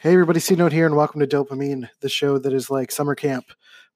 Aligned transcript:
Hey 0.00 0.12
everybody, 0.12 0.38
C 0.38 0.54
Note 0.54 0.70
here, 0.70 0.86
and 0.86 0.94
welcome 0.94 1.18
to 1.18 1.26
DOPEamine, 1.26 1.88
the 2.02 2.08
show 2.08 2.38
that 2.38 2.52
is 2.52 2.70
like 2.70 2.92
summer 2.92 3.16
camp. 3.16 3.46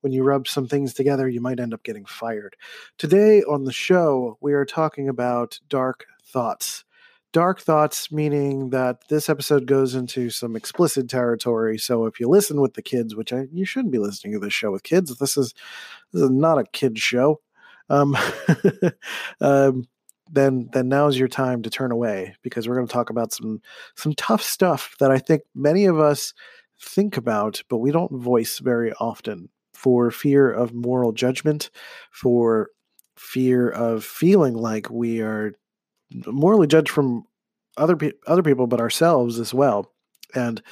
When 0.01 0.13
you 0.13 0.25
rub 0.25 0.49
some 0.49 0.67
things 0.67 0.95
together, 0.95 1.29
you 1.29 1.41
might 1.41 1.61
end 1.61 1.73
up 1.73 1.85
getting 1.85 2.07
fired. 2.07 2.57
Today 2.99 3.45
on 3.45 3.63
the 3.63 3.73
show, 3.73 4.37
we 4.41 4.53
are 4.53 4.65
talking 4.65 5.09
about 5.09 5.61
dark 5.69 6.07
thoughts. 6.25 6.83
Dark 7.33 7.61
thoughts, 7.61 8.11
meaning 8.11 8.71
that 8.71 9.07
this 9.11 9.29
episode 9.29 9.67
goes 9.67 9.95
into 9.95 10.29
some 10.29 10.57
explicit 10.57 11.09
territory. 11.09 11.79
So 11.79 12.07
if 12.07 12.19
you 12.19 12.29
listen 12.29 12.61
with 12.61 12.75
the 12.75 12.83
kids, 12.83 13.15
which 13.15 13.33
I, 13.33 13.47
you 13.53 13.65
shouldn't 13.65 13.93
be 13.93 14.01
listening 14.01 14.33
to 14.33 14.41
this 14.41 14.53
show 14.53 14.73
with 14.73 14.83
kids, 14.83 15.17
this 15.19 15.37
is 15.37 15.55
this 16.13 16.23
is 16.23 16.31
not 16.31 16.59
a 16.59 16.65
kid 16.65 16.99
show. 16.99 17.41
Um, 17.89 18.17
um, 19.41 19.87
then 20.33 20.69
then 20.73 20.89
now's 20.89 21.19
your 21.19 21.29
time 21.29 21.63
to 21.63 21.71
turn 21.71 21.93
away 21.93 22.35
because 22.43 22.69
we're 22.69 22.75
going 22.75 22.87
to 22.87 22.93
talk 22.93 23.11
about 23.11 23.33
some 23.33 23.61
some 23.97 24.15
tough 24.15 24.43
stuff 24.43 24.97
that 24.99 25.11
I 25.11 25.19
think 25.19 25.43
many 25.55 25.85
of 25.85 26.01
us 26.01 26.35
think 26.81 27.17
about 27.17 27.63
but 27.69 27.79
we 27.79 27.93
don't 27.93 28.21
voice 28.21 28.59
very 28.59 28.93
often 28.95 29.49
for 29.83 30.11
fear 30.13 30.51
of 30.51 30.73
moral 30.73 31.13
judgment, 31.13 31.71
for 32.13 32.71
fear 33.17 33.69
of 33.69 34.05
feeling 34.05 34.55
like 34.55 34.89
we 34.91 35.21
are 35.21 35.55
morally 36.27 36.67
judged 36.67 36.91
from 36.91 37.25
other 37.77 37.97
pe- 37.97 38.13
other 38.27 38.43
people 38.43 38.67
but 38.67 38.81
ourselves 38.81 39.41
as 39.41 39.53
well. 39.53 39.93
And 40.35 40.63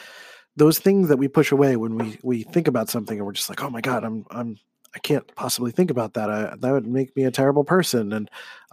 those 0.57 0.79
things 0.79 1.09
that 1.09 1.16
we 1.16 1.29
push 1.29 1.51
away 1.51 1.77
when 1.77 1.97
we 1.97 2.19
we 2.23 2.43
think 2.45 2.69
about 2.69 2.88
something 2.88 3.19
and 3.19 3.27
we're 3.27 3.33
just 3.33 3.49
like, 3.49 3.63
"Oh 3.63 3.71
my 3.71 3.80
god, 3.80 4.05
I'm 4.05 4.24
I'm 4.30 4.59
I 4.95 4.99
can't 4.99 5.35
possibly 5.37 5.71
think 5.71 5.91
about 5.91 6.15
that. 6.15 6.30
I, 6.30 6.57
that 6.59 6.73
would 6.73 6.87
make 6.87 7.15
me 7.15 7.25
a 7.25 7.30
terrible 7.30 7.65
person, 7.65 8.12
and 8.12 8.29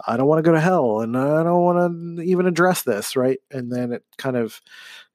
I 0.06 0.16
don't 0.16 0.26
want 0.26 0.38
to 0.38 0.48
go 0.48 0.52
to 0.52 0.60
hell, 0.60 1.00
and 1.00 1.16
I 1.16 1.42
don't 1.44 1.62
want 1.62 2.16
to 2.18 2.22
even 2.22 2.46
address 2.46 2.82
this, 2.82 3.14
right? 3.14 3.38
And 3.50 3.72
then 3.72 3.92
it 3.92 4.04
kind 4.16 4.36
of 4.36 4.60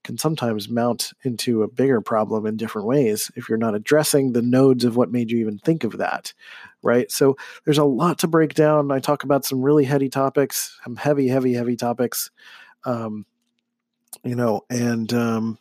can 0.04 0.18
sometimes 0.18 0.70
mount 0.70 1.12
into 1.24 1.64
a 1.64 1.68
bigger 1.68 2.02
problem 2.02 2.46
in 2.46 2.58
different 2.58 2.88
ways 2.88 3.32
if 3.36 3.48
you're 3.48 3.58
not 3.58 3.76
addressing 3.76 4.32
the 4.32 4.42
nodes 4.42 4.84
of 4.84 4.96
what 4.96 5.12
made 5.12 5.32
you 5.32 5.40
even 5.40 5.58
think 5.60 5.84
of 5.84 5.98
that, 5.98 6.34
right? 6.82 7.10
So 7.10 7.38
there's 7.64 7.78
a 7.78 7.86
lot 7.86 8.20
to 8.20 8.28
break 8.28 8.54
down. 8.54 8.92
I 8.92 9.00
talk 9.00 9.24
about 9.24 9.46
some 9.46 9.62
really 9.62 9.86
heady 9.86 10.10
topics, 10.10 10.78
some 10.84 10.98
heavy, 10.98 11.28
heavy, 11.28 11.54
heavy 11.54 11.76
topics, 11.76 12.32
um, 12.86 13.26
you 14.24 14.36
know, 14.36 14.62
and 14.70 15.12
um, 15.14 15.58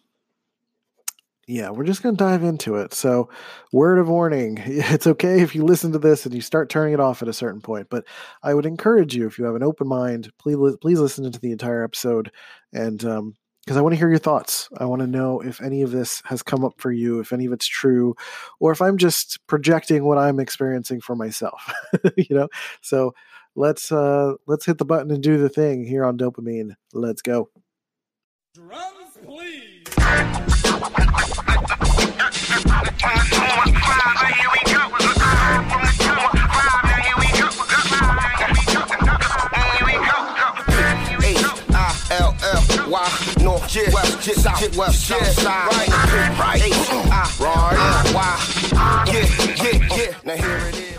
yeah, 1.49 1.71
we're 1.71 1.85
just 1.85 2.03
going 2.03 2.17
to 2.17 2.25
dive 2.25 2.45
into 2.45 2.77
it. 2.77 2.95
So, 2.95 3.29
word 3.73 3.99
of 3.99 4.09
warning 4.09 4.59
it's 4.65 5.07
okay 5.07 5.41
if 5.41 5.55
you 5.55 5.65
listen 5.65 5.93
to 5.93 5.99
this 5.99 6.25
and 6.25 6.35
you 6.35 6.41
start 6.41 6.69
turning 6.69 6.95
it 6.95 7.01
off 7.01 7.23
at 7.23 7.29
a 7.29 7.33
certain 7.33 7.61
point, 7.61 7.89
but 7.91 8.05
I 8.43 8.55
would 8.55 8.67
encourage 8.67 9.15
you, 9.15 9.27
if 9.27 9.39
you 9.39 9.45
have 9.45 9.57
an 9.57 9.63
open 9.63 9.89
mind, 9.89 10.31
please, 10.39 10.57
please 10.81 11.01
listen 11.01 11.31
to 11.31 11.41
the 11.41 11.53
entire 11.53 11.85
episode. 11.85 12.31
And, 12.73 13.05
um, 13.05 13.37
because 13.65 13.77
I 13.77 13.81
want 13.81 13.93
to 13.93 13.97
hear 13.97 14.09
your 14.09 14.19
thoughts. 14.19 14.69
I 14.79 14.87
want 14.87 15.03
to 15.03 15.07
know 15.07 15.41
if 15.41 15.63
any 15.63 15.83
of 15.83 15.93
this 15.93 16.21
has 16.25 16.43
come 16.43 16.65
up 16.65 16.75
for 16.79 16.91
you, 16.91 17.21
if 17.21 17.33
any 17.33 17.47
of 17.47 17.53
it's 17.53 17.67
true, 17.67 18.17
or 18.59 18.73
if 18.73 18.83
I'm 18.83 18.99
just 18.99 19.39
projecting 19.47 20.05
what 20.05 20.19
I'm 20.19 20.41
experiencing 20.41 21.01
for 21.01 21.15
myself. 21.15 21.73
you 22.17 22.35
know, 22.35 22.49
so 22.81 23.15
let's 23.55 23.93
uh 23.93 24.33
let's 24.49 24.67
hit 24.67 24.79
the 24.79 24.85
button 24.85 25.13
and 25.13 25.23
do 25.23 25.39
the 25.39 25.49
thing 25.49 25.85
here 25.85 26.05
on 26.05 26.19
DOPEamine. 26.19 26.75
Let's 26.93 27.23
go. 27.23 27.51
Drums, 28.55 29.17
please. 29.25 29.85
West, 43.91 44.29
uh, 44.29 44.31
yeah, 44.31 44.35
south, 44.35 44.77
west, 44.77 45.07
south 45.07 45.27
side, 45.27 45.67
right, 45.69 46.39
right, 46.39 46.63
H, 46.63 46.73
I, 46.73 47.35
right, 47.41 47.77
uh, 47.79 48.13
Y, 48.15 49.03
yeah, 49.13 49.27
yeah, 49.65 49.97
yeah. 49.97 50.15
Now 50.25 50.37
here 50.37 50.69
it 50.69 50.77
is. 50.77 50.92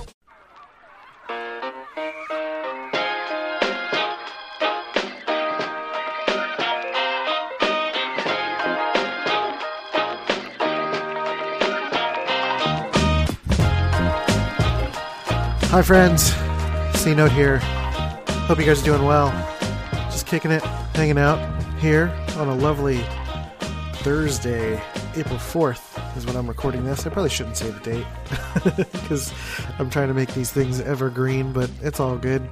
Hi, 15.73 15.81
friends. 15.81 16.35
C 16.99 17.15
Note 17.15 17.31
here. 17.31 17.57
Hope 18.45 18.59
you 18.59 18.63
guys 18.63 18.83
are 18.83 18.85
doing 18.85 19.05
well. 19.05 19.31
Just 20.11 20.27
kicking 20.27 20.51
it, 20.51 20.61
hanging 20.93 21.17
out 21.17 21.39
here 21.79 22.15
on 22.37 22.47
a 22.47 22.53
lovely 22.53 23.03
Thursday, 23.93 24.79
April 25.15 25.39
4th 25.39 26.15
is 26.15 26.27
when 26.27 26.35
I'm 26.35 26.45
recording 26.45 26.85
this. 26.85 27.07
I 27.07 27.09
probably 27.09 27.31
shouldn't 27.31 27.57
say 27.57 27.71
the 27.71 27.79
date 27.79 28.85
because 28.91 29.33
I'm 29.79 29.89
trying 29.89 30.09
to 30.09 30.13
make 30.13 30.31
these 30.35 30.51
things 30.51 30.79
evergreen, 30.79 31.53
but 31.53 31.71
it's 31.81 31.99
all 31.99 32.19
good. 32.19 32.47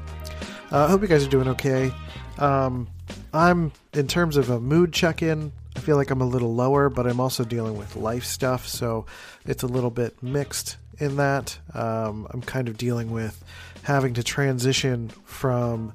I 0.72 0.78
uh, 0.78 0.88
hope 0.88 1.04
you 1.04 1.08
guys 1.08 1.24
are 1.24 1.30
doing 1.30 1.50
okay. 1.50 1.94
Um, 2.40 2.88
I'm, 3.36 3.72
in 3.94 4.08
terms 4.08 4.36
of 4.36 4.50
a 4.50 4.60
mood 4.60 4.94
check 4.94 5.22
in, 5.22 5.52
I 5.76 5.80
feel 5.80 5.96
like 5.96 6.10
I'm 6.10 6.22
a 6.22 6.28
little 6.28 6.56
lower, 6.56 6.90
but 6.90 7.06
I'm 7.06 7.20
also 7.20 7.44
dealing 7.44 7.78
with 7.78 7.96
life 7.96 8.24
stuff, 8.24 8.68
so 8.68 9.06
it's 9.46 9.62
a 9.62 9.68
little 9.68 9.92
bit 9.92 10.24
mixed 10.24 10.78
in 11.02 11.18
that. 11.18 11.58
Um, 11.74 12.28
I'm 12.30 12.42
kind 12.42 12.70
of 12.70 12.78
dealing 12.78 13.12
with 13.12 13.44
having 13.84 14.14
to 14.14 14.24
transition 14.24 15.10
from 15.26 15.94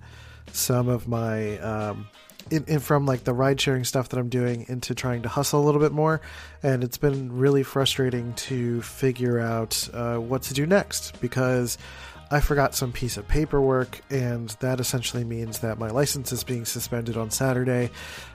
some 0.52 0.88
of 0.88 1.06
my 1.06 1.58
um, 1.58 2.08
in, 2.50 2.64
in, 2.64 2.80
from 2.80 3.06
like 3.06 3.24
the 3.24 3.32
ride 3.32 3.60
sharing 3.60 3.84
stuff 3.84 4.08
that 4.10 4.18
I'm 4.18 4.28
doing 4.28 4.66
into 4.68 4.94
trying 4.94 5.22
to 5.22 5.28
hustle 5.28 5.62
a 5.62 5.64
little 5.64 5.80
bit 5.80 5.92
more, 5.92 6.20
and 6.62 6.84
it's 6.84 6.98
been 6.98 7.36
really 7.36 7.62
frustrating 7.62 8.34
to 8.34 8.82
figure 8.82 9.38
out 9.38 9.88
uh, 9.92 10.16
what 10.16 10.42
to 10.42 10.54
do 10.54 10.66
next 10.66 11.20
because 11.20 11.78
I 12.28 12.40
forgot 12.40 12.74
some 12.74 12.90
piece 12.90 13.16
of 13.16 13.28
paperwork, 13.28 14.00
and 14.10 14.48
that 14.60 14.80
essentially 14.80 15.22
means 15.22 15.60
that 15.60 15.78
my 15.78 15.88
license 15.88 16.32
is 16.32 16.42
being 16.42 16.64
suspended 16.64 17.16
on 17.16 17.30
Saturday 17.30 17.90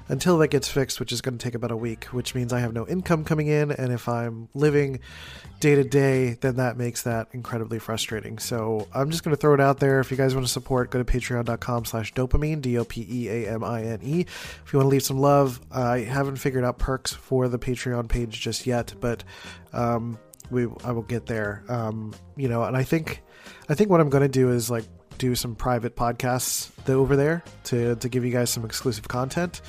until 0.08 0.38
that 0.38 0.48
gets 0.48 0.70
fixed, 0.70 1.02
which 1.02 1.12
is 1.12 1.20
going 1.20 1.38
to 1.38 1.44
take 1.44 1.56
about 1.56 1.72
a 1.72 1.76
week, 1.78 2.06
which 2.06 2.34
means 2.34 2.54
I 2.54 2.60
have 2.62 2.74
no 2.74 2.88
income 2.88 3.26
coming 3.26 3.48
in. 3.48 3.70
And 3.72 3.92
if 3.92 4.08
I'm 4.08 4.48
living 4.54 5.00
day 5.60 5.76
to 5.76 5.84
day, 5.84 6.38
then 6.40 6.56
that 6.56 6.78
makes 6.78 7.04
that 7.04 7.28
incredibly 7.34 7.80
frustrating. 7.80 8.40
So 8.40 8.88
I'm 8.94 9.12
just 9.12 9.26
going 9.26 9.36
to 9.36 9.40
throw 9.40 9.54
it 9.54 9.60
out 9.60 9.80
there. 9.80 10.00
If 10.00 10.10
you 10.10 10.16
guys 10.16 10.34
want 10.36 10.48
to 10.48 10.52
support, 10.52 10.90
go 10.90 11.04
to 11.04 11.06
patreon.com 11.06 11.84
slash 11.84 12.14
dopeamine, 12.14 12.62
D 12.62 12.78
O 12.78 12.86
P 12.86 13.06
E 13.10 13.28
A 13.30 13.54
M 13.54 13.64
I 13.64 13.84
N 13.84 14.00
E. 14.02 14.22
If 14.22 14.72
you 14.72 14.80
want 14.80 14.86
to 14.86 14.92
leave 14.92 15.04
some 15.04 15.20
love, 15.20 15.60
I 15.70 16.00
haven't 16.00 16.38
figured 16.38 16.64
out 16.64 16.80
perks 16.80 17.12
for 17.12 17.50
the 17.50 17.60
Patreon 17.60 18.08
page 18.08 18.40
just 18.40 18.66
yet, 18.66 18.94
but 19.02 19.26
um, 19.74 20.18
we 20.50 20.68
I 20.84 20.92
will 20.92 21.04
get 21.04 21.26
there. 21.26 21.64
Um, 21.68 22.14
you 22.38 22.48
know, 22.48 22.64
and 22.64 22.78
I 22.78 22.84
think 22.84 23.22
I 23.70 23.76
think 23.76 23.90
what 23.90 24.02
I'm 24.02 24.10
going 24.10 24.24
to 24.24 24.30
do 24.30 24.52
is 24.52 24.70
like 24.70 24.86
do 25.18 25.36
some 25.36 25.56
private 25.56 25.96
podcasts 25.96 26.72
over 26.90 27.16
there 27.16 27.44
to 27.66 27.96
to 27.96 28.10
give 28.10 28.26
you 28.26 28.32
guys 28.32 28.50
some 28.50 28.66
exclusive 28.66 29.08
content, 29.08 29.62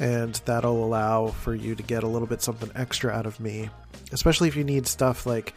and 0.00 0.34
that'll 0.44 0.84
allow 0.84 1.28
for 1.28 1.54
you 1.54 1.74
to 1.74 1.82
get 1.82 2.02
a 2.02 2.06
little 2.06 2.28
bit 2.28 2.40
something 2.42 2.70
extra 2.74 3.12
out 3.12 3.26
of 3.26 3.40
me, 3.40 3.68
especially 4.12 4.48
if 4.48 4.56
you 4.56 4.64
need 4.64 4.86
stuff 4.86 5.26
like 5.26 5.54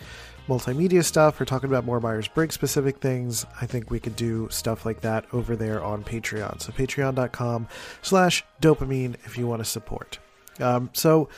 multimedia 0.47 1.03
stuff 1.03 1.39
or 1.41 1.45
talking 1.45 1.69
about 1.69 1.85
more 1.85 1.99
Myers 1.99 2.27
Briggs 2.27 2.53
specific 2.53 2.99
things, 2.99 3.45
I 3.61 3.65
think 3.65 3.89
we 3.89 3.99
could 3.99 4.15
do 4.15 4.47
stuff 4.51 4.85
like 4.85 5.01
that 5.01 5.25
over 5.33 5.55
there 5.55 5.83
on 5.83 6.03
Patreon. 6.03 6.61
So 6.61 6.71
patreon.com 6.71 7.67
slash 8.01 8.43
dopeamine 8.61 9.15
if 9.25 9.37
you 9.37 9.47
want 9.47 9.61
to 9.61 9.65
support. 9.65 10.19
Um, 10.59 10.89
so 10.93 11.29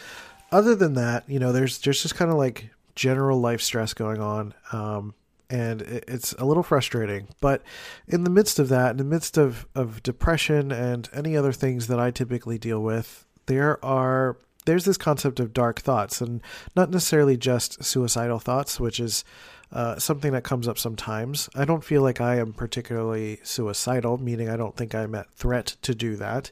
other 0.52 0.76
than 0.76 0.94
that, 0.96 1.30
you 1.30 1.40
know, 1.40 1.52
there's 1.52 1.80
there's 1.80 2.02
just 2.02 2.16
kind 2.16 2.32
of 2.32 2.38
like 2.38 2.70
general 2.96 3.40
life 3.40 3.62
stress 3.62 3.94
going 3.94 4.22
on. 4.22 4.54
Um, 4.72 5.14
and 5.50 5.82
it's 5.82 6.34
a 6.34 6.46
little 6.46 6.64
frustrating. 6.64 7.30
But 7.40 7.64
in 8.08 8.24
the 8.24 8.30
midst 8.30 8.60
of 8.60 8.70
that, 8.70 8.92
in 8.92 8.98
the 8.98 9.04
midst 9.04 9.38
of, 9.38 9.66
of 9.76 10.04
depression 10.04 10.72
and 10.72 11.10
any 11.14 11.38
other 11.38 11.54
things 11.54 11.88
that 11.88 12.00
I 12.00 12.12
typically 12.12 12.58
deal 12.58 12.82
with, 12.82 13.26
there 13.46 13.84
are 13.84 14.38
there's 14.66 14.84
this 14.84 14.98
concept 14.98 15.40
of 15.40 15.54
dark 15.54 15.80
thoughts, 15.80 16.20
and 16.20 16.42
not 16.76 16.90
necessarily 16.92 17.38
just 17.38 17.82
suicidal 17.84 18.38
thoughts, 18.38 18.82
which 18.82 19.00
is 19.00 19.24
uh, 19.72 19.98
something 19.98 20.34
that 20.34 20.44
comes 20.44 20.68
up 20.68 20.78
sometimes. 20.78 21.50
I 21.56 21.64
don't 21.64 21.86
feel 21.86 22.02
like 22.02 22.20
I 22.20 22.36
am 22.36 22.52
particularly 22.52 23.40
suicidal, 23.44 24.18
meaning 24.18 24.50
I 24.50 24.58
don't 24.58 24.76
think 24.76 24.94
I'm 24.94 25.16
at 25.16 25.32
threat 25.32 25.78
to 25.84 25.96
do 25.96 26.18
that, 26.18 26.52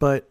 but 0.00 0.28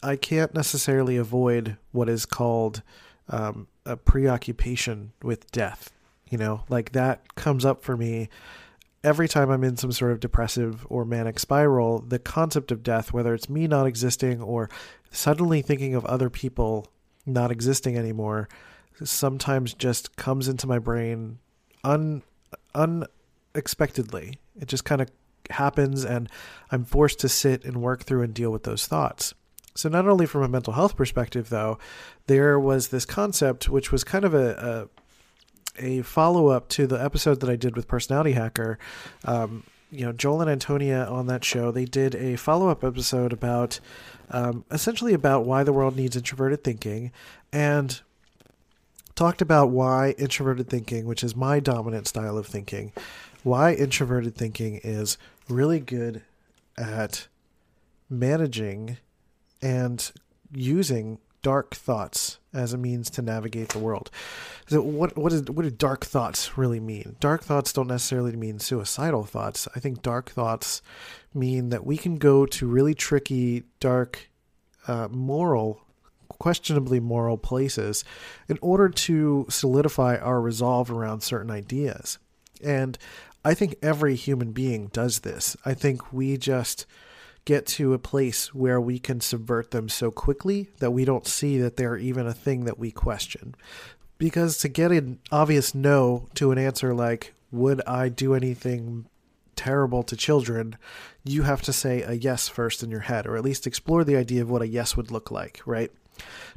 I 0.00 0.14
can't 0.14 0.54
necessarily 0.54 1.16
avoid 1.16 1.76
what 1.90 2.08
is 2.08 2.24
called 2.24 2.82
um, 3.28 3.66
a 3.84 3.96
preoccupation 3.96 5.12
with 5.22 5.50
death. 5.50 5.90
You 6.30 6.38
know, 6.38 6.64
like 6.68 6.92
that 6.92 7.34
comes 7.34 7.64
up 7.64 7.82
for 7.82 7.96
me 7.96 8.28
every 9.02 9.28
time 9.28 9.50
I'm 9.50 9.64
in 9.64 9.76
some 9.76 9.92
sort 9.92 10.12
of 10.12 10.20
depressive 10.20 10.86
or 10.88 11.04
manic 11.04 11.38
spiral. 11.38 12.00
The 12.00 12.18
concept 12.18 12.70
of 12.70 12.82
death, 12.82 13.12
whether 13.12 13.34
it's 13.34 13.48
me 13.48 13.66
not 13.66 13.86
existing 13.86 14.40
or 14.40 14.70
suddenly 15.10 15.62
thinking 15.62 15.94
of 15.94 16.04
other 16.04 16.30
people 16.30 16.86
not 17.26 17.50
existing 17.50 17.96
anymore, 17.96 18.48
sometimes 19.02 19.74
just 19.74 20.16
comes 20.16 20.48
into 20.48 20.66
my 20.66 20.78
brain 20.78 21.38
un 21.84 22.22
unexpectedly. 22.74 24.38
It 24.60 24.68
just 24.68 24.84
kind 24.84 25.00
of 25.00 25.10
happens 25.50 26.04
and 26.04 26.28
I'm 26.70 26.84
forced 26.84 27.20
to 27.20 27.28
sit 27.28 27.64
and 27.64 27.82
work 27.82 28.04
through 28.04 28.22
and 28.22 28.34
deal 28.34 28.50
with 28.50 28.64
those 28.64 28.86
thoughts. 28.86 29.34
So, 29.74 29.88
not 29.88 30.06
only 30.06 30.26
from 30.26 30.42
a 30.42 30.48
mental 30.48 30.72
health 30.72 30.96
perspective, 30.96 31.48
though, 31.48 31.78
there 32.26 32.58
was 32.58 32.88
this 32.88 33.04
concept 33.04 33.68
which 33.68 33.92
was 33.92 34.04
kind 34.04 34.24
of 34.24 34.34
a, 34.34 34.88
a, 35.78 36.02
follow 36.02 36.48
up 36.48 36.68
to 36.70 36.86
the 36.86 37.02
episode 37.02 37.40
that 37.40 37.50
I 37.50 37.56
did 37.56 37.76
with 37.76 37.88
Personality 37.88 38.32
Hacker. 38.32 38.78
Um, 39.24 39.64
you 39.90 40.04
know, 40.04 40.12
Joel 40.12 40.42
and 40.42 40.50
Antonia 40.50 41.04
on 41.04 41.26
that 41.26 41.44
show, 41.44 41.70
they 41.70 41.84
did 41.84 42.14
a 42.14 42.36
follow 42.36 42.68
up 42.68 42.84
episode 42.84 43.32
about 43.32 43.80
um, 44.30 44.64
essentially 44.70 45.14
about 45.14 45.44
why 45.44 45.64
the 45.64 45.72
world 45.72 45.96
needs 45.96 46.16
introverted 46.16 46.62
thinking 46.62 47.10
and 47.52 48.00
talked 49.14 49.42
about 49.42 49.70
why 49.70 50.14
introverted 50.16 50.68
thinking, 50.68 51.06
which 51.06 51.24
is 51.24 51.34
my 51.34 51.60
dominant 51.60 52.06
style 52.06 52.38
of 52.38 52.46
thinking, 52.46 52.92
why 53.42 53.74
introverted 53.74 54.36
thinking 54.36 54.80
is 54.84 55.18
really 55.48 55.80
good 55.80 56.22
at 56.78 57.26
managing 58.08 58.96
and 59.60 60.12
using 60.52 61.18
dark 61.42 61.74
thoughts 61.74 62.38
as 62.52 62.72
a 62.72 62.78
means 62.78 63.10
to 63.10 63.22
navigate 63.22 63.70
the 63.70 63.78
world. 63.78 64.10
So 64.68 64.80
what 64.82 65.16
what 65.16 65.32
is 65.32 65.42
what 65.44 65.62
do 65.62 65.70
dark 65.70 66.04
thoughts 66.04 66.56
really 66.58 66.80
mean? 66.80 67.16
Dark 67.20 67.42
thoughts 67.42 67.72
don't 67.72 67.88
necessarily 67.88 68.36
mean 68.36 68.58
suicidal 68.58 69.24
thoughts. 69.24 69.68
I 69.74 69.80
think 69.80 70.02
dark 70.02 70.30
thoughts 70.30 70.82
mean 71.32 71.68
that 71.70 71.86
we 71.86 71.96
can 71.96 72.16
go 72.16 72.46
to 72.46 72.66
really 72.66 72.94
tricky, 72.94 73.64
dark, 73.78 74.30
uh, 74.88 75.08
moral, 75.10 75.82
questionably 76.28 77.00
moral 77.00 77.38
places 77.38 78.04
in 78.48 78.58
order 78.60 78.88
to 78.88 79.46
solidify 79.48 80.16
our 80.16 80.40
resolve 80.40 80.90
around 80.90 81.20
certain 81.20 81.50
ideas. 81.50 82.18
And 82.62 82.98
I 83.44 83.54
think 83.54 83.76
every 83.80 84.16
human 84.16 84.52
being 84.52 84.88
does 84.88 85.20
this. 85.20 85.56
I 85.64 85.74
think 85.74 86.12
we 86.12 86.36
just 86.36 86.86
get 87.50 87.66
to 87.66 87.92
a 87.92 87.98
place 87.98 88.54
where 88.54 88.80
we 88.80 88.96
can 88.96 89.20
subvert 89.20 89.72
them 89.72 89.88
so 89.88 90.08
quickly 90.08 90.68
that 90.78 90.92
we 90.92 91.04
don't 91.04 91.26
see 91.26 91.58
that 91.58 91.76
they're 91.76 91.96
even 91.96 92.24
a 92.24 92.32
thing 92.32 92.64
that 92.64 92.78
we 92.78 92.92
question. 92.92 93.56
Because 94.18 94.56
to 94.58 94.68
get 94.68 94.92
an 94.92 95.18
obvious 95.32 95.74
no 95.74 96.28
to 96.34 96.52
an 96.52 96.58
answer 96.58 96.94
like, 96.94 97.34
would 97.50 97.82
I 97.88 98.08
do 98.08 98.34
anything 98.34 99.06
terrible 99.56 100.04
to 100.04 100.16
children, 100.16 100.76
you 101.24 101.42
have 101.42 101.60
to 101.62 101.72
say 101.72 102.02
a 102.02 102.12
yes 102.12 102.46
first 102.46 102.84
in 102.84 102.90
your 102.92 103.00
head, 103.00 103.26
or 103.26 103.36
at 103.36 103.42
least 103.42 103.66
explore 103.66 104.04
the 104.04 104.14
idea 104.16 104.42
of 104.42 104.48
what 104.48 104.62
a 104.62 104.68
yes 104.68 104.96
would 104.96 105.10
look 105.10 105.32
like, 105.32 105.60
right? 105.66 105.90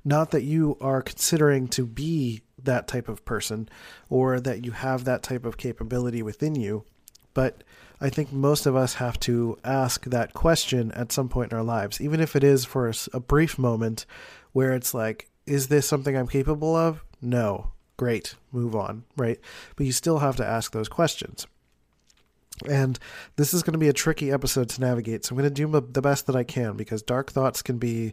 Not 0.05 0.29
that 0.29 0.43
you 0.43 0.77
are 0.79 1.01
considering 1.01 1.69
to 1.69 1.87
be 1.87 2.43
that 2.61 2.87
type 2.87 3.09
of 3.09 3.25
person 3.25 3.67
or 4.11 4.39
that 4.39 4.63
you 4.63 4.73
have 4.73 5.05
that 5.05 5.23
type 5.23 5.43
of 5.43 5.57
capability 5.57 6.21
within 6.21 6.53
you, 6.53 6.83
but 7.33 7.63
I 8.03 8.09
think 8.09 8.33
most 8.33 8.65
of 8.65 8.75
us 8.75 8.95
have 8.95 9.17
to 9.21 9.57
ask 9.63 10.03
that 10.05 10.33
question 10.33 10.91
at 10.91 11.13
some 11.13 11.29
point 11.29 11.53
in 11.53 11.57
our 11.57 11.63
lives, 11.63 12.01
even 12.01 12.19
if 12.19 12.35
it 12.35 12.43
is 12.43 12.65
for 12.65 12.91
a, 13.13 13.19
brief 13.21 13.57
moment 13.57 14.05
where 14.51 14.73
it's 14.73 14.93
like, 14.93 15.29
is 15.45 15.69
this 15.69 15.87
something 15.87 16.15
I'm 16.15 16.27
capable 16.27 16.75
of? 16.75 17.01
No. 17.21 17.71
Great. 17.95 18.35
Move 18.51 18.75
on, 18.75 19.05
right? 19.15 19.39
But 19.77 19.85
you 19.85 19.93
still 19.93 20.19
have 20.19 20.35
to 20.35 20.45
ask 20.45 20.73
those 20.73 20.89
questions. 20.89 21.47
And 22.67 22.99
this 23.37 23.53
is 23.53 23.63
going 23.63 23.71
to 23.71 23.79
be 23.79 23.87
a 23.87 23.93
tricky 23.93 24.33
episode 24.33 24.67
to 24.69 24.81
navigate. 24.81 25.23
So 25.23 25.31
I'm 25.31 25.37
going 25.37 25.49
to 25.49 25.65
do 25.65 25.81
the 25.81 26.01
best 26.01 26.27
that 26.27 26.35
I 26.35 26.43
can 26.43 26.75
because 26.75 27.01
dark 27.01 27.31
thoughts 27.31 27.61
can 27.61 27.77
be 27.77 28.11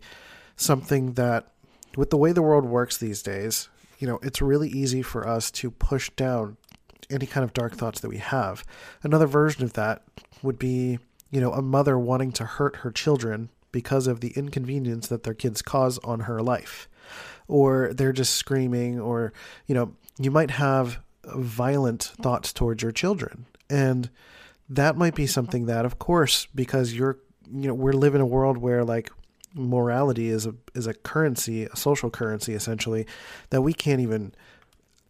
something 0.55 1.15
that, 1.15 1.49
with 1.97 2.11
the 2.11 2.17
way 2.17 2.31
the 2.31 2.43
world 2.43 2.65
works 2.65 2.97
these 2.97 3.23
days, 3.23 3.69
you 3.99 4.07
know, 4.07 4.21
it's 4.23 4.41
really 4.41 4.69
easy 4.69 5.03
for 5.03 5.27
us 5.27 5.51
to 5.51 5.73
push 5.73 6.11
down 6.11 6.59
any 7.11 7.27
kind 7.27 7.45
of 7.45 7.53
dark 7.53 7.75
thoughts 7.75 8.01
that 8.01 8.09
we 8.09 8.19
have. 8.19 8.65
Another 9.03 9.27
version 9.27 9.65
of 9.65 9.75
that 9.75 10.03
would 10.43 10.59
be, 10.59 10.99
you 11.31 11.41
know, 11.41 11.53
a 11.53 11.63
mother 11.63 11.99
wanting 11.99 12.33
to 12.33 12.45
hurt 12.45 12.77
her 12.77 12.91
children 12.91 13.51
because 13.73 14.07
of 14.07 14.21
the 14.21 14.31
inconvenience 14.31 15.07
that 15.09 15.23
their 15.23 15.35
kids 15.35 15.63
cause 15.63 15.99
on 15.99 16.21
her 16.21 16.43
life. 16.43 16.89
Or 17.49 17.93
they're 17.93 18.13
just 18.13 18.35
screaming, 18.35 19.01
or, 19.01 19.33
you 19.67 19.75
know, 19.75 19.95
you 20.19 20.31
might 20.31 20.53
have 20.53 21.01
violent 21.25 22.03
thoughts 22.21 22.53
towards 22.53 22.83
your 22.83 22.93
children. 22.93 23.47
And 23.69 24.11
that 24.69 24.97
might 24.97 25.15
be 25.15 25.27
something 25.27 25.67
that, 25.67 25.85
of 25.85 25.99
course, 25.99 26.47
because 26.55 26.95
you're, 26.95 27.19
you 27.53 27.69
know, 27.69 27.75
we're 27.75 27.93
living 27.93 28.21
in 28.21 28.23
a 28.23 28.27
world 28.27 28.59
where 28.59 28.85
like 28.85 29.11
morality 29.55 30.29
is 30.29 30.47
a 30.47 30.55
is 30.75 30.87
a 30.87 30.95
currency, 30.95 31.65
a 31.65 31.77
social 31.77 32.11
currency 32.11 32.55
essentially, 32.55 33.07
that 33.51 33.63
we 33.63 33.73
can't 33.73 34.01
even 34.01 34.33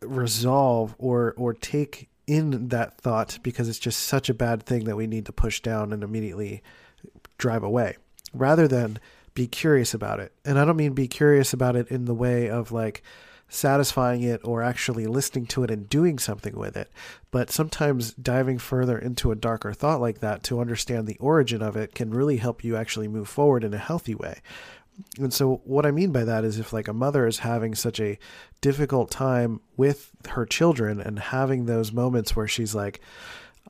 resolve 0.03 0.95
or 0.99 1.35
or 1.37 1.53
take 1.53 2.09
in 2.27 2.69
that 2.69 2.97
thought 2.99 3.39
because 3.43 3.69
it's 3.69 3.79
just 3.79 4.01
such 4.01 4.29
a 4.29 4.35
bad 4.35 4.63
thing 4.63 4.85
that 4.85 4.97
we 4.97 5.07
need 5.07 5.27
to 5.27 5.33
push 5.33 5.61
down 5.61 5.93
and 5.93 6.03
immediately 6.03 6.63
drive 7.39 7.63
away 7.63 7.97
rather 8.33 8.69
than 8.69 8.99
be 9.35 9.47
curious 9.47 9.95
about 9.95 10.21
it. 10.21 10.33
And 10.45 10.59
I 10.59 10.65
don't 10.65 10.77
mean 10.77 10.93
be 10.93 11.09
curious 11.09 11.53
about 11.53 11.77
it 11.77 11.89
in 11.89 12.05
the 12.05 12.15
way 12.15 12.49
of 12.49 12.73
like 12.73 13.03
satisfying 13.49 14.23
it 14.23 14.41
or 14.45 14.63
actually 14.63 15.07
listening 15.07 15.45
to 15.45 15.65
it 15.65 15.71
and 15.71 15.89
doing 15.89 16.19
something 16.19 16.57
with 16.57 16.77
it, 16.77 16.89
but 17.33 17.51
sometimes 17.51 18.15
diving 18.15 18.59
further 18.59 18.97
into 18.97 19.33
a 19.33 19.37
darker 19.37 19.73
thought 19.73 20.01
like 20.01 20.21
that 20.21 20.43
to 20.45 20.61
understand 20.61 21.07
the 21.07 21.19
origin 21.19 21.61
of 21.61 21.77
it 21.77 21.95
can 21.95 22.11
really 22.11 22.37
help 22.37 22.63
you 22.63 22.77
actually 22.77 23.09
move 23.09 23.29
forward 23.29 23.65
in 23.65 23.75
a 23.75 23.79
healthy 23.79 24.15
way. 24.15 24.41
And 25.19 25.33
so 25.33 25.61
what 25.65 25.87
I 25.87 25.91
mean 25.91 26.13
by 26.13 26.25
that 26.25 26.45
is 26.45 26.59
if 26.59 26.73
like 26.73 26.89
a 26.89 26.93
mother 26.93 27.27
is 27.27 27.41
having 27.41 27.75
such 27.75 28.01
a 28.01 28.19
difficult 28.61 29.11
time 29.11 29.61
with 29.77 30.11
her 30.31 30.47
children 30.47 31.01
and 31.01 31.19
having 31.19 31.67
those 31.67 31.93
moments 31.93 32.35
where 32.35 32.49
she's 32.49 32.75
like 32.75 33.01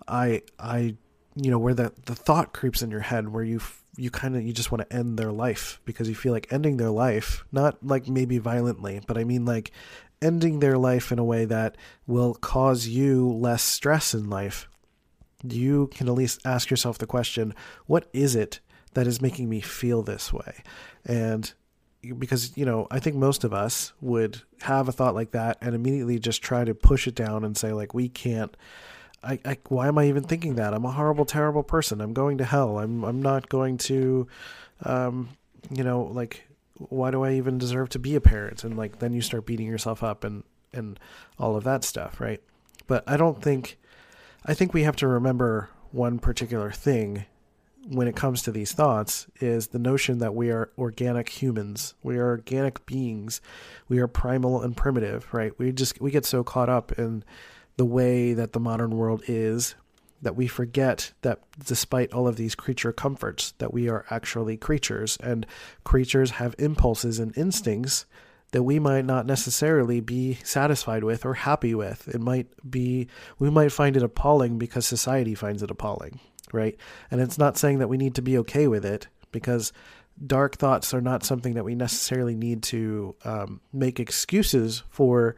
I 0.09 0.43
I 0.59 0.97
you 1.37 1.50
know 1.50 1.59
where 1.59 1.75
the 1.75 1.93
the 2.06 2.15
thought 2.15 2.53
creeps 2.53 2.82
in 2.82 2.91
your 2.91 3.00
head 3.00 3.29
where 3.29 3.44
you 3.44 3.61
you 3.97 4.11
kind 4.11 4.37
of 4.37 4.43
you 4.43 4.53
just 4.53 4.73
want 4.73 4.88
to 4.88 4.97
end 4.97 5.19
their 5.19 5.32
life 5.32 5.81
because 5.85 6.09
you 6.09 6.15
feel 6.15 6.32
like 6.32 6.53
ending 6.53 6.77
their 6.77 6.91
life 6.91 7.44
not 7.53 7.85
like 7.85 8.09
maybe 8.09 8.38
violently 8.38 9.00
but 9.06 9.19
I 9.19 9.25
mean 9.25 9.44
like 9.44 9.73
ending 10.23 10.61
their 10.61 10.79
life 10.79 11.12
in 11.12 11.19
a 11.19 11.25
way 11.25 11.44
that 11.47 11.76
will 12.06 12.35
cause 12.35 12.87
you 12.87 13.31
less 13.33 13.62
stress 13.62 14.15
in 14.15 14.29
life 14.29 14.69
you 15.43 15.88
can 15.94 16.09
at 16.09 16.15
least 16.15 16.41
ask 16.44 16.71
yourself 16.71 16.99
the 16.99 17.06
question 17.06 17.55
what 17.87 18.09
is 18.12 18.35
it 18.35 18.61
that 18.94 19.06
is 19.06 19.20
making 19.20 19.48
me 19.48 19.60
feel 19.60 20.02
this 20.02 20.32
way. 20.32 20.62
And 21.04 21.52
because 22.19 22.56
you 22.56 22.64
know 22.64 22.87
i 22.90 22.98
think 22.98 23.16
most 23.16 23.44
of 23.44 23.52
us 23.52 23.92
would 24.00 24.40
have 24.62 24.88
a 24.88 24.92
thought 24.92 25.14
like 25.14 25.32
that 25.32 25.58
and 25.60 25.75
immediately 25.75 26.19
just 26.19 26.42
try 26.42 26.64
to 26.64 26.75
push 26.75 27.06
it 27.06 27.14
down 27.14 27.44
and 27.44 27.56
say 27.56 27.72
like 27.72 27.92
we 27.92 28.08
can't 28.08 28.56
I, 29.22 29.38
I 29.44 29.58
why 29.69 29.88
am 29.88 29.98
i 29.98 30.06
even 30.06 30.22
thinking 30.22 30.54
that? 30.54 30.72
I'm 30.72 30.87
a 30.87 30.92
horrible 30.92 31.26
terrible 31.26 31.62
person. 31.62 32.00
I'm 32.00 32.14
going 32.14 32.38
to 32.38 32.44
hell. 32.44 32.78
I'm 32.78 33.04
i'm 33.04 33.20
not 33.20 33.48
going 33.50 33.76
to 33.78 34.26
um 34.84 35.31
you 35.70 35.84
know 35.84 36.04
like 36.04 36.48
why 36.75 37.10
do 37.10 37.22
i 37.22 37.34
even 37.34 37.58
deserve 37.58 37.90
to 37.90 37.98
be 37.98 38.14
a 38.14 38.20
parent? 38.20 38.64
And 38.64 38.78
like 38.78 38.98
then 38.98 39.12
you 39.12 39.20
start 39.20 39.44
beating 39.44 39.66
yourself 39.66 40.02
up 40.02 40.25
and 40.25 40.42
and 40.73 40.99
all 41.38 41.54
of 41.54 41.64
that 41.64 41.85
stuff 41.85 42.18
right? 42.18 42.40
But 42.87 43.04
i 43.06 43.18
don't 43.18 43.42
think 43.42 43.78
i 44.47 44.54
think 44.54 44.73
we 44.73 44.85
have 44.85 44.97
to 44.97 45.06
remember 45.06 45.68
one 45.92 46.18
particular 46.18 46.70
thing 46.70 47.26
when 47.88 48.06
it 48.06 48.16
comes 48.16 48.42
to 48.42 48.52
these 48.52 48.72
thoughts 48.72 49.26
is 49.40 49.68
the 49.68 49.78
notion 49.78 50.18
that 50.18 50.34
we 50.34 50.50
are 50.50 50.70
organic 50.76 51.28
humans. 51.28 51.94
We 52.02 52.18
are 52.18 52.28
organic 52.28 52.84
beings. 52.87 53.40
We 53.88 53.99
are 53.99 54.06
primal 54.06 54.62
and 54.62 54.76
primitive, 54.76 55.32
right? 55.32 55.52
We 55.58 55.72
just 55.72 56.00
we 56.00 56.10
get 56.10 56.25
so 56.25 56.44
caught 56.44 56.68
up 56.68 56.92
in 56.99 57.25
the 57.76 57.84
way 57.84 58.34
that 58.34 58.52
the 58.52 58.60
modern 58.60 58.96
world 58.96 59.22
is 59.26 59.75
that 60.22 60.37
we 60.37 60.46
forget 60.46 61.12
that 61.22 61.40
despite 61.64 62.12
all 62.12 62.28
of 62.28 62.37
these 62.37 62.54
creature 62.54 62.92
comforts 62.92 63.52
that 63.58 63.72
we 63.72 63.88
are 63.88 64.04
actually 64.10 64.56
creatures 64.56 65.16
and 65.22 65.46
creatures 65.82 66.32
have 66.32 66.54
impulses 66.58 67.18
and 67.18 67.37
instincts 67.38 68.04
that 68.52 68.64
we 68.64 68.78
might 68.78 69.04
not 69.04 69.25
necessarily 69.25 70.00
be 70.00 70.34
satisfied 70.42 71.04
with 71.04 71.25
or 71.25 71.34
happy 71.34 71.75
with. 71.75 72.08
It 72.08 72.20
might 72.20 72.49
be 72.68 73.06
we 73.38 73.49
might 73.49 73.72
find 73.72 73.96
it 73.96 74.02
appalling 74.02 74.58
because 74.58 74.84
society 74.87 75.34
finds 75.34 75.62
it 75.62 75.70
appalling 75.70 76.20
right? 76.52 76.76
And 77.11 77.21
it's 77.21 77.38
not 77.38 77.59
saying 77.59 77.78
that 77.78 77.88
we 77.88 77.97
need 77.97 78.14
to 78.16 78.23
be 78.23 78.38
okay 78.38 78.66
with 78.69 78.85
it 78.85 79.09
because 79.33 79.73
dark 80.25 80.57
thoughts 80.57 80.92
are 80.92 81.00
not 81.00 81.25
something 81.25 81.54
that 81.54 81.64
we 81.64 81.75
necessarily 81.75 82.35
need 82.35 82.62
to 82.62 83.14
um, 83.25 83.61
make 83.73 83.99
excuses 84.00 84.83
for 84.90 85.37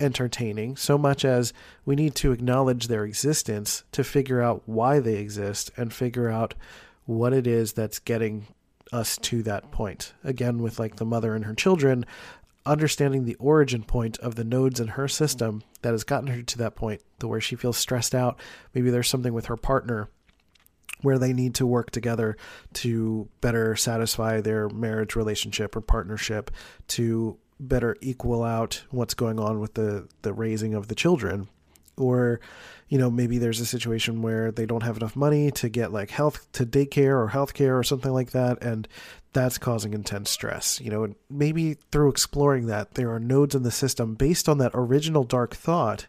entertaining 0.00 0.76
so 0.76 0.98
much 0.98 1.24
as 1.24 1.52
we 1.84 1.94
need 1.94 2.14
to 2.16 2.32
acknowledge 2.32 2.88
their 2.88 3.04
existence 3.04 3.84
to 3.92 4.02
figure 4.02 4.42
out 4.42 4.62
why 4.66 4.98
they 4.98 5.16
exist 5.16 5.70
and 5.76 5.92
figure 5.92 6.28
out 6.28 6.54
what 7.04 7.32
it 7.32 7.46
is 7.46 7.72
that's 7.72 7.98
getting 7.98 8.46
us 8.92 9.16
to 9.18 9.42
that 9.42 9.70
point. 9.70 10.12
Again, 10.24 10.60
with 10.60 10.78
like 10.78 10.96
the 10.96 11.04
mother 11.04 11.34
and 11.34 11.44
her 11.44 11.54
children, 11.54 12.04
understanding 12.64 13.24
the 13.24 13.36
origin 13.36 13.82
point 13.82 14.18
of 14.18 14.34
the 14.34 14.44
nodes 14.44 14.80
in 14.80 14.88
her 14.88 15.08
system 15.08 15.62
that 15.82 15.92
has 15.92 16.04
gotten 16.04 16.28
her 16.28 16.42
to 16.42 16.58
that 16.58 16.74
point 16.74 17.00
to 17.18 17.26
where 17.26 17.40
she 17.40 17.56
feels 17.56 17.76
stressed 17.76 18.14
out. 18.14 18.38
Maybe 18.74 18.90
there's 18.90 19.08
something 19.08 19.32
with 19.32 19.46
her 19.46 19.56
partner 19.56 20.08
where 21.02 21.18
they 21.18 21.32
need 21.32 21.54
to 21.56 21.66
work 21.66 21.90
together 21.90 22.36
to 22.74 23.28
better 23.40 23.76
satisfy 23.76 24.40
their 24.40 24.68
marriage 24.68 25.14
relationship 25.14 25.76
or 25.76 25.80
partnership 25.80 26.50
to 26.88 27.36
better 27.60 27.96
equal 28.00 28.42
out 28.42 28.82
what's 28.90 29.14
going 29.14 29.38
on 29.38 29.60
with 29.60 29.74
the, 29.74 30.08
the 30.22 30.32
raising 30.32 30.74
of 30.74 30.88
the 30.88 30.94
children. 30.94 31.48
or 31.96 32.40
you 32.92 32.98
know 32.98 33.10
maybe 33.10 33.38
there's 33.38 33.60
a 33.60 33.64
situation 33.66 34.20
where 34.20 34.52
they 34.52 34.66
don't 34.66 34.82
have 34.82 34.98
enough 34.98 35.16
money 35.16 35.50
to 35.50 35.70
get 35.70 35.92
like 35.92 36.10
health 36.10 36.46
to 36.52 36.66
daycare 36.66 37.18
or 37.18 37.28
health 37.28 37.54
care 37.54 37.78
or 37.78 37.82
something 37.82 38.12
like 38.12 38.32
that 38.32 38.62
and 38.62 38.86
that's 39.32 39.56
causing 39.56 39.94
intense 39.94 40.28
stress 40.30 40.78
you 40.78 40.90
know 40.90 41.04
and 41.04 41.14
maybe 41.30 41.74
through 41.90 42.10
exploring 42.10 42.66
that 42.66 42.92
there 42.94 43.10
are 43.10 43.18
nodes 43.18 43.54
in 43.54 43.62
the 43.62 43.70
system 43.70 44.14
based 44.14 44.46
on 44.46 44.58
that 44.58 44.72
original 44.74 45.24
dark 45.24 45.54
thought 45.54 46.06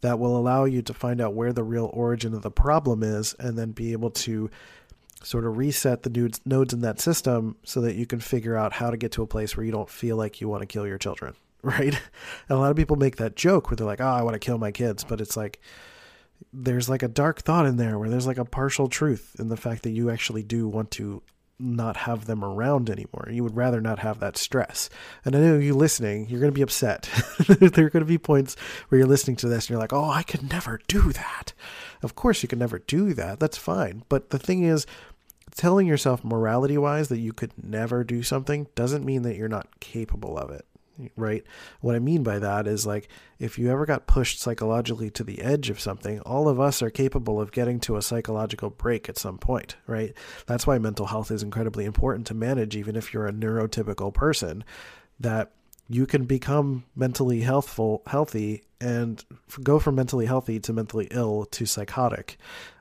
that 0.00 0.18
will 0.18 0.36
allow 0.36 0.64
you 0.64 0.82
to 0.82 0.94
find 0.94 1.20
out 1.20 1.34
where 1.34 1.52
the 1.52 1.62
real 1.62 1.90
origin 1.92 2.34
of 2.34 2.42
the 2.42 2.50
problem 2.50 3.02
is 3.02 3.34
and 3.38 3.58
then 3.58 3.72
be 3.72 3.92
able 3.92 4.10
to 4.10 4.50
sort 5.22 5.44
of 5.44 5.58
reset 5.58 6.02
the 6.02 6.10
nodes, 6.10 6.40
nodes 6.44 6.72
in 6.72 6.80
that 6.80 7.00
system 7.00 7.56
so 7.62 7.80
that 7.82 7.94
you 7.94 8.06
can 8.06 8.20
figure 8.20 8.56
out 8.56 8.72
how 8.72 8.90
to 8.90 8.96
get 8.96 9.12
to 9.12 9.22
a 9.22 9.26
place 9.26 9.56
where 9.56 9.66
you 9.66 9.72
don't 9.72 9.90
feel 9.90 10.16
like 10.16 10.40
you 10.40 10.48
want 10.48 10.62
to 10.62 10.66
kill 10.66 10.86
your 10.86 10.98
children 10.98 11.34
right? 11.62 11.94
And 11.94 12.00
a 12.48 12.56
lot 12.56 12.70
of 12.70 12.76
people 12.76 12.96
make 12.96 13.16
that 13.16 13.36
joke 13.36 13.70
where 13.70 13.76
they're 13.76 13.86
like, 13.86 14.00
"Oh, 14.00 14.06
I 14.06 14.22
want 14.22 14.32
to 14.32 14.38
kill 14.38 14.56
my 14.56 14.72
kids," 14.72 15.04
but 15.04 15.20
it's 15.20 15.36
like 15.36 15.60
there's 16.54 16.88
like 16.88 17.02
a 17.02 17.08
dark 17.08 17.42
thought 17.42 17.66
in 17.66 17.76
there 17.76 17.98
where 17.98 18.08
there's 18.08 18.26
like 18.26 18.38
a 18.38 18.46
partial 18.46 18.88
truth 18.88 19.36
in 19.38 19.48
the 19.48 19.58
fact 19.58 19.82
that 19.82 19.90
you 19.90 20.08
actually 20.08 20.42
do 20.42 20.66
want 20.66 20.90
to 20.92 21.22
not 21.60 21.96
have 21.98 22.26
them 22.26 22.44
around 22.44 22.90
anymore. 22.90 23.28
You 23.30 23.42
would 23.42 23.56
rather 23.56 23.80
not 23.80 24.00
have 24.00 24.20
that 24.20 24.36
stress. 24.36 24.88
And 25.24 25.36
I 25.36 25.40
know 25.40 25.58
you 25.58 25.74
listening, 25.74 26.28
you're 26.28 26.40
going 26.40 26.52
to 26.52 26.56
be 26.58 26.62
upset. 26.62 27.08
there 27.48 27.86
are 27.86 27.90
going 27.90 28.04
to 28.04 28.04
be 28.04 28.18
points 28.18 28.56
where 28.88 28.98
you're 28.98 29.08
listening 29.08 29.36
to 29.36 29.48
this 29.48 29.64
and 29.64 29.70
you're 29.70 29.80
like, 29.80 29.92
"Oh, 29.92 30.10
I 30.10 30.22
could 30.22 30.50
never 30.50 30.80
do 30.88 31.12
that." 31.12 31.52
Of 32.02 32.14
course 32.14 32.42
you 32.42 32.48
could 32.48 32.58
never 32.58 32.78
do 32.78 33.14
that. 33.14 33.40
That's 33.40 33.58
fine. 33.58 34.04
But 34.08 34.30
the 34.30 34.38
thing 34.38 34.64
is, 34.64 34.86
telling 35.54 35.86
yourself 35.86 36.24
morality 36.24 36.78
wise 36.78 37.08
that 37.08 37.18
you 37.18 37.32
could 37.32 37.52
never 37.62 38.04
do 38.04 38.22
something 38.22 38.66
doesn't 38.74 39.04
mean 39.04 39.22
that 39.22 39.36
you're 39.36 39.48
not 39.48 39.80
capable 39.80 40.38
of 40.38 40.50
it 40.50 40.64
right? 41.16 41.44
What 41.80 41.94
I 41.94 41.98
mean 41.98 42.22
by 42.22 42.38
that 42.38 42.66
is 42.66 42.86
like 42.86 43.08
if 43.38 43.58
you 43.58 43.70
ever 43.70 43.86
got 43.86 44.06
pushed 44.06 44.40
psychologically 44.40 45.10
to 45.10 45.24
the 45.24 45.40
edge 45.40 45.70
of 45.70 45.80
something, 45.80 46.20
all 46.20 46.48
of 46.48 46.60
us 46.60 46.82
are 46.82 46.90
capable 46.90 47.40
of 47.40 47.52
getting 47.52 47.80
to 47.80 47.96
a 47.96 48.02
psychological 48.02 48.70
break 48.70 49.08
at 49.08 49.18
some 49.18 49.38
point, 49.38 49.76
right? 49.86 50.12
That's 50.46 50.66
why 50.66 50.78
mental 50.78 51.06
health 51.06 51.30
is 51.30 51.42
incredibly 51.42 51.84
important 51.84 52.26
to 52.28 52.34
manage, 52.34 52.76
even 52.76 52.96
if 52.96 53.14
you're 53.14 53.26
a 53.26 53.32
neurotypical 53.32 54.12
person, 54.12 54.64
that 55.18 55.52
you 55.88 56.06
can 56.06 56.24
become 56.24 56.84
mentally 56.94 57.40
healthful, 57.40 58.02
healthy, 58.06 58.62
and 58.80 59.24
go 59.62 59.78
from 59.78 59.96
mentally 59.96 60.26
healthy 60.26 60.60
to 60.60 60.72
mentally 60.72 61.08
ill 61.10 61.44
to 61.46 61.66
psychotic 61.66 62.38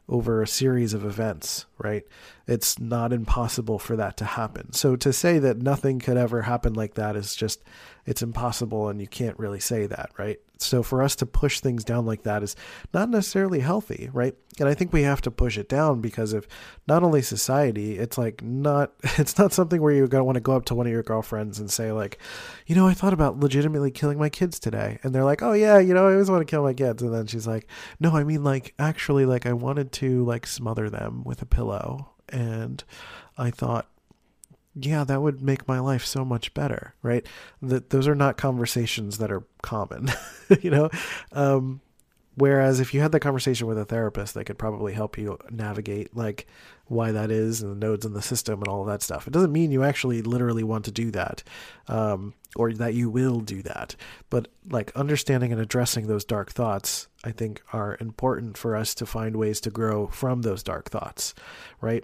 over 0.08 0.42
a 0.42 0.48
series 0.48 0.94
of 0.94 1.06
events, 1.06 1.66
right? 1.78 2.04
It's 2.50 2.80
not 2.80 3.14
impossible 3.14 3.78
for 3.78 3.96
that 3.98 4.18
to 4.18 4.26
happen. 4.26 4.74
So 4.74 4.96
to 4.96 5.14
say 5.14 5.38
that 5.38 5.62
nothing 5.62 6.00
could 6.00 6.18
ever 6.18 6.42
happen 6.42 6.74
like 6.74 6.96
that 6.96 7.16
is 7.16 7.36
just 7.36 7.62
it's 8.08 8.24
impossible 8.24 8.90
and 8.90 9.00
you 9.00 9.06
can't 9.06 9.38
really 9.38 9.60
say 9.60 9.86
that, 9.86 10.10
right? 10.18 10.40
So 10.58 10.82
for 10.82 11.04
us 11.04 11.16
to 11.18 11.28
push 11.28 11.60
things 11.60 11.84
down 11.84 12.08
like 12.08 12.24
that 12.24 12.42
is 12.42 12.56
not 12.92 13.12
necessarily 13.12 13.60
healthy, 13.60 14.10
right? 14.12 14.36
And 14.60 14.68
I 14.68 14.74
think 14.74 14.92
we 14.92 15.04
have 15.04 15.22
to 15.22 15.32
push 15.32 15.60
it 15.60 15.70
down 15.70 16.02
because 16.02 16.34
of 16.34 16.48
not 16.88 17.04
only 17.04 17.22
society, 17.22 18.00
it's 18.00 18.18
like 18.18 18.42
not 18.42 18.94
it's 19.20 19.38
not 19.38 19.54
something 19.54 19.80
where 19.80 19.94
you're 19.94 20.08
to 20.08 20.24
want 20.24 20.38
to 20.38 20.42
go 20.42 20.56
up 20.56 20.66
to 20.66 20.76
one 20.76 20.88
of 20.88 20.92
your 20.92 21.04
girlfriends 21.04 21.60
and 21.60 21.70
say 21.70 21.92
like, 21.92 22.18
"You 22.66 22.74
know, 22.76 22.88
I 22.88 22.96
thought 22.96 23.14
about 23.14 23.40
legitimately 23.40 23.92
killing 23.92 24.18
my 24.18 24.30
kids 24.30 24.60
today." 24.60 24.98
And 25.04 25.14
they're 25.14 25.24
like, 25.24 25.44
"Oh 25.44 25.54
yeah, 25.54 25.78
you 25.78 25.94
know, 25.94 26.08
I 26.08 26.14
always 26.14 26.32
want 26.32 26.42
to 26.42 26.52
kill 26.52 26.64
my 26.64 26.74
kids." 26.74 27.04
And 27.04 27.14
then 27.14 27.28
she's 27.28 27.46
like, 27.46 27.68
"No, 28.00 28.16
I 28.16 28.24
mean 28.24 28.44
like 28.44 28.74
actually 28.80 29.28
like 29.28 29.46
I 29.46 29.54
wanted 29.54 29.92
to 29.94 30.26
like 30.26 30.48
smother 30.48 30.90
them 30.90 31.24
with 31.24 31.44
a 31.44 31.46
pillow." 31.46 32.10
And 32.32 32.84
I 33.38 33.52
thought 33.52 33.88
yeah, 34.76 35.04
that 35.04 35.22
would 35.22 35.42
make 35.42 35.68
my 35.68 35.80
life 35.80 36.06
so 36.06 36.24
much 36.24 36.54
better, 36.54 36.94
right? 37.02 37.26
That 37.62 37.90
those 37.90 38.08
are 38.08 38.16
not 38.16 38.38
conversations 38.38 39.18
that 39.18 39.32
are 39.32 39.44
common, 39.62 40.10
you 40.62 40.70
know. 40.70 40.90
Um, 41.32 41.82
whereas 42.36 42.80
if 42.80 42.94
you 42.94 43.02
had 43.02 43.12
that 43.12 43.20
conversation 43.20 43.68
with 43.68 43.78
a 43.78 43.86
therapist, 43.86 44.36
they 44.36 44.44
could 44.44 44.58
probably 44.58 44.94
help 44.94 45.18
you 45.18 45.38
navigate 45.50 46.16
like 46.16 46.48
why 46.86 47.12
that 47.12 47.30
is 47.30 47.62
and 47.62 47.72
the 47.72 47.86
nodes 47.86 48.06
in 48.06 48.14
the 48.14 48.22
system 48.22 48.60
and 48.60 48.68
all 48.68 48.86
that 48.86 49.02
stuff. 49.02 49.28
It 49.28 49.34
doesn't 49.34 49.52
mean 49.52 49.72
you 49.72 49.84
actually 49.84 50.22
literally 50.22 50.64
want 50.64 50.86
to 50.86 50.92
do 50.92 51.12
that, 51.12 51.44
um, 51.88 52.34
or 52.56 52.72
that 52.74 52.94
you 52.94 53.10
will 53.10 53.42
do 53.42 53.62
that. 53.64 53.96
But 54.30 54.48
like 54.70 54.96
understanding 54.96 55.52
and 55.52 55.62
addressing 55.62 56.08
those 56.08 56.26
dark 56.26 56.52
thoughts, 56.52 57.08
I 57.24 57.32
think, 57.32 57.62
are 57.74 57.98
important 58.00 58.58
for 58.58 58.76
us 58.76 58.96
to 58.96 59.06
find 59.06 59.36
ways 59.36 59.60
to 59.62 59.70
grow 59.70 60.08
from 60.08 60.42
those 60.42 60.64
dark 60.64 60.90
thoughts, 60.90 61.34
right? 61.82 62.04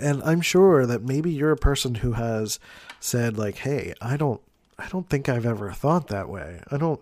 And 0.00 0.22
I'm 0.22 0.40
sure 0.40 0.86
that 0.86 1.02
maybe 1.02 1.30
you're 1.30 1.52
a 1.52 1.56
person 1.56 1.96
who 1.96 2.12
has 2.12 2.58
said 3.00 3.38
like, 3.38 3.56
"Hey, 3.58 3.94
I 4.00 4.16
don't 4.16 4.40
I 4.78 4.88
don't 4.88 5.08
think 5.08 5.28
I've 5.28 5.46
ever 5.46 5.72
thought 5.72 6.08
that 6.08 6.28
way. 6.28 6.60
I 6.70 6.76
don't 6.76 7.00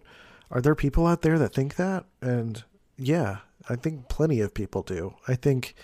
are 0.50 0.60
there 0.60 0.74
people 0.74 1.06
out 1.06 1.22
there 1.22 1.38
that 1.38 1.54
think 1.54 1.76
that?" 1.76 2.04
And 2.20 2.62
yeah, 2.96 3.38
I 3.68 3.76
think 3.76 4.08
plenty 4.08 4.40
of 4.40 4.54
people 4.54 4.82
do. 4.82 5.14
I 5.26 5.34
think 5.34 5.74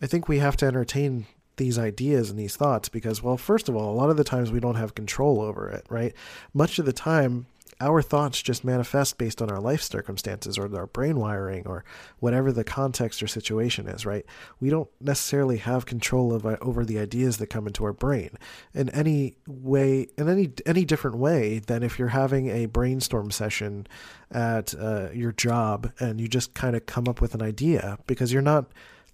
I 0.00 0.06
think 0.06 0.28
we 0.28 0.38
have 0.38 0.56
to 0.58 0.66
entertain 0.66 1.26
these 1.56 1.78
ideas 1.78 2.30
and 2.30 2.38
these 2.38 2.56
thoughts 2.56 2.88
because 2.88 3.22
well, 3.22 3.36
first 3.36 3.68
of 3.68 3.76
all, 3.76 3.92
a 3.92 3.96
lot 3.96 4.10
of 4.10 4.16
the 4.16 4.24
times 4.24 4.52
we 4.52 4.60
don't 4.60 4.76
have 4.76 4.94
control 4.94 5.40
over 5.40 5.68
it, 5.68 5.86
right? 5.88 6.14
Much 6.52 6.78
of 6.78 6.84
the 6.84 6.92
time 6.92 7.46
our 7.80 8.00
thoughts 8.00 8.40
just 8.40 8.64
manifest 8.64 9.18
based 9.18 9.42
on 9.42 9.50
our 9.50 9.60
life 9.60 9.82
circumstances 9.82 10.56
or 10.56 10.74
our 10.74 10.86
brain 10.86 11.18
wiring 11.18 11.66
or 11.66 11.84
whatever 12.20 12.50
the 12.50 12.64
context 12.64 13.22
or 13.22 13.26
situation 13.26 13.86
is, 13.86 14.06
right? 14.06 14.24
We 14.60 14.70
don't 14.70 14.88
necessarily 15.00 15.58
have 15.58 15.84
control 15.84 16.32
of, 16.32 16.46
uh, 16.46 16.56
over 16.60 16.84
the 16.84 16.98
ideas 16.98 17.36
that 17.36 17.48
come 17.48 17.66
into 17.66 17.84
our 17.84 17.92
brain 17.92 18.30
in 18.72 18.88
any 18.90 19.36
way, 19.46 20.08
in 20.16 20.28
any 20.28 20.52
any 20.64 20.84
different 20.84 21.18
way 21.18 21.58
than 21.58 21.82
if 21.82 21.98
you're 21.98 22.08
having 22.08 22.48
a 22.48 22.66
brainstorm 22.66 23.30
session 23.30 23.86
at 24.30 24.74
uh, 24.74 25.10
your 25.12 25.32
job 25.32 25.92
and 26.00 26.20
you 26.20 26.28
just 26.28 26.54
kind 26.54 26.76
of 26.76 26.86
come 26.86 27.06
up 27.06 27.20
with 27.20 27.34
an 27.34 27.42
idea 27.42 27.98
because 28.06 28.32
you're 28.32 28.42
not 28.42 28.66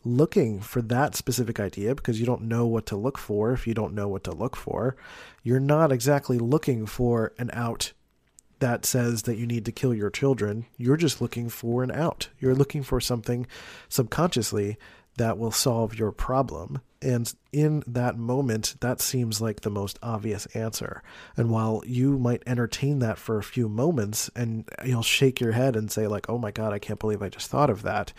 looking 0.04 0.60
for 0.60 0.82
that 0.82 1.14
specific 1.14 1.60
idea 1.60 1.94
because 1.94 2.18
you 2.18 2.26
don't 2.26 2.42
know 2.42 2.66
what 2.66 2.86
to 2.86 2.96
look 2.96 3.18
for 3.18 3.52
if 3.52 3.66
you 3.66 3.74
don't 3.74 3.94
know 3.94 4.08
what 4.08 4.24
to 4.24 4.32
look 4.32 4.56
for. 4.56 4.96
You're 5.42 5.60
not 5.60 5.92
exactly 5.92 6.38
looking 6.38 6.86
for 6.86 7.32
an 7.38 7.50
out 7.52 7.92
that 8.62 8.86
says 8.86 9.22
that 9.22 9.38
you 9.38 9.44
need 9.44 9.64
to 9.64 9.72
kill 9.72 9.92
your 9.92 10.08
children. 10.08 10.66
You're 10.76 10.96
just 10.96 11.20
looking 11.20 11.48
for 11.48 11.82
an 11.82 11.90
out. 11.90 12.28
You're 12.38 12.54
looking 12.54 12.84
for 12.84 13.00
something 13.00 13.48
subconsciously 13.88 14.78
that 15.16 15.36
will 15.36 15.50
solve 15.50 15.98
your 15.98 16.12
problem. 16.12 16.80
And 17.02 17.34
in 17.52 17.82
that 17.88 18.16
moment, 18.16 18.76
that 18.78 19.00
seems 19.00 19.40
like 19.40 19.62
the 19.62 19.68
most 19.68 19.98
obvious 20.00 20.46
answer. 20.54 21.02
And 21.36 21.50
while 21.50 21.82
you 21.84 22.20
might 22.20 22.44
entertain 22.46 23.00
that 23.00 23.18
for 23.18 23.36
a 23.36 23.42
few 23.42 23.68
moments 23.68 24.30
and 24.36 24.64
you'll 24.84 25.02
shake 25.02 25.40
your 25.40 25.52
head 25.52 25.74
and 25.74 25.90
say, 25.90 26.06
like, 26.06 26.30
oh 26.30 26.38
my 26.38 26.52
God, 26.52 26.72
I 26.72 26.78
can't 26.78 27.00
believe 27.00 27.20
I 27.20 27.30
just 27.30 27.50
thought 27.50 27.68
of 27.68 27.82
that, 27.82 28.12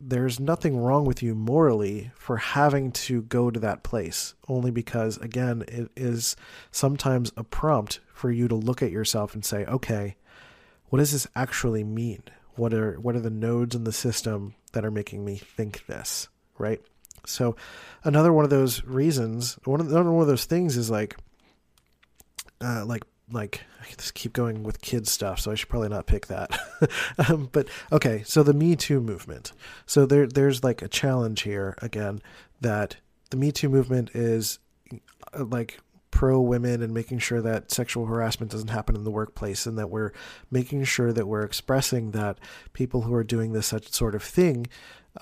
there's 0.00 0.40
nothing 0.40 0.78
wrong 0.78 1.04
with 1.04 1.22
you 1.22 1.34
morally 1.34 2.10
for 2.14 2.38
having 2.38 2.90
to 2.90 3.22
go 3.22 3.50
to 3.50 3.60
that 3.60 3.82
place, 3.82 4.34
only 4.48 4.70
because, 4.70 5.18
again, 5.18 5.62
it 5.68 5.90
is 5.94 6.36
sometimes 6.70 7.32
a 7.36 7.44
prompt 7.44 8.00
for 8.14 8.30
you 8.30 8.48
to 8.48 8.54
look 8.54 8.82
at 8.82 8.90
yourself 8.90 9.34
and 9.34 9.44
say, 9.44 9.64
okay, 9.66 10.16
what 10.88 10.98
does 10.98 11.12
this 11.12 11.26
actually 11.36 11.84
mean? 11.84 12.22
What 12.56 12.72
are 12.74 12.98
what 12.98 13.14
are 13.14 13.20
the 13.20 13.30
nodes 13.30 13.74
in 13.74 13.84
the 13.84 13.92
system 13.92 14.54
that 14.72 14.84
are 14.84 14.90
making 14.90 15.24
me 15.24 15.36
think 15.36 15.86
this, 15.86 16.28
right? 16.58 16.80
So 17.26 17.56
another 18.02 18.32
one 18.32 18.44
of 18.44 18.50
those 18.50 18.82
reasons, 18.84 19.58
one 19.64 19.80
of 19.80 19.88
another 19.88 20.10
one 20.10 20.22
of 20.22 20.28
those 20.28 20.46
things 20.46 20.76
is 20.76 20.90
like, 20.90 21.16
uh, 22.60 22.84
like 22.86 23.02
like 23.32 23.62
I 23.80 23.84
just 23.96 24.14
keep 24.14 24.32
going 24.32 24.62
with 24.62 24.80
kids 24.80 25.10
stuff, 25.10 25.40
so 25.40 25.50
I 25.50 25.54
should 25.54 25.68
probably 25.68 25.88
not 25.88 26.06
pick 26.06 26.26
that. 26.26 26.58
um, 27.28 27.48
but 27.52 27.68
okay, 27.92 28.22
so 28.24 28.42
the 28.42 28.54
Me 28.54 28.76
Too 28.76 29.00
movement. 29.00 29.52
So 29.86 30.06
there 30.06 30.26
there's 30.26 30.64
like 30.64 30.82
a 30.82 30.88
challenge 30.88 31.42
here 31.42 31.76
again 31.82 32.20
that 32.60 32.96
the 33.30 33.36
Me 33.36 33.52
Too 33.52 33.68
movement 33.68 34.10
is 34.14 34.58
uh, 34.92 35.44
like 35.44 35.80
pro 36.10 36.40
women 36.40 36.82
and 36.82 36.92
making 36.92 37.18
sure 37.18 37.40
that 37.40 37.70
sexual 37.70 38.06
harassment 38.06 38.50
doesn't 38.50 38.70
happen 38.70 38.96
in 38.96 39.04
the 39.04 39.10
workplace 39.10 39.64
and 39.64 39.78
that 39.78 39.90
we're 39.90 40.12
making 40.50 40.82
sure 40.84 41.12
that 41.12 41.26
we're 41.26 41.44
expressing 41.44 42.10
that 42.10 42.38
people 42.72 43.02
who 43.02 43.14
are 43.14 43.24
doing 43.24 43.52
this 43.52 43.68
such 43.68 43.88
sort 43.92 44.14
of 44.14 44.22
thing 44.22 44.66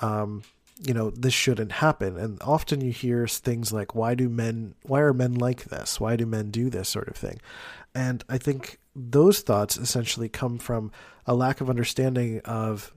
um, 0.01 0.43
you 0.83 0.95
know 0.95 1.11
this 1.11 1.35
shouldn't 1.35 1.73
happen 1.73 2.17
and 2.17 2.41
often 2.43 2.81
you 2.81 2.93
hear 2.93 3.27
things 3.27 3.73
like 3.73 3.95
why 3.95 4.15
do 4.15 4.29
men 4.29 4.75
why 4.83 5.01
are 5.01 5.13
men 5.13 5.35
like 5.35 5.65
this 5.65 6.01
why 6.01 6.17
do 6.17 6.25
men 6.25 6.51
do 6.51 6.71
this 6.71 6.89
sort 6.89 7.09
of 7.09 7.17
thing 7.17 7.39
and 7.99 8.25
i 8.29 8.39
think 8.39 8.79
those 8.95 9.41
thoughts 9.41 9.77
essentially 9.77 10.29
come 10.29 10.59
from 10.59 10.91
a 11.27 11.35
lack 11.35 11.61
of 11.61 11.71
understanding 11.71 12.41
of 12.45 12.93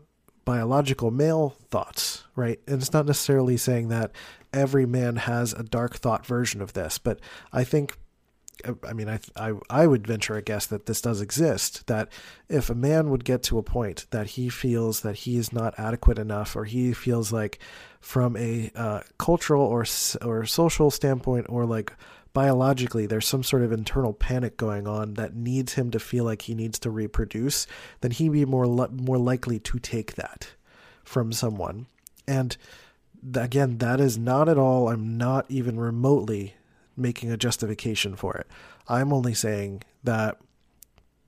biological 0.46 1.12
male 1.12 1.55
thoughts 1.70 2.24
right 2.36 2.60
and 2.67 2.81
it's 2.81 2.93
not 2.93 3.05
necessarily 3.05 3.58
saying 3.58 3.89
that 3.89 4.12
every 4.53 4.86
man 4.86 5.15
has 5.15 5.53
a 5.53 5.63
dark 5.63 5.96
thought 5.98 6.25
version 6.25 6.62
of 6.62 6.74
this, 6.74 6.98
but 6.98 7.20
I 7.51 7.63
think 7.63 7.98
I 8.88 8.93
mean, 8.93 9.10
I, 9.10 9.20
I, 9.36 9.53
I 9.72 9.88
would 9.88 10.05
venture 10.05 10.36
a 10.36 10.41
guess 10.43 10.67
that 10.67 10.86
this 10.86 11.01
does 11.01 11.20
exist. 11.20 11.88
That 11.88 12.10
if 12.48 12.70
a 12.70 12.75
man 12.75 13.10
would 13.10 13.25
get 13.25 13.41
to 13.43 13.58
a 13.58 13.63
point 13.63 14.05
that 14.12 14.27
he 14.27 14.50
feels 14.50 15.01
that 15.01 15.15
he 15.15 15.38
is 15.38 15.51
not 15.51 15.74
adequate 15.79 16.20
enough, 16.20 16.55
or 16.55 16.65
he 16.65 16.93
feels 16.93 17.31
like, 17.31 17.58
from 18.01 18.38
a 18.38 18.70
uh, 18.75 19.00
cultural 19.17 19.63
or 19.65 19.84
or 20.22 20.46
social 20.46 20.91
standpoint, 20.91 21.48
or 21.50 21.65
like 21.65 21.93
biologically 22.33 23.05
there's 23.05 23.27
some 23.27 23.43
sort 23.43 23.61
of 23.61 23.71
internal 23.71 24.13
panic 24.13 24.57
going 24.57 24.88
on 24.88 25.15
that 25.15 25.35
needs 25.35 25.73
him 25.73 25.91
to 25.91 26.00
feel 26.00 26.23
like 26.23 26.43
he 26.43 26.55
needs 26.55 26.79
to 26.79 26.89
reproduce, 26.89 27.67
then 28.01 28.11
he'd 28.11 28.31
be 28.31 28.45
more 28.45 28.67
li- 28.67 28.88
more 28.91 29.17
likely 29.17 29.59
to 29.59 29.79
take 29.79 30.15
that 30.15 30.51
from 31.03 31.31
someone. 31.31 31.88
And 32.27 32.55
th- 33.21 33.45
again, 33.45 33.77
that 33.79 34.00
is 34.00 34.17
not 34.17 34.47
at 34.47 34.57
all. 34.57 34.89
I'm 34.89 35.17
not 35.17 35.45
even 35.50 35.79
remotely 35.79 36.55
making 36.95 37.31
a 37.31 37.38
justification 37.38 38.15
for 38.15 38.35
it. 38.35 38.47
I'm 38.88 39.11
only 39.13 39.33
saying 39.33 39.83
that 40.03 40.38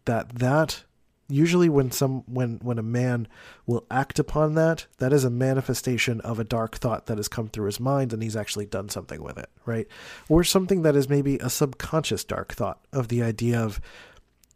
that 0.06 0.36
that 0.36 0.84
usually 1.30 1.70
when 1.70 1.92
some 1.92 2.24
when 2.28 2.60
when 2.62 2.78
a 2.78 2.84
man 2.84 3.28
will 3.66 3.86
act 3.90 4.20
upon 4.20 4.56
that 4.56 4.86
that 4.98 5.14
is 5.14 5.24
a 5.24 5.30
manifestation 5.30 6.22
of 6.22 6.40
a 6.40 6.44
dark 6.44 6.76
thought 6.76 7.06
that 7.06 7.18
has 7.18 7.28
come 7.28 7.48
through 7.48 7.66
his 7.66 7.80
mind 7.80 8.14
and 8.14 8.22
he's 8.22 8.36
actually 8.36 8.66
done 8.66 8.90
something 8.90 9.22
with 9.22 9.38
it 9.38 9.50
right? 9.66 9.88
Or 10.30 10.44
something 10.44 10.82
that 10.82 10.96
is 10.96 11.10
maybe 11.10 11.38
a 11.38 11.50
subconscious 11.50 12.24
dark 12.24 12.54
thought 12.54 12.80
of 12.92 13.08
the 13.08 13.24
idea 13.24 13.60
of 13.60 13.80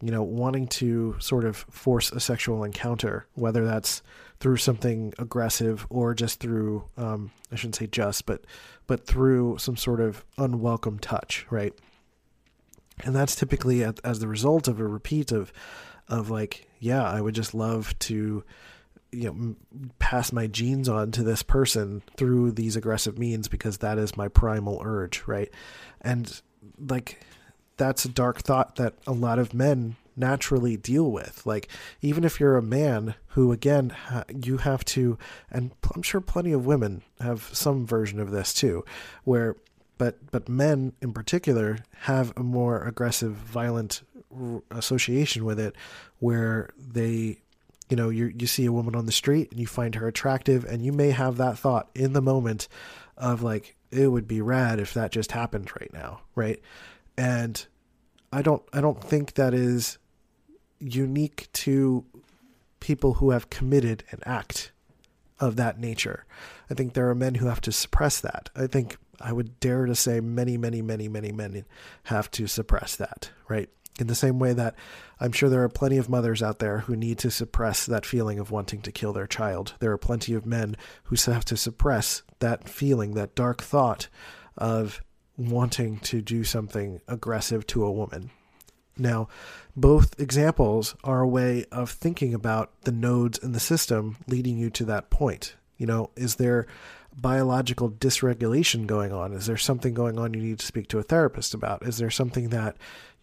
you 0.01 0.11
know 0.11 0.23
wanting 0.23 0.67
to 0.67 1.15
sort 1.19 1.45
of 1.45 1.57
force 1.69 2.11
a 2.11 2.19
sexual 2.19 2.63
encounter 2.63 3.25
whether 3.33 3.65
that's 3.65 4.03
through 4.39 4.57
something 4.57 5.11
aggressive 5.17 5.87
or 5.89 6.13
just 6.13 6.39
through 6.39 6.83
um, 6.97 7.31
i 7.51 7.55
shouldn't 7.55 7.75
say 7.75 7.87
just 7.87 8.27
but 8.27 8.45
but 8.85 9.05
through 9.07 9.57
some 9.57 9.75
sort 9.75 9.99
of 9.99 10.23
unwelcome 10.37 10.99
touch 10.99 11.45
right? 11.49 11.73
And 13.03 13.15
that's 13.15 13.35
typically 13.35 13.83
as 13.83 14.19
the 14.19 14.27
result 14.27 14.67
of 14.67 14.79
a 14.79 14.87
repeat 14.87 15.31
of 15.31 15.53
of 16.09 16.29
like 16.29 16.67
yeah 16.79 17.03
i 17.03 17.19
would 17.19 17.35
just 17.35 17.53
love 17.53 17.97
to 17.99 18.43
you 19.11 19.31
know 19.31 19.55
pass 19.99 20.31
my 20.31 20.47
genes 20.47 20.89
on 20.89 21.11
to 21.11 21.23
this 21.23 21.43
person 21.43 22.01
through 22.17 22.51
these 22.51 22.75
aggressive 22.75 23.17
means 23.17 23.47
because 23.47 23.77
that 23.77 23.97
is 23.97 24.17
my 24.17 24.27
primal 24.27 24.81
urge 24.83 25.23
right? 25.27 25.49
And 26.01 26.41
like 26.79 27.21
that's 27.77 28.05
a 28.05 28.09
dark 28.09 28.39
thought 28.39 28.75
that 28.75 28.95
a 29.05 29.11
lot 29.11 29.39
of 29.39 29.53
men 29.53 29.95
naturally 30.15 30.75
deal 30.75 31.11
with. 31.11 31.45
Like 31.45 31.69
even 32.01 32.23
if 32.23 32.39
you're 32.39 32.57
a 32.57 32.61
man 32.61 33.15
who 33.29 33.51
again 33.51 33.91
ha- 33.91 34.23
you 34.43 34.57
have 34.57 34.83
to 34.83 35.17
and 35.51 35.71
i'm 35.95 36.01
sure 36.01 36.21
plenty 36.21 36.51
of 36.51 36.65
women 36.65 37.03
have 37.19 37.49
some 37.53 37.85
version 37.85 38.19
of 38.19 38.31
this 38.31 38.53
too 38.53 38.83
where 39.23 39.55
but 39.97 40.17
but 40.31 40.49
men 40.49 40.93
in 41.01 41.13
particular 41.13 41.77
have 42.01 42.33
a 42.35 42.41
more 42.41 42.83
aggressive 42.83 43.33
violent 43.33 44.01
association 44.71 45.45
with 45.45 45.59
it 45.59 45.75
where 46.19 46.69
they 46.77 47.39
you 47.89 47.95
know 47.95 48.09
you 48.09 48.31
you 48.37 48.45
see 48.45 48.65
a 48.65 48.71
woman 48.71 48.95
on 48.95 49.05
the 49.05 49.11
street 49.11 49.49
and 49.51 49.59
you 49.59 49.67
find 49.67 49.95
her 49.95 50.07
attractive 50.07 50.65
and 50.65 50.83
you 50.83 50.91
may 50.91 51.11
have 51.11 51.37
that 51.37 51.57
thought 51.57 51.89
in 51.95 52.13
the 52.13 52.21
moment 52.21 52.67
of 53.15 53.41
like 53.41 53.75
it 53.89 54.07
would 54.07 54.27
be 54.27 54.41
rad 54.41 54.79
if 54.79 54.93
that 54.93 55.11
just 55.11 55.31
happened 55.31 55.71
right 55.79 55.93
now 55.93 56.21
right? 56.35 56.61
And 57.17 57.65
i 58.31 58.41
don't 58.41 58.61
i 58.73 58.81
don't 58.81 59.01
think 59.01 59.35
that 59.35 59.53
is 59.53 59.97
unique 60.79 61.47
to 61.53 62.05
people 62.79 63.15
who 63.15 63.31
have 63.31 63.49
committed 63.49 64.03
an 64.11 64.19
act 64.25 64.71
of 65.39 65.55
that 65.55 65.79
nature. 65.79 66.25
I 66.69 66.73
think 66.73 66.93
there 66.93 67.09
are 67.09 67.15
men 67.15 67.35
who 67.35 67.47
have 67.47 67.61
to 67.61 67.71
suppress 67.71 68.19
that. 68.21 68.49
I 68.55 68.67
think 68.67 68.97
I 69.19 69.33
would 69.33 69.59
dare 69.59 69.85
to 69.85 69.95
say 69.95 70.19
many, 70.19 70.57
many, 70.57 70.81
many, 70.81 71.07
many 71.07 71.31
men 71.31 71.65
have 72.03 72.29
to 72.31 72.47
suppress 72.47 72.95
that, 72.97 73.31
right? 73.47 73.69
In 73.99 74.07
the 74.07 74.15
same 74.15 74.39
way 74.39 74.53
that 74.53 74.75
I'm 75.19 75.31
sure 75.31 75.49
there 75.49 75.63
are 75.63 75.69
plenty 75.69 75.97
of 75.97 76.09
mothers 76.09 76.43
out 76.43 76.59
there 76.59 76.79
who 76.79 76.95
need 76.95 77.17
to 77.19 77.31
suppress 77.31 77.85
that 77.85 78.05
feeling 78.05 78.39
of 78.39 78.51
wanting 78.51 78.81
to 78.81 78.91
kill 78.91 79.13
their 79.13 79.27
child. 79.27 79.73
There 79.79 79.91
are 79.91 79.97
plenty 79.97 80.33
of 80.33 80.45
men 80.45 80.75
who 81.05 81.15
have 81.31 81.45
to 81.45 81.57
suppress 81.57 82.21
that 82.39 82.69
feeling, 82.69 83.15
that 83.15 83.35
dark 83.35 83.63
thought 83.63 84.07
of 84.55 85.01
wanting 85.37 85.99
to 85.99 86.21
do 86.21 86.43
something 86.43 87.01
aggressive 87.07 87.65
to 87.67 87.85
a 87.85 87.91
woman. 87.91 88.31
Now, 88.97 89.27
both 89.75 90.19
examples 90.19 90.95
are 91.03 91.21
a 91.21 91.27
way 91.27 91.65
of 91.71 91.91
thinking 91.91 92.33
about 92.33 92.71
the 92.81 92.91
nodes 92.91 93.37
in 93.37 93.51
the 93.51 93.59
system 93.59 94.17
leading 94.27 94.57
you 94.57 94.69
to 94.71 94.85
that 94.85 95.09
point. 95.09 95.55
You 95.77 95.85
know, 95.85 96.09
is 96.15 96.35
there 96.35 96.65
biological 97.15 97.89
dysregulation 97.89 98.87
going 98.87 99.11
on? 99.11 99.33
Is 99.33 99.45
there 99.45 99.57
something 99.57 99.93
going 99.93 100.17
on 100.17 100.33
you 100.33 100.41
need 100.41 100.59
to 100.59 100.65
speak 100.65 100.87
to 100.89 100.99
a 100.99 101.03
therapist 101.03 101.53
about? 101.53 101.85
Is 101.85 101.97
there 101.97 102.09
something 102.09 102.49
that 102.49 102.77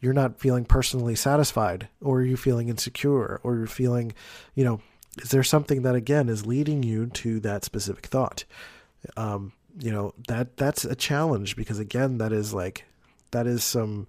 you're 0.04 0.12
not 0.12 0.38
feeling 0.38 0.64
personally 0.64 1.14
satisfied 1.14 1.88
or 2.00 2.18
are 2.18 2.24
you 2.24 2.36
feeling 2.36 2.68
insecure 2.68 3.40
or 3.42 3.56
you're 3.56 3.66
feeling, 3.66 4.12
you 4.54 4.64
know, 4.64 4.80
is 5.22 5.30
there 5.30 5.42
something 5.42 5.82
that 5.82 5.94
again 5.94 6.28
is 6.28 6.44
leading 6.46 6.82
you 6.82 7.06
to 7.06 7.40
that 7.40 7.64
specific 7.64 8.06
thought? 8.06 8.44
Um, 9.16 9.52
you 9.78 9.90
know, 9.90 10.14
that 10.28 10.56
that's 10.56 10.84
a 10.84 10.94
challenge 10.94 11.56
because 11.56 11.78
again, 11.78 12.18
that 12.18 12.32
is 12.32 12.52
like 12.52 12.84
that 13.30 13.46
is 13.46 13.64
some 13.64 14.06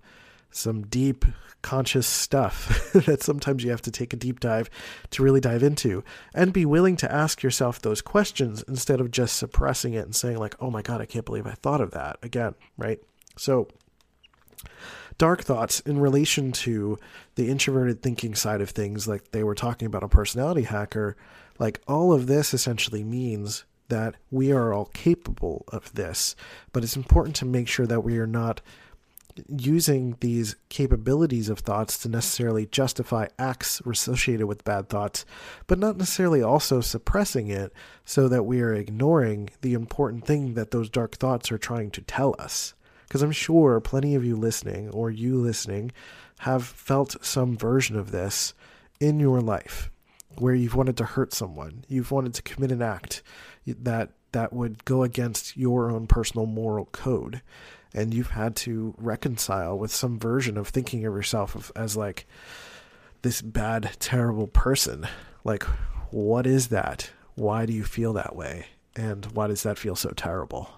some 0.51 0.83
deep 0.83 1.25
conscious 1.61 2.05
stuff 2.05 2.91
that 3.05 3.23
sometimes 3.23 3.63
you 3.63 3.71
have 3.71 3.81
to 3.81 3.91
take 3.91 4.13
a 4.13 4.17
deep 4.17 4.39
dive 4.39 4.69
to 5.09 5.23
really 5.23 5.39
dive 5.39 5.63
into 5.63 6.03
and 6.33 6.53
be 6.53 6.63
willing 6.63 6.95
to 6.95 7.11
ask 7.11 7.41
yourself 7.41 7.81
those 7.81 8.03
questions 8.03 8.63
instead 8.67 9.01
of 9.01 9.09
just 9.09 9.35
suppressing 9.35 9.95
it 9.95 10.05
and 10.05 10.15
saying 10.15 10.37
like 10.37 10.55
oh 10.59 10.69
my 10.69 10.83
god 10.83 11.01
i 11.01 11.07
can't 11.07 11.25
believe 11.25 11.47
i 11.47 11.53
thought 11.53 11.81
of 11.81 11.89
that 11.89 12.19
again 12.21 12.53
right 12.77 12.99
so 13.35 13.67
dark 15.17 15.43
thoughts 15.43 15.79
in 15.81 15.99
relation 15.99 16.51
to 16.51 16.97
the 17.35 17.49
introverted 17.49 18.01
thinking 18.01 18.35
side 18.35 18.61
of 18.61 18.69
things 18.69 19.07
like 19.07 19.31
they 19.31 19.43
were 19.43 19.55
talking 19.55 19.85
about 19.85 20.03
a 20.03 20.07
personality 20.07 20.63
hacker 20.63 21.15
like 21.59 21.81
all 21.87 22.11
of 22.11 22.27
this 22.27 22.53
essentially 22.53 23.03
means 23.03 23.65
that 23.87 24.15
we 24.31 24.51
are 24.51 24.73
all 24.73 24.85
capable 24.85 25.63
of 25.69 25.93
this 25.93 26.35
but 26.71 26.83
it's 26.83 26.95
important 26.95 27.35
to 27.35 27.45
make 27.45 27.67
sure 27.67 27.87
that 27.87 28.01
we 28.01 28.17
are 28.17 28.27
not 28.27 28.61
using 29.49 30.15
these 30.21 30.55
capabilities 30.69 31.49
of 31.49 31.59
thoughts 31.59 31.97
to 31.99 32.09
necessarily 32.09 32.65
justify 32.65 33.27
acts 33.37 33.81
associated 33.81 34.45
with 34.47 34.63
bad 34.63 34.89
thoughts, 34.89 35.25
but 35.67 35.79
not 35.79 35.97
necessarily 35.97 36.41
also 36.41 36.81
suppressing 36.81 37.49
it 37.49 37.73
so 38.05 38.27
that 38.27 38.43
we 38.43 38.61
are 38.61 38.73
ignoring 38.73 39.49
the 39.61 39.73
important 39.73 40.25
thing 40.25 40.53
that 40.53 40.71
those 40.71 40.89
dark 40.89 41.15
thoughts 41.15 41.51
are 41.51 41.57
trying 41.57 41.91
to 41.91 42.01
tell 42.01 42.35
us. 42.39 42.74
Because 43.07 43.21
I'm 43.21 43.31
sure 43.31 43.79
plenty 43.79 44.15
of 44.15 44.25
you 44.25 44.35
listening 44.35 44.89
or 44.89 45.09
you 45.09 45.37
listening 45.37 45.91
have 46.39 46.65
felt 46.65 47.23
some 47.23 47.57
version 47.57 47.97
of 47.97 48.11
this 48.11 48.53
in 48.99 49.19
your 49.19 49.41
life 49.41 49.89
where 50.37 50.55
you've 50.55 50.75
wanted 50.75 50.97
to 50.97 51.05
hurt 51.05 51.33
someone, 51.33 51.85
you've 51.87 52.11
wanted 52.11 52.33
to 52.33 52.41
commit 52.41 52.71
an 52.71 52.81
act 52.81 53.23
that 53.65 54.11
that 54.31 54.51
would 54.51 54.83
go 54.83 55.03
against 55.03 55.55
your 55.55 55.89
own 55.89 56.07
personal 56.07 56.45
moral 56.45 56.85
code 56.87 57.41
and 57.93 58.13
you've 58.13 58.31
had 58.31 58.55
to 58.57 58.93
reconcile 58.97 59.77
with 59.77 59.91
some 59.91 60.19
version 60.19 60.57
of 60.57 60.67
thinking 60.67 61.05
of 61.05 61.13
yourself 61.15 61.71
as 61.75 61.95
like 61.95 62.27
this 63.21 63.41
bad, 63.41 63.91
terrible 63.99 64.47
person. 64.47 65.07
Like, 65.45 65.63
what 66.11 66.45
is 66.45 66.67
that? 66.67 67.09
Why 67.35 67.65
do 67.65 67.71
you 67.71 67.85
feel 67.85 68.11
that 68.13 68.35
way? 68.35 68.67
And 68.97 69.25
why 69.27 69.47
does 69.47 69.63
that 69.63 69.79
feel 69.79 69.95
so 69.95 70.09
terrible? 70.09 70.69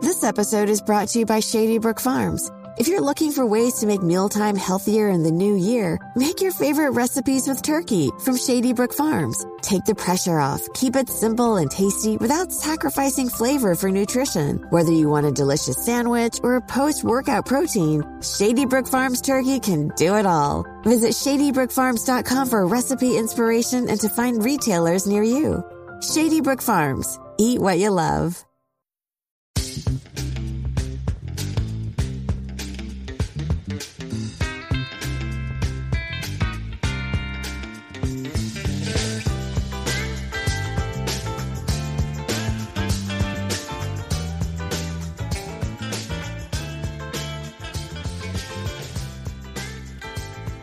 This 0.00 0.22
episode 0.22 0.68
is 0.68 0.80
brought 0.80 1.08
to 1.08 1.18
you 1.18 1.26
by 1.26 1.40
Shady 1.40 1.78
Brook 1.78 1.98
Farms. 1.98 2.48
If 2.78 2.86
you're 2.86 3.00
looking 3.00 3.32
for 3.32 3.44
ways 3.44 3.74
to 3.80 3.86
make 3.86 4.00
mealtime 4.00 4.54
healthier 4.54 5.08
in 5.08 5.24
the 5.24 5.32
new 5.32 5.56
year, 5.56 5.98
make 6.14 6.40
your 6.40 6.52
favorite 6.52 6.92
recipes 6.92 7.48
with 7.48 7.62
turkey 7.62 8.10
from 8.24 8.36
Shady 8.36 8.72
Brook 8.72 8.92
Farms. 8.92 9.44
Take 9.60 9.84
the 9.84 9.96
pressure 9.96 10.38
off, 10.38 10.60
keep 10.74 10.94
it 10.94 11.08
simple 11.08 11.56
and 11.56 11.68
tasty 11.68 12.16
without 12.16 12.52
sacrificing 12.52 13.28
flavor 13.28 13.74
for 13.74 13.90
nutrition. 13.90 14.58
Whether 14.70 14.92
you 14.92 15.08
want 15.08 15.26
a 15.26 15.32
delicious 15.32 15.84
sandwich 15.84 16.38
or 16.44 16.56
a 16.56 16.60
post 16.60 17.02
workout 17.02 17.46
protein, 17.46 18.04
Shady 18.22 18.66
Brook 18.66 18.86
Farms 18.86 19.20
turkey 19.20 19.58
can 19.58 19.88
do 19.96 20.14
it 20.14 20.26
all. 20.26 20.64
Visit 20.82 21.10
shadybrookfarms.com 21.10 22.48
for 22.48 22.68
recipe 22.68 23.16
inspiration 23.16 23.88
and 23.88 24.00
to 24.00 24.08
find 24.08 24.44
retailers 24.44 25.08
near 25.08 25.24
you. 25.24 25.60
Shady 26.02 26.40
Brook 26.40 26.62
Farms. 26.62 27.18
Eat 27.38 27.60
what 27.60 27.78
you 27.78 27.90
love. 27.90 28.44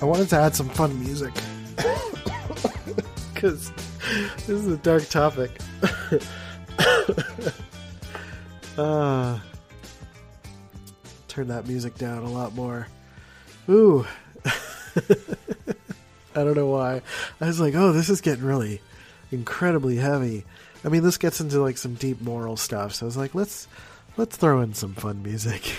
I 0.01 0.05
wanted 0.05 0.29
to 0.29 0.37
add 0.37 0.55
some 0.55 0.69
fun 0.69 0.97
music 0.99 1.33
because 3.33 3.71
this 4.37 4.49
is 4.49 4.67
a 4.67 4.77
dark 4.77 5.07
topic. 5.09 5.59
uh, 8.77 9.39
turn 11.27 11.47
that 11.49 11.67
music 11.67 11.95
down 11.95 12.23
a 12.23 12.29
lot 12.29 12.55
more. 12.55 12.87
Ooh. 13.69 14.05
I 14.45 16.43
don't 16.43 16.55
know 16.55 16.67
why. 16.67 17.01
I 17.41 17.45
was 17.47 17.59
like, 17.59 17.75
oh, 17.75 17.91
this 17.91 18.09
is 18.09 18.21
getting 18.21 18.45
really 18.45 18.81
incredibly 19.31 19.97
heavy. 19.97 20.45
I 20.83 20.89
mean, 20.89 21.03
this 21.03 21.17
gets 21.17 21.41
into 21.41 21.59
like 21.61 21.77
some 21.77 21.95
deep 21.95 22.21
moral 22.21 22.55
stuff. 22.55 22.93
So 22.95 23.05
I 23.05 23.07
was 23.07 23.17
like, 23.17 23.35
let's 23.35 23.67
let's 24.17 24.37
throw 24.37 24.61
in 24.61 24.73
some 24.73 24.93
fun 24.93 25.21
music. 25.23 25.75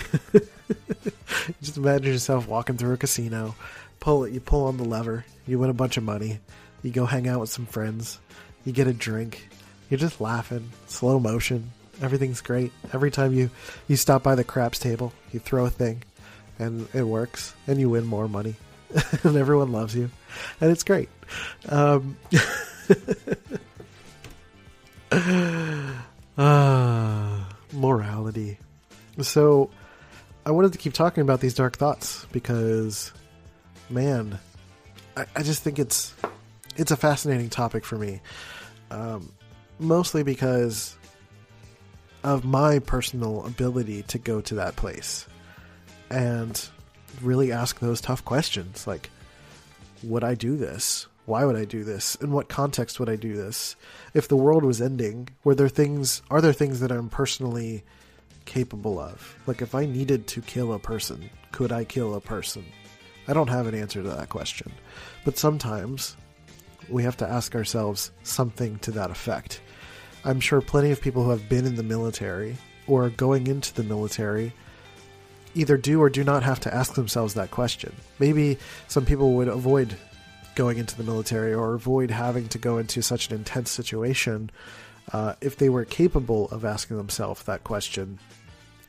Just 1.61 1.77
imagine 1.77 2.13
yourself 2.13 2.47
walking 2.47 2.77
through 2.77 2.93
a 2.93 2.97
casino, 2.97 3.55
pull 4.01 4.25
it, 4.25 4.33
you 4.33 4.41
pull 4.41 4.65
on 4.65 4.75
the 4.75 4.83
lever, 4.83 5.23
you 5.47 5.57
win 5.57 5.69
a 5.69 5.73
bunch 5.73 5.95
of 5.95 6.03
money, 6.03 6.39
you 6.83 6.91
go 6.91 7.05
hang 7.05 7.29
out 7.29 7.39
with 7.39 7.49
some 7.49 7.65
friends, 7.65 8.19
you 8.65 8.73
get 8.73 8.87
a 8.87 8.93
drink, 8.93 9.47
you're 9.89 9.99
just 9.99 10.19
laughing, 10.19 10.69
slow 10.87 11.19
motion, 11.19 11.71
everything's 12.01 12.41
great. 12.41 12.73
Every 12.93 13.11
time 13.11 13.31
you 13.33 13.49
you 13.87 13.95
stop 13.95 14.23
by 14.23 14.35
the 14.35 14.43
craps 14.43 14.79
table, 14.79 15.13
you 15.31 15.39
throw 15.39 15.65
a 15.65 15.69
thing, 15.69 16.03
and 16.59 16.87
it 16.93 17.03
works, 17.03 17.53
and 17.67 17.79
you 17.79 17.89
win 17.89 18.05
more 18.05 18.27
money, 18.27 18.55
and 19.23 19.37
everyone 19.37 19.71
loves 19.71 19.95
you, 19.95 20.09
and 20.59 20.71
it's 20.71 20.83
great. 20.83 21.09
Um, 21.69 22.17
uh, 26.37 27.43
morality. 27.71 28.57
So, 29.21 29.69
I 30.45 30.51
wanted 30.51 30.71
to 30.71 30.79
keep 30.79 30.93
talking 30.93 31.21
about 31.21 31.41
these 31.41 31.53
dark 31.53 31.77
thoughts 31.77 32.25
because, 32.31 33.11
man, 33.91 34.39
I, 35.15 35.25
I 35.35 35.43
just 35.43 35.63
think 35.63 35.79
it's 35.79 36.13
it's 36.77 36.91
a 36.91 36.97
fascinating 36.97 37.49
topic 37.49 37.85
for 37.85 37.97
me. 37.97 38.21
Um, 38.89 39.31
mostly 39.79 40.23
because 40.23 40.97
of 42.23 42.45
my 42.45 42.79
personal 42.79 43.45
ability 43.45 44.03
to 44.03 44.17
go 44.17 44.41
to 44.41 44.55
that 44.55 44.75
place 44.75 45.27
and 46.09 46.69
really 47.21 47.51
ask 47.51 47.79
those 47.79 47.99
tough 47.99 48.23
questions 48.23 48.85
like 48.85 49.09
would 50.03 50.23
I 50.23 50.35
do 50.35 50.55
this? 50.55 51.07
Why 51.25 51.45
would 51.45 51.55
I 51.55 51.65
do 51.65 51.83
this? 51.83 52.15
In 52.15 52.31
what 52.31 52.49
context 52.49 52.99
would 52.99 53.09
I 53.09 53.15
do 53.15 53.35
this? 53.35 53.75
If 54.13 54.27
the 54.27 54.35
world 54.35 54.63
was 54.63 54.81
ending, 54.81 55.29
were 55.43 55.55
there 55.55 55.69
things 55.69 56.21
are 56.29 56.41
there 56.41 56.53
things 56.53 56.79
that 56.79 56.91
I'm 56.91 57.09
personally 57.09 57.83
capable 58.45 58.99
of? 58.99 59.35
Like 59.45 59.61
if 59.61 59.75
I 59.75 59.85
needed 59.85 60.27
to 60.27 60.41
kill 60.41 60.73
a 60.73 60.79
person, 60.79 61.29
could 61.51 61.71
I 61.71 61.83
kill 61.83 62.15
a 62.15 62.21
person? 62.21 62.65
I 63.27 63.33
don't 63.33 63.49
have 63.49 63.67
an 63.67 63.75
answer 63.75 64.01
to 64.01 64.09
that 64.09 64.29
question. 64.29 64.71
But 65.25 65.37
sometimes 65.37 66.15
we 66.89 67.03
have 67.03 67.17
to 67.17 67.27
ask 67.27 67.55
ourselves 67.55 68.11
something 68.23 68.79
to 68.79 68.91
that 68.91 69.11
effect. 69.11 69.61
I'm 70.23 70.39
sure 70.39 70.61
plenty 70.61 70.91
of 70.91 71.01
people 71.01 71.23
who 71.23 71.31
have 71.31 71.49
been 71.49 71.65
in 71.65 71.75
the 71.75 71.83
military 71.83 72.57
or 72.87 73.09
going 73.09 73.47
into 73.47 73.73
the 73.73 73.83
military 73.83 74.53
either 75.53 75.77
do 75.77 76.01
or 76.01 76.09
do 76.09 76.23
not 76.23 76.43
have 76.43 76.59
to 76.61 76.73
ask 76.73 76.93
themselves 76.93 77.33
that 77.33 77.51
question. 77.51 77.93
Maybe 78.19 78.57
some 78.87 79.05
people 79.05 79.33
would 79.33 79.47
avoid 79.47 79.95
going 80.55 80.77
into 80.77 80.95
the 80.95 81.03
military 81.03 81.53
or 81.53 81.73
avoid 81.73 82.11
having 82.11 82.47
to 82.49 82.57
go 82.57 82.77
into 82.77 83.01
such 83.01 83.29
an 83.29 83.35
intense 83.35 83.71
situation 83.71 84.49
uh, 85.13 85.33
if 85.41 85.57
they 85.57 85.69
were 85.69 85.85
capable 85.85 86.49
of 86.49 86.65
asking 86.65 86.97
themselves 86.97 87.43
that 87.43 87.63
question 87.63 88.19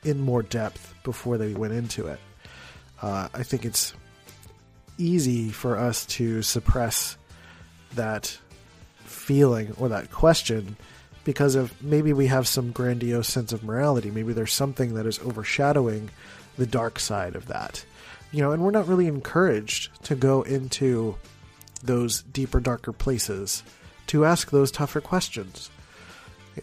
in 0.03 0.19
more 0.19 0.43
depth 0.43 0.93
before 1.03 1.37
they 1.37 1.53
went 1.53 1.73
into 1.73 2.07
it. 2.07 2.19
Uh, 3.01 3.27
I 3.33 3.43
think 3.43 3.65
it's 3.65 3.93
easy 4.97 5.49
for 5.49 5.77
us 5.77 6.05
to 6.05 6.41
suppress 6.41 7.17
that 7.95 8.37
feeling 8.99 9.73
or 9.77 9.89
that 9.89 10.11
question 10.11 10.75
because 11.23 11.55
of 11.55 11.81
maybe 11.81 12.13
we 12.13 12.27
have 12.27 12.47
some 12.47 12.71
grandiose 12.71 13.27
sense 13.27 13.53
of 13.53 13.63
morality. 13.63 14.11
Maybe 14.11 14.33
there's 14.33 14.53
something 14.53 14.95
that 14.95 15.05
is 15.05 15.19
overshadowing 15.19 16.09
the 16.57 16.65
dark 16.65 16.99
side 16.99 17.35
of 17.35 17.47
that. 17.47 17.85
You 18.31 18.41
know, 18.41 18.51
and 18.51 18.63
we're 18.63 18.71
not 18.71 18.87
really 18.87 19.07
encouraged 19.07 20.03
to 20.05 20.15
go 20.15 20.41
into 20.41 21.15
those 21.83 22.23
deeper, 22.23 22.59
darker 22.59 22.91
places 22.91 23.63
to 24.07 24.25
ask 24.25 24.51
those 24.51 24.71
tougher 24.71 25.01
questions. 25.01 25.69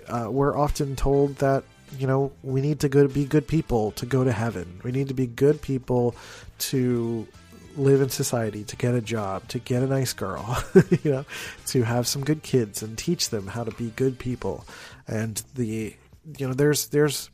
Uh, 0.08 0.28
we're 0.30 0.56
often 0.56 0.96
told 0.96 1.36
that 1.36 1.64
you 1.98 2.06
know 2.06 2.30
we 2.42 2.60
need 2.60 2.80
to 2.80 2.88
go 2.88 3.02
to 3.02 3.08
be 3.08 3.24
good 3.24 3.48
people 3.48 3.92
to 3.92 4.06
go 4.06 4.24
to 4.24 4.32
heaven. 4.32 4.80
We 4.84 4.92
need 4.92 5.08
to 5.08 5.14
be 5.14 5.26
good 5.26 5.60
people 5.60 6.14
to 6.58 7.26
live 7.76 8.00
in 8.00 8.08
society, 8.08 8.64
to 8.64 8.76
get 8.76 8.94
a 8.94 9.00
job, 9.00 9.46
to 9.48 9.58
get 9.58 9.82
a 9.82 9.86
nice 9.86 10.12
girl, 10.12 10.62
you 11.02 11.10
know, 11.10 11.24
to 11.66 11.82
have 11.82 12.06
some 12.06 12.24
good 12.24 12.42
kids 12.42 12.82
and 12.82 12.96
teach 12.96 13.30
them 13.30 13.48
how 13.48 13.64
to 13.64 13.70
be 13.72 13.90
good 13.96 14.18
people. 14.18 14.64
And 15.06 15.42
the 15.54 15.94
you 16.38 16.46
know, 16.46 16.54
there's 16.54 16.88
there's 16.88 17.30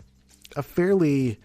a 0.55 0.62
fairly 0.62 1.38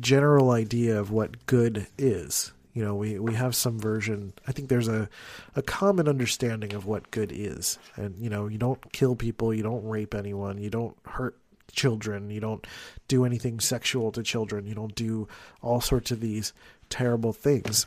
general 0.00 0.50
idea 0.50 0.98
of 0.98 1.10
what 1.10 1.46
good 1.46 1.86
is. 1.96 2.52
You 2.74 2.84
know, 2.84 2.94
we, 2.94 3.18
we 3.18 3.34
have 3.34 3.56
some 3.56 3.80
version. 3.80 4.32
I 4.46 4.52
think 4.52 4.68
there's 4.68 4.86
a, 4.86 5.08
a 5.56 5.62
common 5.62 6.06
understanding 6.06 6.74
of 6.74 6.86
what 6.86 7.10
good 7.10 7.32
is. 7.34 7.78
And, 7.96 8.16
you 8.18 8.30
know, 8.30 8.46
you 8.46 8.58
don't 8.58 8.92
kill 8.92 9.16
people, 9.16 9.52
you 9.52 9.64
don't 9.64 9.84
rape 9.84 10.14
anyone, 10.14 10.58
you 10.58 10.70
don't 10.70 10.96
hurt 11.04 11.36
children, 11.72 12.30
you 12.30 12.38
don't 12.38 12.64
do 13.08 13.24
anything 13.24 13.58
sexual 13.58 14.12
to 14.12 14.22
children, 14.22 14.66
you 14.66 14.74
don't 14.74 14.94
do 14.94 15.26
all 15.60 15.80
sorts 15.80 16.12
of 16.12 16.20
these 16.20 16.52
terrible 16.88 17.32
things 17.32 17.86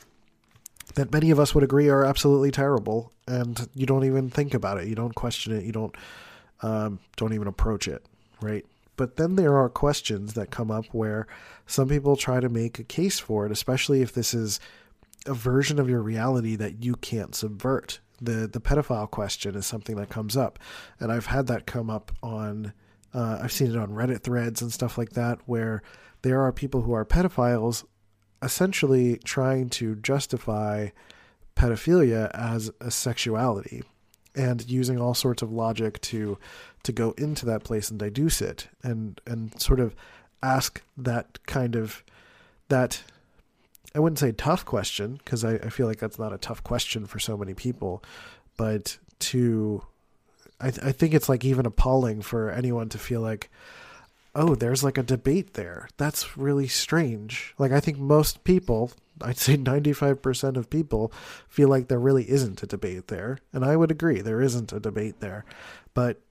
that 0.96 1.12
many 1.12 1.32
of 1.32 1.40
us 1.40 1.54
would 1.54 1.64
agree 1.64 1.90
are 1.90 2.06
absolutely 2.06 2.52
terrible, 2.52 3.12
and 3.28 3.68
you 3.74 3.86
don't 3.86 4.06
even 4.06 4.30
think 4.30 4.54
about 4.54 4.80
it, 4.80 4.88
you 4.88 4.96
don't 4.96 5.16
question 5.16 5.56
it, 5.56 5.64
you 5.64 5.72
don't 5.72 5.96
um, 6.62 7.00
don't 7.18 7.34
even 7.34 7.48
approach 7.48 7.88
it, 7.88 8.06
right? 8.42 8.66
But 8.98 9.16
then 9.16 9.36
there 9.36 9.58
are 9.58 9.70
questions 9.70 10.34
that 10.34 10.52
come 10.52 10.70
up 10.70 10.86
where 10.92 11.26
some 11.66 11.88
people 11.88 12.16
try 12.16 12.40
to 12.40 12.50
make 12.50 12.78
a 12.78 12.84
case 12.84 13.20
for 13.20 13.46
it, 13.46 13.52
especially 13.52 14.02
if 14.02 14.14
this 14.14 14.34
is 14.34 14.60
a 15.26 15.34
version 15.34 15.80
of 15.80 15.90
your 15.90 16.02
reality 16.02 16.56
that 16.56 16.84
you 16.84 16.96
can't 16.96 17.34
subvert. 17.36 18.00
The 18.22 18.48
the 18.48 18.62
pedophile 18.62 19.10
question 19.10 19.56
is 19.56 19.66
something 19.66 19.96
that 19.96 20.10
comes 20.10 20.38
up, 20.38 20.60
and 21.00 21.12
I've 21.12 21.28
had 21.28 21.48
that 21.48 21.66
come 21.66 21.90
up 21.90 22.12
on. 22.22 22.74
Uh, 23.14 23.40
I've 23.42 23.52
seen 23.52 23.72
it 23.72 23.78
on 23.78 23.90
Reddit 23.90 24.22
threads 24.22 24.62
and 24.62 24.72
stuff 24.72 24.98
like 24.98 25.12
that, 25.12 25.40
where 25.46 25.82
there 26.22 26.42
are 26.42 26.52
people 26.52 26.82
who 26.84 26.94
are 26.94 27.04
pedophiles 27.04 27.84
essentially 28.42 29.18
trying 29.24 29.70
to 29.70 29.96
justify 29.96 30.90
pedophilia 31.56 32.32
as 32.34 32.72
a 32.80 32.90
sexuality 32.90 33.84
and 34.36 34.70
using 34.70 35.00
all 35.00 35.14
sorts 35.14 35.42
of 35.42 35.52
logic 35.52 36.00
to 36.02 36.38
to 36.84 36.92
go 36.92 37.12
into 37.18 37.46
that 37.46 37.64
place 37.64 37.90
and 37.90 38.00
deduce 38.00 38.42
it 38.42 38.68
and 38.82 39.22
and 39.28 39.60
sort 39.62 39.80
of 39.80 39.96
ask 40.42 40.82
that 40.98 41.46
kind 41.46 41.76
of 41.76 42.04
that 42.70 43.04
I 43.94 44.00
wouldn't 44.00 44.20
say 44.20 44.32
tough 44.32 44.66
question 44.66 45.16
because 45.16 45.44
I, 45.44 45.56
I 45.56 45.70
feel 45.70 45.86
like 45.86 46.00
that's 46.00 46.18
not 46.18 46.34
a 46.34 46.38
tough 46.38 46.64
question 46.64 47.06
for 47.06 47.20
so 47.20 47.36
many 47.36 47.54
people, 47.54 48.02
but 48.58 48.98
to 49.20 49.84
I, 50.60 50.68
I 50.68 50.92
think 50.92 51.14
it's 51.14 51.28
like 51.28 51.44
even 51.44 51.66
appalling 51.66 52.22
for 52.22 52.50
anyone 52.50 52.90
to 52.90 52.98
feel 52.98 53.22
like 53.22 53.52
oh, 54.34 54.56
there's 54.56 54.84
like 54.84 54.98
a 54.98 55.04
debate 55.04 55.54
there. 55.54 55.90
That's 55.98 56.38
really 56.38 56.68
strange. 56.68 57.54
Like, 57.58 57.72
I 57.72 57.80
think 57.80 57.98
most 57.98 58.44
people, 58.44 58.92
I'd 59.22 59.38
say 59.38 59.58
95% 59.58 60.58
of 60.58 60.70
people, 60.70 61.12
feel 61.48 61.68
like 61.68 61.88
there 61.88 62.00
really 62.00 62.30
isn't 62.30 62.64
a 62.64 62.68
debate 62.68 63.08
there. 63.08 63.40
And 63.54 63.66
I 63.66 63.76
would 63.76 63.92
agree, 63.92 64.22
there 64.22 64.42
isn't 64.42 64.72
a 64.72 64.80
debate 64.80 65.20
there. 65.20 65.46
But 65.94 66.22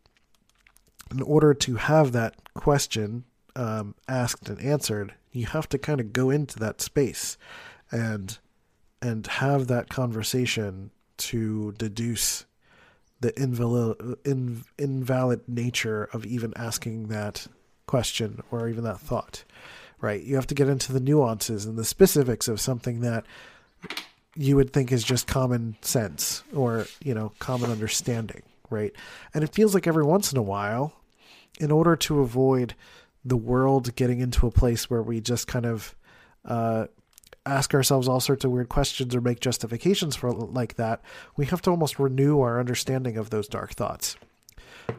in 1.11 1.23
order 1.23 1.53
to 1.55 1.77
have 1.77 2.13
that 2.13 2.37
question 2.55 3.25
um, 3.57 3.95
asked 4.09 4.49
and 4.49 4.61
answered, 4.61 5.15
you 5.33 5.47
have 5.47 5.69
to 5.69 5.79
kind 5.79 6.01
of 6.01 6.13
go 6.13 6.31
into 6.31 6.59
that 6.59 6.81
space 6.81 7.37
and 7.91 8.39
and 9.03 9.27
have 9.27 9.67
that 9.67 9.89
conversation 9.89 10.91
to 11.17 11.73
deduce 11.73 12.45
the 13.21 13.39
invalid, 13.41 14.19
in, 14.25 14.63
invalid 14.79 15.41
nature 15.49 16.05
of 16.13 16.27
even 16.27 16.53
asking 16.57 17.09
that 17.09 17.47
question 17.91 18.41
or 18.53 18.69
even 18.69 18.85
that 18.85 19.01
thought, 19.01 19.43
right? 20.01 20.23
You 20.23 20.37
have 20.37 20.47
to 20.47 20.55
get 20.55 20.69
into 20.69 20.93
the 20.93 21.01
nuances 21.01 21.67
and 21.67 21.77
the 21.77 21.85
specifics 21.85 22.47
of 22.47 22.61
something 22.61 23.01
that 23.01 23.27
you 24.37 24.55
would 24.55 24.73
think 24.73 24.93
is 24.93 25.03
just 25.03 25.27
common 25.27 25.77
sense 25.83 26.45
or, 26.55 26.87
you 27.03 27.15
know, 27.15 27.33
common 27.41 27.69
understanding, 27.69 28.43
right? 28.71 28.93
And 29.35 29.43
it 29.43 29.53
feels 29.53 29.75
like 29.75 29.89
every 29.89 30.05
once 30.05 30.31
in 30.31 30.39
a 30.39 30.43
while, 30.43 30.93
in 31.59 31.73
order 31.73 31.97
to 31.97 32.21
avoid 32.21 32.77
the 33.25 33.37
world 33.37 33.97
getting 33.97 34.21
into 34.21 34.47
a 34.47 34.53
place 34.53 34.89
where 34.89 35.03
we 35.03 35.21
just 35.21 35.49
kind 35.49 35.67
of 35.67 35.97
uh, 36.45 36.87
ask 37.45 37.75
ourselves 37.75 38.07
all 38.07 38.21
sorts 38.21 38.45
of 38.45 38.53
weird 38.53 38.69
questions 38.69 39.17
or 39.17 39.21
make 39.21 39.41
justifications 39.41 40.15
for 40.15 40.31
like 40.31 40.77
that, 40.77 41.03
we 41.37 41.47
have 41.47 41.61
to 41.63 41.71
almost 41.71 41.99
renew 41.99 42.41
our 42.41 42.61
understanding 42.61 43.17
of 43.17 43.31
those 43.31 43.49
dark 43.49 43.73
thoughts 43.73 44.17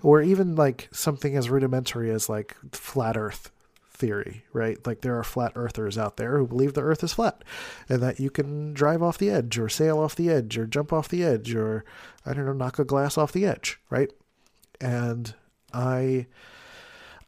or 0.04 0.22
even 0.22 0.56
like 0.56 0.90
something 0.92 1.36
as 1.36 1.50
rudimentary 1.50 2.12
as 2.12 2.30
like 2.30 2.56
flat 2.72 3.18
earth 3.18 3.52
theory, 4.02 4.44
right? 4.52 4.86
Like 4.86 5.02
there 5.02 5.18
are 5.18 5.24
flat 5.24 5.52
earthers 5.56 5.98
out 5.98 6.18
there 6.18 6.38
who 6.38 6.48
believe 6.48 6.74
the 6.74 6.82
earth 6.82 7.04
is 7.04 7.14
flat 7.14 7.44
and 7.88 8.02
that 8.02 8.20
you 8.20 8.30
can 8.30 8.74
drive 8.74 9.04
off 9.04 9.20
the 9.20 9.30
edge 9.30 9.60
or 9.60 9.70
sail 9.70 10.00
off 10.00 10.16
the 10.16 10.30
edge 10.30 10.58
or 10.58 10.66
jump 10.66 10.92
off 10.92 11.08
the 11.08 11.24
edge 11.24 11.54
or 11.54 11.86
I 12.26 12.34
don't 12.34 12.46
know, 12.46 12.54
knock 12.54 12.80
a 12.80 12.84
glass 12.84 13.18
off 13.18 13.32
the 13.32 13.46
edge, 13.46 13.80
right? 13.90 14.12
And 14.80 15.34
I 15.72 16.26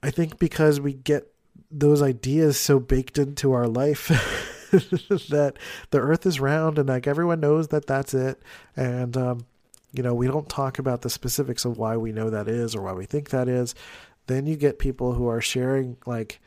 I 0.01 0.09
think 0.09 0.39
because 0.39 0.81
we 0.81 0.93
get 0.93 1.31
those 1.69 2.01
ideas 2.01 2.59
so 2.59 2.79
baked 2.79 3.17
into 3.17 3.51
our 3.51 3.67
life 3.67 4.07
that 4.71 5.53
the 5.91 5.99
earth 5.99 6.25
is 6.25 6.39
round 6.39 6.79
and 6.79 6.89
like 6.89 7.07
everyone 7.07 7.39
knows 7.39 7.67
that 7.67 7.85
that's 7.85 8.13
it 8.13 8.41
and 8.75 9.15
um 9.15 9.45
you 9.93 10.03
know, 10.03 10.13
we 10.13 10.27
don't 10.27 10.49
talk 10.49 10.79
about 10.79 11.01
the 11.01 11.09
specifics 11.09 11.65
of 11.65 11.77
why 11.77 11.95
we 11.95 12.11
know 12.11 12.29
that 12.29 12.47
is 12.47 12.75
or 12.75 12.81
why 12.81 12.93
we 12.93 13.05
think 13.05 13.29
that 13.29 13.47
is, 13.47 13.75
then 14.27 14.45
you 14.45 14.55
get 14.55 14.79
people 14.79 15.13
who 15.13 15.27
are 15.27 15.41
sharing 15.41 15.97
like 16.05 16.41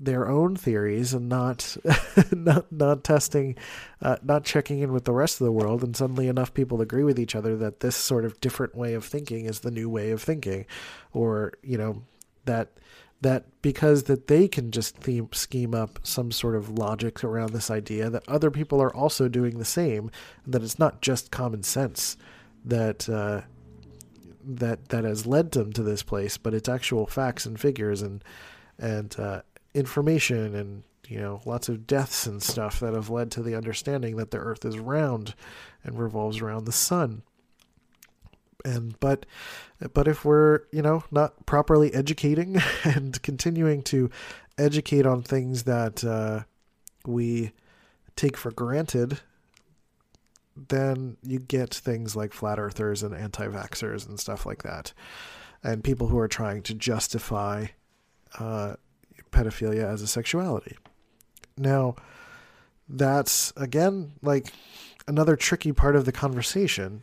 their 0.00 0.28
own 0.28 0.54
theories 0.54 1.12
and 1.12 1.28
not 1.28 1.76
not 2.32 2.70
not 2.70 3.02
testing 3.02 3.56
uh, 4.00 4.16
not 4.22 4.44
checking 4.44 4.78
in 4.78 4.92
with 4.92 5.04
the 5.04 5.12
rest 5.12 5.40
of 5.40 5.44
the 5.44 5.52
world 5.52 5.82
and 5.82 5.96
suddenly 5.96 6.28
enough 6.28 6.54
people 6.54 6.80
agree 6.80 7.02
with 7.02 7.18
each 7.18 7.34
other 7.34 7.56
that 7.56 7.80
this 7.80 7.96
sort 7.96 8.24
of 8.24 8.40
different 8.40 8.76
way 8.76 8.94
of 8.94 9.04
thinking 9.04 9.46
is 9.46 9.60
the 9.60 9.70
new 9.70 9.88
way 9.88 10.10
of 10.10 10.22
thinking. 10.22 10.66
Or 11.12 11.52
you 11.62 11.78
know 11.78 12.02
that 12.44 12.68
that 13.20 13.46
because 13.62 14.04
that 14.04 14.28
they 14.28 14.46
can 14.46 14.70
just 14.70 14.96
theme, 14.96 15.28
scheme 15.32 15.74
up 15.74 15.98
some 16.04 16.30
sort 16.30 16.54
of 16.54 16.70
logic 16.78 17.24
around 17.24 17.52
this 17.52 17.70
idea 17.70 18.08
that 18.10 18.28
other 18.28 18.50
people 18.50 18.80
are 18.80 18.94
also 18.94 19.28
doing 19.28 19.58
the 19.58 19.64
same 19.64 20.10
that 20.46 20.62
it's 20.62 20.78
not 20.78 21.02
just 21.02 21.32
common 21.32 21.64
sense 21.64 22.16
that 22.68 23.08
uh, 23.08 23.42
that 24.44 24.88
that 24.90 25.04
has 25.04 25.26
led 25.26 25.52
them 25.52 25.72
to 25.72 25.82
this 25.82 26.02
place 26.02 26.38
but 26.38 26.54
it's 26.54 26.68
actual 26.68 27.06
facts 27.06 27.44
and 27.44 27.60
figures 27.60 28.02
and 28.02 28.22
and 28.78 29.18
uh, 29.18 29.42
information 29.74 30.54
and 30.54 30.82
you 31.08 31.18
know 31.18 31.40
lots 31.44 31.68
of 31.68 31.86
deaths 31.86 32.26
and 32.26 32.42
stuff 32.42 32.80
that 32.80 32.94
have 32.94 33.10
led 33.10 33.30
to 33.30 33.42
the 33.42 33.54
understanding 33.54 34.16
that 34.16 34.30
the 34.30 34.38
earth 34.38 34.64
is 34.64 34.78
round 34.78 35.34
and 35.82 35.98
revolves 35.98 36.40
around 36.40 36.64
the 36.64 36.72
sun. 36.72 37.22
And 38.64 38.98
but 39.00 39.24
but 39.94 40.06
if 40.06 40.24
we're 40.24 40.60
you 40.70 40.82
know 40.82 41.04
not 41.10 41.46
properly 41.46 41.92
educating 41.94 42.58
and 42.84 43.20
continuing 43.22 43.82
to 43.84 44.10
educate 44.58 45.06
on 45.06 45.22
things 45.22 45.62
that 45.64 46.04
uh, 46.04 46.42
we 47.06 47.52
take 48.16 48.36
for 48.36 48.50
granted 48.50 49.20
then 50.68 51.16
you 51.22 51.38
get 51.38 51.72
things 51.72 52.16
like 52.16 52.32
flat 52.32 52.58
earthers 52.58 53.02
and 53.02 53.14
anti-vaxxers 53.14 54.08
and 54.08 54.18
stuff 54.18 54.44
like 54.44 54.62
that 54.62 54.92
and 55.62 55.84
people 55.84 56.08
who 56.08 56.18
are 56.18 56.28
trying 56.28 56.62
to 56.62 56.74
justify 56.74 57.66
uh, 58.38 58.74
pedophilia 59.30 59.84
as 59.84 60.02
a 60.02 60.06
sexuality. 60.06 60.76
Now, 61.56 61.96
that's 62.88 63.52
again 63.56 64.12
like 64.22 64.52
another 65.06 65.36
tricky 65.36 65.72
part 65.72 65.96
of 65.96 66.04
the 66.04 66.12
conversation 66.12 67.02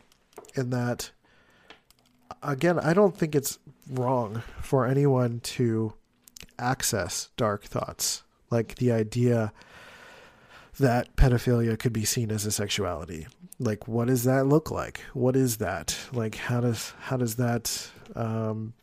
in 0.56 0.70
that 0.72 1.12
again, 2.42 2.80
I 2.80 2.94
don't 2.94 3.18
think 3.18 3.36
it's 3.36 3.60
wrong 3.90 4.44
for 4.62 4.86
anyone 4.86 5.40
to 5.42 5.94
access 6.58 7.30
dark 7.38 7.64
thoughts. 7.64 8.24
Like 8.50 8.76
the 8.76 8.92
idea 8.92 9.52
that 10.80 11.16
pedophilia 11.16 11.78
could 11.78 11.94
be 11.94 12.06
seen 12.06 12.32
as 12.32 12.46
a 12.46 12.52
sexuality. 12.52 13.28
Like 13.60 13.88
what 13.88 14.08
does 14.08 14.26
that 14.26 14.48
look 14.48 14.72
like? 14.72 15.00
What 15.14 15.36
is 15.36 15.58
that? 15.58 15.98
Like 16.12 16.36
how 16.36 16.62
does 16.62 16.94
how 17.00 17.18
does 17.18 17.36
that 17.36 17.90
um 18.16 18.74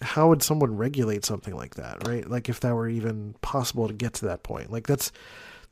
how 0.00 0.28
would 0.28 0.42
someone 0.42 0.76
regulate 0.76 1.24
something 1.24 1.56
like 1.56 1.74
that, 1.74 2.06
right? 2.06 2.28
Like 2.28 2.48
if 2.48 2.60
that 2.60 2.74
were 2.74 2.88
even 2.88 3.34
possible 3.40 3.88
to 3.88 3.94
get 3.94 4.14
to 4.14 4.26
that 4.26 4.42
point. 4.42 4.70
Like 4.70 4.86
that's 4.86 5.10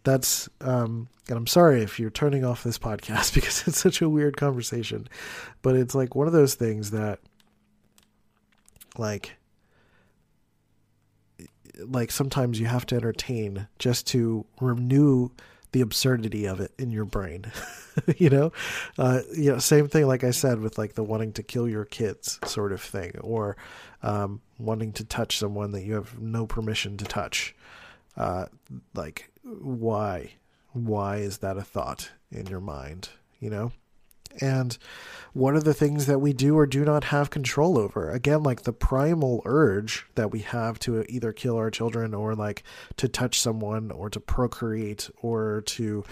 that's 0.02 0.48
um 0.60 1.08
and 1.28 1.36
I'm 1.36 1.46
sorry 1.46 1.82
if 1.82 1.98
you're 2.00 2.10
turning 2.10 2.44
off 2.44 2.64
this 2.64 2.78
podcast 2.88 3.34
because 3.34 3.66
it's 3.68 3.78
such 3.78 4.02
a 4.02 4.08
weird 4.08 4.36
conversation, 4.36 5.08
but 5.62 5.76
it's 5.76 5.94
like 5.94 6.14
one 6.14 6.26
of 6.26 6.32
those 6.32 6.54
things 6.54 6.90
that 6.90 7.20
like 8.98 9.36
like 11.84 12.10
sometimes 12.10 12.58
you 12.58 12.66
have 12.66 12.86
to 12.86 12.96
entertain 12.96 13.68
just 13.78 14.06
to 14.08 14.46
renew 14.60 15.30
the 15.72 15.80
absurdity 15.80 16.46
of 16.46 16.60
it 16.60 16.72
in 16.78 16.90
your 16.90 17.04
brain. 17.04 17.52
you 18.16 18.30
know, 18.30 18.52
uh, 18.98 19.20
you 19.34 19.52
know, 19.52 19.58
same 19.58 19.88
thing. 19.88 20.06
Like 20.06 20.24
I 20.24 20.30
said, 20.30 20.60
with 20.60 20.78
like 20.78 20.94
the 20.94 21.04
wanting 21.04 21.32
to 21.34 21.42
kill 21.42 21.68
your 21.68 21.84
kids 21.84 22.38
sort 22.44 22.72
of 22.72 22.80
thing, 22.80 23.12
or 23.20 23.56
um, 24.02 24.40
wanting 24.58 24.92
to 24.94 25.04
touch 25.04 25.38
someone 25.38 25.72
that 25.72 25.84
you 25.84 25.94
have 25.94 26.20
no 26.20 26.46
permission 26.46 26.96
to 26.98 27.04
touch. 27.04 27.54
Uh, 28.16 28.46
like, 28.94 29.30
why? 29.42 30.32
Why 30.72 31.16
is 31.18 31.38
that 31.38 31.56
a 31.56 31.62
thought 31.62 32.10
in 32.30 32.46
your 32.46 32.60
mind? 32.60 33.08
You 33.40 33.50
know? 33.50 33.72
And 34.40 34.76
what 35.32 35.54
are 35.54 35.60
the 35.60 35.74
things 35.74 36.06
that 36.06 36.20
we 36.20 36.32
do 36.32 36.56
or 36.56 36.66
do 36.66 36.84
not 36.84 37.04
have 37.04 37.30
control 37.30 37.78
over? 37.78 38.10
Again, 38.10 38.42
like 38.42 38.62
the 38.62 38.72
primal 38.72 39.42
urge 39.44 40.06
that 40.14 40.30
we 40.30 40.40
have 40.40 40.78
to 40.80 41.04
either 41.08 41.32
kill 41.32 41.56
our 41.56 41.70
children 41.70 42.14
or 42.14 42.34
like 42.34 42.62
to 42.96 43.08
touch 43.08 43.38
someone 43.38 43.90
or 43.90 44.08
to 44.08 44.18
procreate 44.20 45.10
or 45.20 45.62
to 45.66 46.04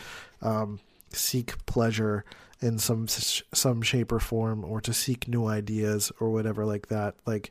um, 0.43 0.81
seek 1.11 1.65
pleasure 1.67 2.25
in 2.61 2.79
some 2.79 3.07
some 3.09 3.83
shape 3.83 4.13
or 4.13 4.21
form 4.21 4.65
or 4.65 4.81
to 4.81 4.93
seek 4.93 5.27
new 5.29 5.47
ideas 5.47 6.13
or 6.21 6.31
whatever 6.31 6.65
like 6.65 6.89
that. 6.89 7.15
Like 7.27 7.51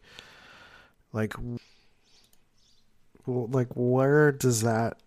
like, 1.13 1.35
like 3.25 3.69
where 3.75 4.31
does 4.31 4.61
that 4.61 4.97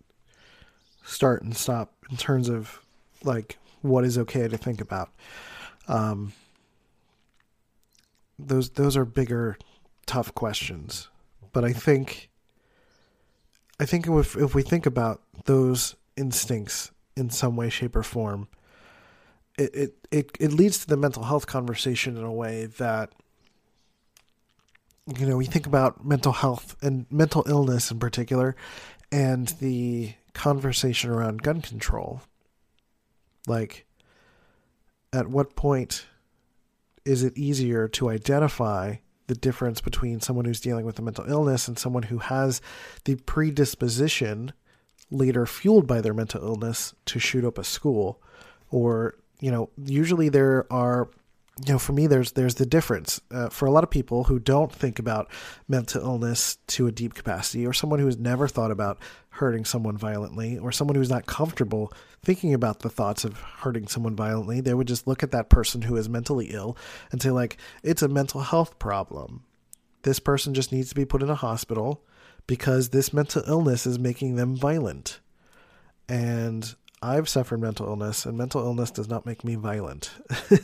start 1.04 1.42
and 1.42 1.56
stop 1.56 1.92
in 2.10 2.16
terms 2.16 2.48
of 2.48 2.80
like 3.24 3.58
what 3.82 4.04
is 4.04 4.16
okay 4.18 4.48
to 4.48 4.56
think 4.56 4.80
about? 4.80 5.10
Um, 5.88 6.32
those 8.38 8.70
those 8.70 8.96
are 8.96 9.04
bigger, 9.04 9.56
tough 10.06 10.34
questions. 10.34 11.08
But 11.52 11.64
I 11.64 11.72
think, 11.72 12.28
I 13.80 13.86
think 13.86 14.06
if 14.06 14.36
if 14.36 14.54
we 14.54 14.62
think 14.62 14.86
about 14.86 15.22
those 15.44 15.96
instincts 16.16 16.90
in 17.16 17.30
some 17.30 17.56
way, 17.56 17.70
shape, 17.70 17.96
or 17.96 18.02
form, 18.02 18.48
it 19.58 19.74
it 19.74 19.94
it, 20.10 20.30
it 20.40 20.52
leads 20.52 20.78
to 20.78 20.86
the 20.86 20.96
mental 20.96 21.24
health 21.24 21.46
conversation 21.46 22.16
in 22.16 22.24
a 22.24 22.32
way 22.32 22.66
that 22.66 23.12
you 25.06 25.26
know, 25.26 25.36
we 25.36 25.46
think 25.46 25.66
about 25.66 26.04
mental 26.04 26.32
health 26.32 26.76
and 26.82 27.06
mental 27.10 27.44
illness 27.46 27.90
in 27.90 27.98
particular, 27.98 28.56
and 29.12 29.48
the 29.60 30.14
conversation 30.34 31.10
around 31.10 31.42
gun 31.42 31.60
control. 31.62 32.22
Like, 33.46 33.85
at 35.16 35.28
what 35.28 35.56
point 35.56 36.06
is 37.04 37.22
it 37.22 37.36
easier 37.38 37.88
to 37.88 38.10
identify 38.10 38.96
the 39.28 39.34
difference 39.34 39.80
between 39.80 40.20
someone 40.20 40.44
who's 40.44 40.60
dealing 40.60 40.84
with 40.84 40.98
a 40.98 41.02
mental 41.02 41.24
illness 41.28 41.66
and 41.66 41.78
someone 41.78 42.04
who 42.04 42.18
has 42.18 42.60
the 43.04 43.16
predisposition, 43.16 44.52
later 45.10 45.46
fueled 45.46 45.86
by 45.86 46.00
their 46.00 46.14
mental 46.14 46.42
illness, 46.42 46.94
to 47.06 47.18
shoot 47.18 47.44
up 47.44 47.58
a 47.58 47.64
school? 47.64 48.20
Or, 48.70 49.14
you 49.40 49.50
know, 49.50 49.70
usually 49.82 50.28
there 50.28 50.70
are 50.70 51.08
you 51.64 51.72
know, 51.72 51.78
for 51.78 51.92
me, 51.92 52.06
there's 52.06 52.32
there's 52.32 52.56
the 52.56 52.66
difference. 52.66 53.20
Uh, 53.30 53.48
for 53.48 53.64
a 53.64 53.70
lot 53.70 53.82
of 53.82 53.90
people 53.90 54.24
who 54.24 54.38
don't 54.38 54.70
think 54.70 54.98
about 54.98 55.30
mental 55.68 56.02
illness 56.02 56.58
to 56.66 56.86
a 56.86 56.92
deep 56.92 57.14
capacity, 57.14 57.66
or 57.66 57.72
someone 57.72 57.98
who 57.98 58.06
has 58.06 58.18
never 58.18 58.46
thought 58.46 58.70
about 58.70 58.98
hurting 59.30 59.64
someone 59.64 59.96
violently, 59.96 60.58
or 60.58 60.70
someone 60.70 60.96
who's 60.96 61.08
not 61.08 61.24
comfortable 61.24 61.92
thinking 62.22 62.52
about 62.52 62.80
the 62.80 62.90
thoughts 62.90 63.24
of 63.24 63.38
hurting 63.38 63.86
someone 63.86 64.14
violently, 64.14 64.60
they 64.60 64.74
would 64.74 64.88
just 64.88 65.06
look 65.06 65.22
at 65.22 65.30
that 65.30 65.48
person 65.48 65.82
who 65.82 65.96
is 65.96 66.08
mentally 66.08 66.46
ill 66.46 66.76
and 67.10 67.22
say, 67.22 67.30
like, 67.30 67.56
it's 67.82 68.02
a 68.02 68.08
mental 68.08 68.42
health 68.42 68.78
problem. 68.78 69.44
This 70.02 70.18
person 70.18 70.52
just 70.52 70.72
needs 70.72 70.90
to 70.90 70.94
be 70.94 71.04
put 71.04 71.22
in 71.22 71.30
a 71.30 71.34
hospital 71.34 72.04
because 72.46 72.90
this 72.90 73.12
mental 73.12 73.42
illness 73.46 73.86
is 73.86 73.98
making 73.98 74.36
them 74.36 74.56
violent. 74.56 75.20
And 76.08 76.74
I've 77.02 77.28
suffered 77.28 77.60
mental 77.60 77.86
illness, 77.86 78.24
and 78.24 78.38
mental 78.38 78.62
illness 78.62 78.90
does 78.90 79.08
not 79.08 79.26
make 79.26 79.44
me 79.44 79.54
violent. 79.54 80.10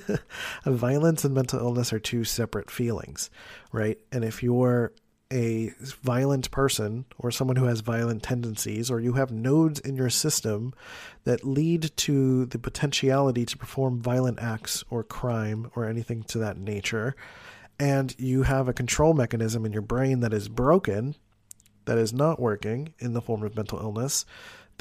Violence 0.64 1.24
and 1.24 1.34
mental 1.34 1.60
illness 1.60 1.92
are 1.92 1.98
two 1.98 2.24
separate 2.24 2.70
feelings, 2.70 3.28
right? 3.70 3.98
And 4.10 4.24
if 4.24 4.42
you're 4.42 4.92
a 5.32 5.72
violent 6.02 6.50
person 6.50 7.06
or 7.18 7.30
someone 7.30 7.56
who 7.56 7.64
has 7.64 7.80
violent 7.80 8.22
tendencies, 8.22 8.90
or 8.90 9.00
you 9.00 9.14
have 9.14 9.30
nodes 9.30 9.80
in 9.80 9.96
your 9.96 10.10
system 10.10 10.74
that 11.24 11.44
lead 11.44 11.90
to 11.96 12.46
the 12.46 12.58
potentiality 12.58 13.46
to 13.46 13.56
perform 13.56 14.00
violent 14.00 14.38
acts 14.40 14.84
or 14.90 15.02
crime 15.02 15.70
or 15.74 15.86
anything 15.86 16.22
to 16.22 16.38
that 16.38 16.58
nature, 16.58 17.16
and 17.78 18.14
you 18.18 18.42
have 18.42 18.68
a 18.68 18.74
control 18.74 19.14
mechanism 19.14 19.64
in 19.64 19.72
your 19.72 19.82
brain 19.82 20.20
that 20.20 20.34
is 20.34 20.48
broken, 20.48 21.14
that 21.86 21.98
is 21.98 22.12
not 22.12 22.38
working 22.38 22.94
in 22.98 23.14
the 23.14 23.22
form 23.22 23.42
of 23.42 23.56
mental 23.56 23.78
illness, 23.80 24.26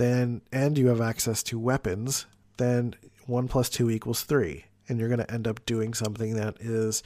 then 0.01 0.41
and 0.51 0.77
you 0.77 0.87
have 0.87 1.01
access 1.01 1.43
to 1.43 1.59
weapons, 1.59 2.25
then 2.57 2.95
one 3.27 3.47
plus 3.47 3.69
two 3.69 3.89
equals 3.89 4.23
three, 4.23 4.65
and 4.89 4.99
you're 4.99 5.07
going 5.09 5.19
to 5.19 5.31
end 5.31 5.47
up 5.47 5.65
doing 5.65 5.93
something 5.93 6.35
that 6.35 6.57
is 6.59 7.03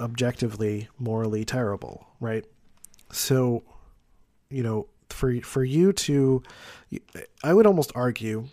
objectively 0.00 0.88
morally 0.98 1.44
terrible, 1.44 2.06
right? 2.20 2.44
So, 3.12 3.62
you 4.50 4.62
know, 4.62 4.86
for 5.10 5.40
for 5.40 5.64
you 5.64 5.92
to, 5.92 6.42
I 7.44 7.54
would 7.54 7.66
almost 7.66 7.92
argue 7.94 8.48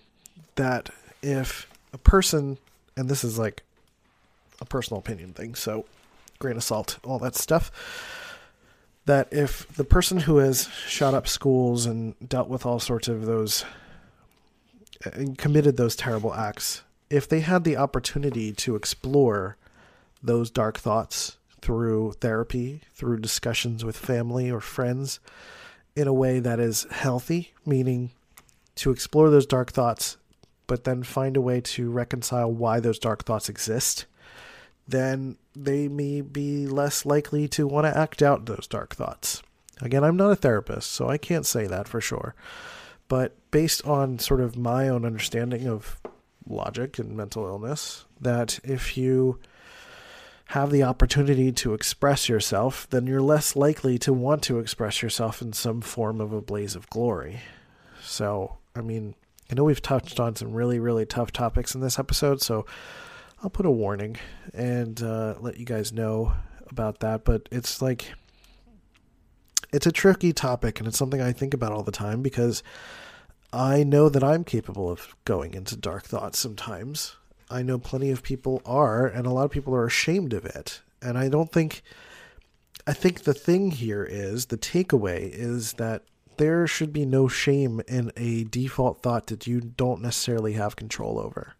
that 0.55 0.89
if 1.21 1.67
a 1.93 1.97
person, 1.97 2.57
and 2.95 3.09
this 3.09 3.23
is 3.23 3.39
like 3.39 3.63
a 4.61 4.65
personal 4.65 4.99
opinion 4.99 5.33
thing, 5.33 5.55
so 5.55 5.85
grain 6.37 6.55
of 6.55 6.63
salt, 6.63 6.99
all 7.03 7.19
that 7.19 7.35
stuff 7.35 7.71
that 9.09 9.27
if 9.31 9.67
the 9.73 9.83
person 9.83 10.19
who 10.19 10.37
has 10.37 10.69
shot 10.85 11.15
up 11.15 11.27
schools 11.27 11.87
and 11.87 12.13
dealt 12.29 12.47
with 12.47 12.63
all 12.63 12.79
sorts 12.79 13.07
of 13.07 13.25
those 13.25 13.65
and 15.03 15.35
committed 15.35 15.77
those 15.77 15.95
terrible 15.95 16.31
acts, 16.31 16.83
if 17.09 17.27
they 17.27 17.39
had 17.39 17.63
the 17.63 17.75
opportunity 17.75 18.53
to 18.53 18.75
explore 18.75 19.57
those 20.21 20.51
dark 20.51 20.77
thoughts 20.77 21.37
through 21.59 22.11
therapy, 22.21 22.81
through 22.93 23.17
discussions 23.17 23.83
with 23.83 23.97
family 23.97 24.51
or 24.51 24.59
friends, 24.59 25.19
in 25.95 26.07
a 26.07 26.13
way 26.13 26.39
that 26.39 26.59
is 26.59 26.85
healthy, 26.91 27.53
meaning 27.65 28.11
to 28.75 28.91
explore 28.91 29.31
those 29.31 29.47
dark 29.47 29.71
thoughts, 29.71 30.17
but 30.67 30.83
then 30.83 31.01
find 31.01 31.35
a 31.35 31.41
way 31.41 31.59
to 31.59 31.89
reconcile 31.89 32.51
why 32.51 32.79
those 32.79 32.99
dark 32.99 33.25
thoughts 33.25 33.49
exist, 33.49 34.05
then 34.89 35.37
they 35.55 35.87
may 35.87 36.21
be 36.21 36.67
less 36.67 37.05
likely 37.05 37.47
to 37.49 37.67
want 37.67 37.85
to 37.85 37.97
act 37.97 38.21
out 38.21 38.45
those 38.45 38.67
dark 38.67 38.95
thoughts. 38.95 39.43
Again, 39.81 40.03
I'm 40.03 40.17
not 40.17 40.31
a 40.31 40.35
therapist, 40.35 40.91
so 40.91 41.09
I 41.09 41.17
can't 41.17 41.45
say 41.45 41.67
that 41.67 41.87
for 41.87 42.01
sure. 42.01 42.35
But 43.07 43.35
based 43.51 43.85
on 43.85 44.19
sort 44.19 44.41
of 44.41 44.57
my 44.57 44.89
own 44.89 45.05
understanding 45.05 45.67
of 45.67 45.99
logic 46.47 46.99
and 46.99 47.15
mental 47.15 47.45
illness, 47.45 48.05
that 48.19 48.59
if 48.63 48.97
you 48.97 49.39
have 50.47 50.71
the 50.71 50.83
opportunity 50.83 51.51
to 51.51 51.73
express 51.73 52.27
yourself, 52.27 52.89
then 52.89 53.05
you're 53.05 53.21
less 53.21 53.55
likely 53.55 53.99
to 53.99 54.11
want 54.11 54.41
to 54.43 54.59
express 54.59 55.01
yourself 55.01 55.41
in 55.41 55.53
some 55.53 55.81
form 55.81 56.19
of 56.19 56.33
a 56.33 56.41
blaze 56.41 56.75
of 56.75 56.89
glory. 56.89 57.39
So, 58.01 58.57
I 58.75 58.81
mean, 58.81 59.13
I 59.51 59.55
know 59.55 59.63
we've 59.63 59.81
touched 59.81 60.19
on 60.19 60.35
some 60.35 60.53
really, 60.53 60.79
really 60.79 61.05
tough 61.05 61.31
topics 61.31 61.75
in 61.75 61.81
this 61.81 61.99
episode, 61.99 62.41
so 62.41 62.65
I'll 63.41 63.49
put 63.49 63.65
a 63.65 63.71
warning 63.71 64.17
and 64.53 65.01
uh, 65.01 65.35
let 65.39 65.57
you 65.57 65.65
guys 65.65 65.93
know 65.93 66.33
about 66.69 66.99
that. 66.99 67.23
But 67.23 67.47
it's 67.51 67.81
like, 67.81 68.11
it's 69.71 69.87
a 69.87 69.91
tricky 69.91 70.33
topic, 70.33 70.79
and 70.79 70.87
it's 70.87 70.97
something 70.97 71.21
I 71.21 71.31
think 71.31 71.53
about 71.53 71.71
all 71.71 71.83
the 71.83 71.91
time 71.91 72.21
because 72.21 72.63
I 73.53 73.83
know 73.83 74.09
that 74.09 74.23
I'm 74.23 74.43
capable 74.43 74.89
of 74.89 75.15
going 75.25 75.53
into 75.53 75.77
dark 75.77 76.03
thoughts 76.03 76.37
sometimes. 76.37 77.15
I 77.49 77.63
know 77.63 77.79
plenty 77.79 78.11
of 78.11 78.23
people 78.23 78.61
are, 78.65 79.07
and 79.07 79.25
a 79.25 79.31
lot 79.31 79.45
of 79.45 79.51
people 79.51 79.73
are 79.73 79.85
ashamed 79.85 80.33
of 80.33 80.45
it. 80.45 80.81
And 81.01 81.17
I 81.17 81.29
don't 81.29 81.51
think, 81.51 81.81
I 82.85 82.93
think 82.93 83.23
the 83.23 83.33
thing 83.33 83.71
here 83.71 84.03
is 84.03 84.47
the 84.47 84.57
takeaway 84.57 85.29
is 85.31 85.73
that 85.73 86.03
there 86.37 86.67
should 86.67 86.93
be 86.93 87.05
no 87.05 87.27
shame 87.27 87.81
in 87.87 88.11
a 88.15 88.43
default 88.43 89.01
thought 89.01 89.27
that 89.27 89.47
you 89.47 89.61
don't 89.61 90.01
necessarily 90.01 90.53
have 90.53 90.75
control 90.75 91.19
over. 91.19 91.55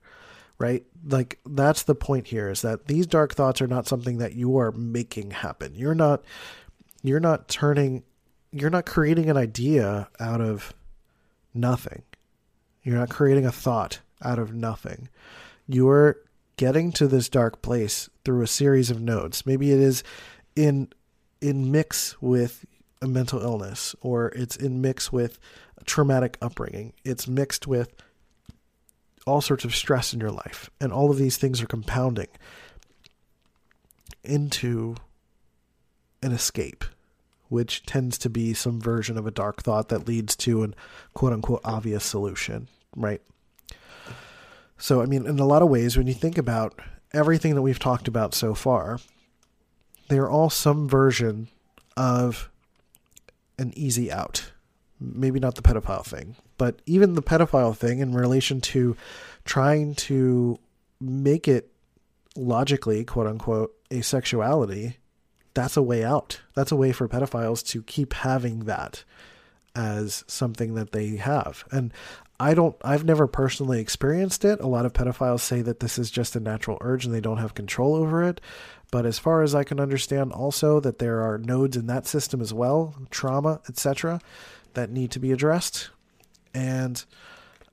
Right? 0.60 0.84
Like, 1.06 1.40
that's 1.46 1.84
the 1.84 1.96
point 1.96 2.28
here 2.28 2.50
is 2.50 2.62
that 2.64 2.88
these 2.88 3.08
dark 3.08 3.34
thoughts 3.34 3.62
are 3.62 3.68
not 3.68 3.88
something 3.88 4.18
that 4.18 4.34
you 4.34 4.58
are 4.58 4.74
making 4.74 5.32
happen. 5.32 5.74
You're 5.74 5.96
not, 5.96 6.22
you're 7.02 7.22
not 7.22 7.48
turning, 7.48 8.04
you're 8.52 8.70
not 8.70 8.86
creating 8.86 9.30
an 9.30 9.38
idea 9.38 10.10
out 10.20 10.42
of 10.42 10.74
nothing. 11.54 12.04
You're 12.84 12.98
not 12.98 13.10
creating 13.10 13.46
a 13.46 13.52
thought 13.52 14.02
out 14.22 14.38
of 14.38 14.54
nothing 14.54 15.08
you're 15.70 16.18
getting 16.58 16.92
to 16.92 17.08
this 17.08 17.30
dark 17.30 17.62
place 17.62 18.10
through 18.26 18.42
a 18.42 18.48
series 18.48 18.90
of 18.90 19.00
nodes. 19.00 19.46
Maybe 19.46 19.72
it 19.72 19.80
is 19.80 20.04
in 20.56 20.90
in 21.40 21.72
mix 21.72 22.20
with 22.22 22.66
a 23.02 23.08
mental 23.08 23.40
illness 23.40 23.96
or 24.02 24.30
it's 24.30 24.58
in 24.58 24.82
mix 24.82 25.14
with 25.14 25.40
traumatic 25.86 26.38
upbringing. 26.42 26.94
It's 27.06 27.28
mixed 27.28 27.68
with 27.68 27.94
all 29.26 29.42
sorts 29.42 29.66
of 29.66 29.76
stress 29.76 30.14
in 30.14 30.20
your 30.20 30.32
life 30.32 30.70
and 30.80 30.92
all 30.92 31.12
of 31.12 31.18
these 31.18 31.38
things 31.38 31.62
are 31.62 31.68
compounding 31.68 32.28
into 34.24 34.96
an 36.22 36.32
escape 36.32 36.84
which 37.50 37.84
tends 37.86 38.18
to 38.20 38.30
be 38.30 38.54
some 38.54 38.80
version 38.80 39.18
of 39.18 39.28
a 39.28 39.32
dark 39.32 39.62
thought 39.64 39.90
that 39.90 40.08
leads 40.08 40.36
to 40.36 40.64
an 40.64 40.74
quote 41.14 41.34
unquote 41.34 41.62
obvious 41.64 42.06
solution, 42.06 42.68
right? 42.96 43.22
So, 44.78 45.02
I 45.02 45.06
mean, 45.06 45.26
in 45.26 45.40
a 45.40 45.46
lot 45.46 45.62
of 45.62 45.70
ways, 45.70 45.98
when 45.98 46.08
you 46.08 46.14
think 46.14 46.38
about 46.38 46.80
everything 47.12 47.56
that 47.56 47.62
we've 47.62 47.80
talked 47.80 48.08
about 48.08 48.34
so 48.34 48.54
far, 48.54 49.00
they're 50.08 50.30
all 50.30 50.50
some 50.50 50.88
version 50.88 51.50
of 51.98 52.50
an 53.58 53.74
easy 53.76 54.12
out. 54.12 54.52
Maybe 55.00 55.40
not 55.40 55.56
the 55.56 55.62
pedophile 55.62 56.06
thing, 56.06 56.36
but 56.58 56.82
even 56.86 57.14
the 57.14 57.24
pedophile 57.24 57.76
thing 57.76 58.00
in 58.00 58.14
relation 58.14 58.60
to 58.62 58.98
trying 59.46 59.96
to 59.96 60.60
make 61.00 61.48
it 61.48 61.72
logically, 62.36 63.06
quote 63.06 63.28
unquote, 63.28 63.74
a 63.92 64.02
sexuality, 64.02 64.98
that's 65.54 65.78
a 65.78 65.82
way 65.82 66.04
out. 66.04 66.42
That's 66.54 66.72
a 66.72 66.76
way 66.76 66.92
for 66.92 67.08
pedophiles 67.08 67.66
to 67.68 67.82
keep 67.84 68.14
having 68.14 68.66
that 68.66 69.04
as 69.76 70.24
something 70.28 70.74
that 70.76 70.92
they 70.92 71.16
have. 71.18 71.64
And 71.72 71.94
I 72.40 72.54
don't 72.54 72.76
I've 72.84 73.04
never 73.04 73.28
personally 73.28 73.82
experienced 73.82 74.46
it. 74.46 74.60
A 74.62 74.68
lot 74.68 74.86
of 74.86 74.94
pedophiles 74.94 75.42
say 75.42 75.62
that 75.62 75.80
this 75.80 76.00
is 76.00 76.10
just 76.10 76.36
a 76.36 76.40
natural 76.40 76.78
urge 76.82 77.06
and 77.06 77.14
they 77.14 77.22
don't 77.22 77.38
have 77.38 77.54
control 77.54 77.96
over 77.96 78.24
it. 78.24 78.40
But 78.92 79.06
as 79.06 79.20
far 79.20 79.44
as 79.44 79.54
I 79.54 79.64
can 79.64 79.80
understand 79.80 80.32
also 80.32 80.80
that 80.80 81.00
there 81.00 81.22
are 81.22 81.38
nodes 81.38 81.78
in 81.78 81.88
that 81.88 82.08
system 82.08 82.42
as 82.42 82.54
well, 82.54 82.96
trauma, 83.12 83.62
etc., 83.70 84.20
that 84.74 84.90
need 84.90 85.12
to 85.12 85.20
be 85.20 85.32
addressed. 85.32 85.90
And 86.54 87.04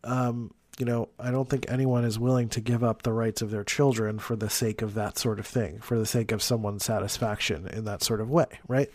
um, 0.04 0.52
you 0.78 0.84
know, 0.84 1.08
I 1.18 1.30
don't 1.30 1.48
think 1.48 1.66
anyone 1.68 2.04
is 2.04 2.18
willing 2.18 2.48
to 2.50 2.60
give 2.60 2.84
up 2.84 3.02
the 3.02 3.12
rights 3.12 3.40
of 3.40 3.50
their 3.50 3.64
children 3.64 4.18
for 4.18 4.36
the 4.36 4.50
sake 4.50 4.82
of 4.82 4.94
that 4.94 5.16
sort 5.18 5.38
of 5.38 5.46
thing, 5.46 5.80
for 5.80 5.98
the 5.98 6.06
sake 6.06 6.32
of 6.32 6.42
someone's 6.42 6.84
satisfaction 6.84 7.66
in 7.68 7.84
that 7.86 8.02
sort 8.02 8.20
of 8.20 8.30
way, 8.30 8.46
right? 8.68 8.90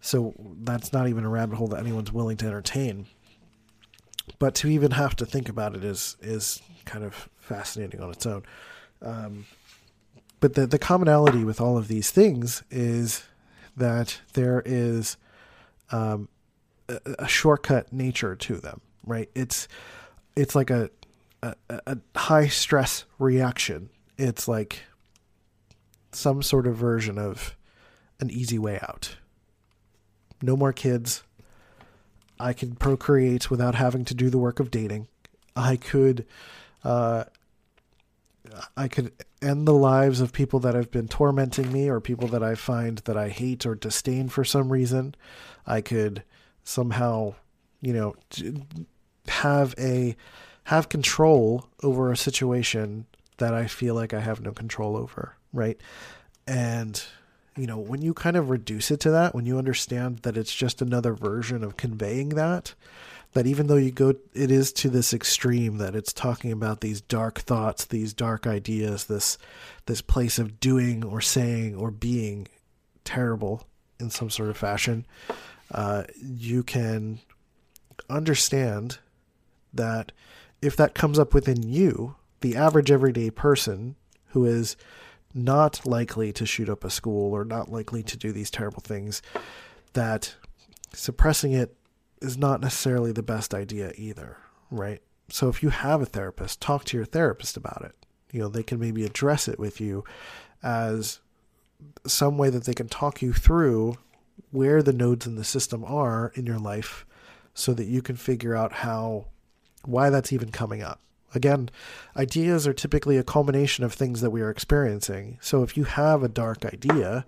So 0.00 0.34
that's 0.62 0.92
not 0.94 1.08
even 1.08 1.24
a 1.24 1.28
rabbit 1.28 1.56
hole 1.56 1.68
that 1.68 1.80
anyone's 1.80 2.10
willing 2.10 2.38
to 2.38 2.46
entertain 2.46 3.06
but 4.38 4.54
to 4.56 4.68
even 4.68 4.92
have 4.92 5.16
to 5.16 5.26
think 5.26 5.48
about 5.48 5.74
it 5.74 5.84
is 5.84 6.16
is 6.20 6.62
kind 6.84 7.04
of 7.04 7.28
fascinating 7.38 8.00
on 8.00 8.10
its 8.10 8.26
own. 8.26 8.42
Um, 9.02 9.46
but 10.40 10.54
the 10.54 10.66
the 10.66 10.78
commonality 10.78 11.44
with 11.44 11.60
all 11.60 11.76
of 11.76 11.88
these 11.88 12.10
things 12.10 12.62
is 12.70 13.24
that 13.76 14.20
there 14.34 14.62
is 14.64 15.16
um, 15.90 16.28
a, 17.18 17.28
shortcut 17.28 17.92
nature 17.92 18.34
to 18.34 18.56
them, 18.56 18.80
right? 19.04 19.28
It's 19.34 19.68
it's 20.36 20.54
like 20.54 20.70
a, 20.70 20.90
a, 21.42 21.54
a 21.68 21.98
high 22.16 22.48
stress 22.48 23.04
reaction. 23.18 23.90
It's 24.18 24.48
like 24.48 24.82
some 26.12 26.42
sort 26.42 26.66
of 26.66 26.76
version 26.76 27.18
of 27.18 27.56
an 28.20 28.30
easy 28.30 28.58
way 28.58 28.78
out. 28.82 29.16
No 30.42 30.56
more 30.56 30.72
kids, 30.72 31.22
I 32.38 32.52
could 32.52 32.78
procreate 32.78 33.50
without 33.50 33.74
having 33.74 34.04
to 34.06 34.14
do 34.14 34.30
the 34.30 34.38
work 34.38 34.60
of 34.60 34.70
dating. 34.70 35.08
I 35.54 35.76
could, 35.76 36.26
uh, 36.84 37.24
I 38.76 38.88
could 38.88 39.12
end 39.42 39.66
the 39.66 39.74
lives 39.74 40.20
of 40.20 40.32
people 40.32 40.60
that 40.60 40.74
have 40.74 40.90
been 40.90 41.08
tormenting 41.08 41.72
me 41.72 41.88
or 41.88 42.00
people 42.00 42.28
that 42.28 42.42
I 42.42 42.54
find 42.54 42.98
that 42.98 43.16
I 43.16 43.28
hate 43.28 43.66
or 43.66 43.74
disdain 43.74 44.28
for 44.28 44.44
some 44.44 44.72
reason. 44.72 45.14
I 45.66 45.80
could 45.80 46.24
somehow, 46.70 47.34
you 47.80 47.92
know, 47.92 48.14
have 49.28 49.74
a 49.78 50.16
have 50.64 50.88
control 50.88 51.68
over 51.82 52.12
a 52.12 52.16
situation 52.16 53.06
that 53.38 53.54
I 53.54 53.66
feel 53.66 53.94
like 53.94 54.14
I 54.14 54.20
have 54.20 54.40
no 54.40 54.52
control 54.52 54.96
over, 54.96 55.36
right? 55.52 55.80
And 56.46 57.02
you 57.56 57.66
know, 57.66 57.78
when 57.78 58.00
you 58.00 58.14
kind 58.14 58.36
of 58.36 58.48
reduce 58.48 58.90
it 58.90 59.00
to 59.00 59.10
that, 59.10 59.34
when 59.34 59.44
you 59.44 59.58
understand 59.58 60.20
that 60.20 60.36
it's 60.36 60.54
just 60.54 60.80
another 60.80 61.14
version 61.14 61.64
of 61.64 61.76
conveying 61.76 62.30
that, 62.30 62.74
that 63.32 63.46
even 63.46 63.66
though 63.66 63.76
you 63.76 63.90
go, 63.90 64.14
it 64.32 64.50
is 64.50 64.72
to 64.72 64.88
this 64.88 65.12
extreme 65.12 65.78
that 65.78 65.94
it's 65.94 66.12
talking 66.12 66.52
about 66.52 66.80
these 66.80 67.00
dark 67.00 67.40
thoughts, 67.40 67.84
these 67.84 68.14
dark 68.14 68.46
ideas, 68.46 69.04
this, 69.06 69.36
this 69.86 70.00
place 70.00 70.38
of 70.38 70.58
doing 70.60 71.04
or 71.04 71.20
saying 71.20 71.74
or 71.74 71.90
being 71.90 72.48
terrible 73.04 73.66
in 73.98 74.10
some 74.10 74.30
sort 74.30 74.48
of 74.48 74.56
fashion, 74.56 75.04
uh, 75.70 76.04
you 76.20 76.62
can 76.62 77.20
understand 78.08 78.98
that 79.72 80.12
if 80.62 80.76
that 80.76 80.94
comes 80.94 81.18
up 81.18 81.32
within 81.32 81.62
you, 81.62 82.16
the 82.40 82.56
average 82.56 82.90
everyday 82.90 83.30
person 83.30 83.96
who 84.28 84.44
is 84.44 84.76
not 85.32 85.86
likely 85.86 86.32
to 86.32 86.46
shoot 86.46 86.68
up 86.68 86.84
a 86.84 86.90
school 86.90 87.32
or 87.32 87.44
not 87.44 87.70
likely 87.70 88.02
to 88.02 88.16
do 88.16 88.32
these 88.32 88.50
terrible 88.50 88.80
things, 88.80 89.22
that 89.92 90.34
suppressing 90.92 91.52
it 91.52 91.76
is 92.20 92.36
not 92.36 92.60
necessarily 92.60 93.12
the 93.12 93.22
best 93.22 93.54
idea 93.54 93.92
either, 93.96 94.36
right? 94.70 95.00
So 95.28 95.48
if 95.48 95.62
you 95.62 95.70
have 95.70 96.02
a 96.02 96.06
therapist, 96.06 96.60
talk 96.60 96.84
to 96.86 96.96
your 96.96 97.06
therapist 97.06 97.56
about 97.56 97.82
it. 97.84 97.94
You 98.32 98.40
know, 98.40 98.48
they 98.48 98.62
can 98.62 98.78
maybe 98.78 99.04
address 99.04 99.48
it 99.48 99.58
with 99.58 99.80
you 99.80 100.04
as 100.62 101.20
some 102.06 102.36
way 102.36 102.50
that 102.50 102.64
they 102.64 102.74
can 102.74 102.88
talk 102.88 103.22
you 103.22 103.32
through 103.32 103.96
where 104.50 104.82
the 104.82 104.92
nodes 104.92 105.26
in 105.26 105.36
the 105.36 105.44
system 105.44 105.84
are 105.84 106.32
in 106.34 106.46
your 106.46 106.58
life 106.58 107.06
so 107.54 107.74
that 107.74 107.84
you 107.84 108.02
can 108.02 108.16
figure 108.16 108.56
out 108.56 108.72
how 108.72 109.26
why 109.84 110.10
that's 110.10 110.32
even 110.32 110.50
coming 110.50 110.82
up 110.82 111.00
Again, 111.34 111.70
ideas 112.16 112.66
are 112.66 112.72
typically 112.72 113.16
a 113.16 113.22
culmination 113.22 113.84
of 113.84 113.92
things 113.92 114.20
that 114.20 114.30
we 114.30 114.40
are 114.40 114.50
experiencing. 114.50 115.38
So 115.40 115.62
if 115.62 115.76
you 115.76 115.84
have 115.84 116.22
a 116.22 116.28
dark 116.28 116.64
idea, 116.64 117.24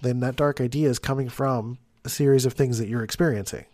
then 0.00 0.20
that 0.20 0.36
dark 0.36 0.60
idea 0.60 0.88
is 0.88 0.98
coming 0.98 1.28
from 1.28 1.78
a 2.04 2.08
series 2.08 2.46
of 2.46 2.54
things 2.54 2.78
that 2.78 2.88
you're 2.88 3.04
experiencing. 3.04 3.66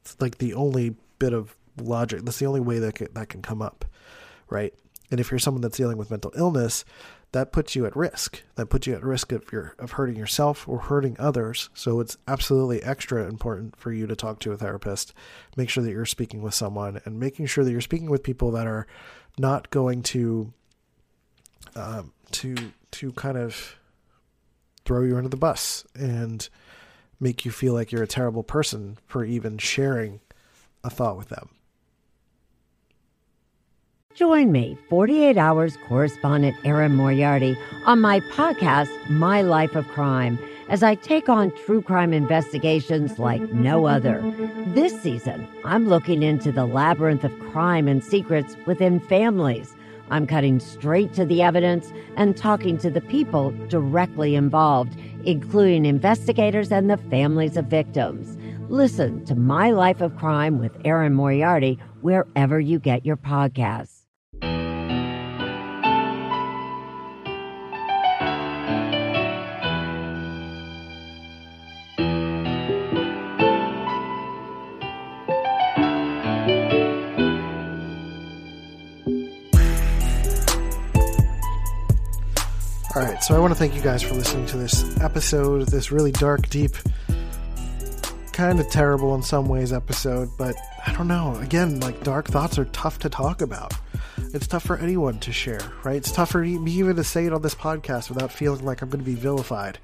It's 0.00 0.16
like 0.20 0.38
the 0.38 0.54
only 0.54 0.96
bit 1.18 1.32
of 1.32 1.54
logic. 1.80 2.22
That's 2.22 2.38
the 2.38 2.46
only 2.46 2.60
way 2.60 2.78
that 2.78 2.94
can, 2.94 3.08
that 3.14 3.28
can 3.28 3.42
come 3.42 3.60
up, 3.60 3.84
right? 4.48 4.72
And 5.10 5.20
if 5.20 5.30
you're 5.30 5.38
someone 5.38 5.60
that's 5.60 5.76
dealing 5.76 5.98
with 5.98 6.10
mental 6.10 6.32
illness, 6.34 6.84
that 7.34 7.50
puts 7.50 7.74
you 7.74 7.84
at 7.84 7.96
risk. 7.96 8.44
That 8.54 8.66
puts 8.66 8.86
you 8.86 8.94
at 8.94 9.02
risk 9.02 9.32
of 9.32 9.50
your 9.50 9.74
of 9.80 9.92
hurting 9.92 10.14
yourself 10.14 10.68
or 10.68 10.78
hurting 10.78 11.16
others. 11.18 11.68
So 11.74 11.98
it's 11.98 12.16
absolutely 12.28 12.80
extra 12.84 13.26
important 13.26 13.74
for 13.74 13.92
you 13.92 14.06
to 14.06 14.14
talk 14.14 14.38
to 14.40 14.52
a 14.52 14.56
therapist. 14.56 15.12
Make 15.56 15.68
sure 15.68 15.82
that 15.82 15.90
you're 15.90 16.06
speaking 16.06 16.42
with 16.42 16.54
someone 16.54 17.00
and 17.04 17.18
making 17.18 17.46
sure 17.46 17.64
that 17.64 17.72
you're 17.72 17.80
speaking 17.80 18.08
with 18.08 18.22
people 18.22 18.52
that 18.52 18.68
are 18.68 18.86
not 19.36 19.68
going 19.70 20.04
to 20.04 20.52
um, 21.74 22.12
to 22.30 22.54
to 22.92 23.10
kind 23.14 23.36
of 23.36 23.80
throw 24.84 25.02
you 25.02 25.16
under 25.16 25.28
the 25.28 25.36
bus 25.36 25.84
and 25.96 26.48
make 27.18 27.44
you 27.44 27.50
feel 27.50 27.74
like 27.74 27.90
you're 27.90 28.04
a 28.04 28.06
terrible 28.06 28.44
person 28.44 28.96
for 29.08 29.24
even 29.24 29.58
sharing 29.58 30.20
a 30.84 30.90
thought 30.90 31.16
with 31.16 31.30
them. 31.30 31.48
Join 34.14 34.52
me, 34.52 34.78
48 34.88 35.36
Hours 35.36 35.76
correspondent 35.88 36.56
Erin 36.64 36.94
Moriarty, 36.94 37.58
on 37.84 38.00
my 38.00 38.20
podcast, 38.20 38.88
My 39.10 39.42
Life 39.42 39.74
of 39.74 39.88
Crime, 39.88 40.38
as 40.68 40.84
I 40.84 40.94
take 40.94 41.28
on 41.28 41.50
true 41.66 41.82
crime 41.82 42.12
investigations 42.12 43.18
like 43.18 43.42
no 43.52 43.86
other. 43.86 44.22
This 44.68 45.02
season, 45.02 45.48
I'm 45.64 45.88
looking 45.88 46.22
into 46.22 46.52
the 46.52 46.64
labyrinth 46.64 47.24
of 47.24 47.36
crime 47.50 47.88
and 47.88 48.04
secrets 48.04 48.56
within 48.66 49.00
families. 49.00 49.74
I'm 50.10 50.28
cutting 50.28 50.60
straight 50.60 51.12
to 51.14 51.24
the 51.24 51.42
evidence 51.42 51.92
and 52.16 52.36
talking 52.36 52.78
to 52.78 52.90
the 52.90 53.00
people 53.00 53.50
directly 53.66 54.36
involved, 54.36 54.96
including 55.24 55.86
investigators 55.86 56.70
and 56.70 56.88
the 56.88 56.98
families 56.98 57.56
of 57.56 57.64
victims. 57.64 58.38
Listen 58.70 59.24
to 59.24 59.34
My 59.34 59.72
Life 59.72 60.00
of 60.00 60.16
Crime 60.16 60.60
with 60.60 60.76
Erin 60.84 61.14
Moriarty 61.14 61.80
wherever 62.00 62.60
you 62.60 62.78
get 62.78 63.04
your 63.04 63.16
podcasts. 63.16 63.93
Right, 83.04 83.22
so 83.22 83.34
I 83.34 83.38
want 83.38 83.52
to 83.52 83.58
thank 83.58 83.74
you 83.74 83.82
guys 83.82 84.02
for 84.02 84.14
listening 84.14 84.46
to 84.46 84.56
this 84.56 84.98
episode, 85.00 85.68
this 85.68 85.92
really 85.92 86.12
dark, 86.12 86.48
deep, 86.48 86.72
kind 88.32 88.58
of 88.58 88.68
terrible 88.70 89.14
in 89.14 89.22
some 89.22 89.46
ways 89.46 89.72
episode, 89.72 90.30
but 90.38 90.56
I 90.86 90.92
don't 90.92 91.08
know. 91.08 91.36
Again, 91.36 91.80
like 91.80 92.02
dark 92.02 92.26
thoughts 92.26 92.58
are 92.58 92.64
tough 92.66 92.98
to 93.00 93.10
talk 93.10 93.42
about. 93.42 93.74
It's 94.32 94.46
tough 94.46 94.64
for 94.64 94.78
anyone 94.78 95.18
to 95.20 95.32
share, 95.32 95.60
right? 95.84 95.96
It's 95.96 96.12
tough 96.12 96.30
for 96.30 96.40
me 96.40 96.72
even 96.72 96.96
to 96.96 97.04
say 97.04 97.26
it 97.26 97.32
on 97.32 97.42
this 97.42 97.54
podcast 97.54 98.08
without 98.08 98.32
feeling 98.32 98.64
like 98.64 98.80
I'm 98.80 98.88
going 98.88 99.04
to 99.04 99.10
be 99.10 99.16
vilified, 99.16 99.78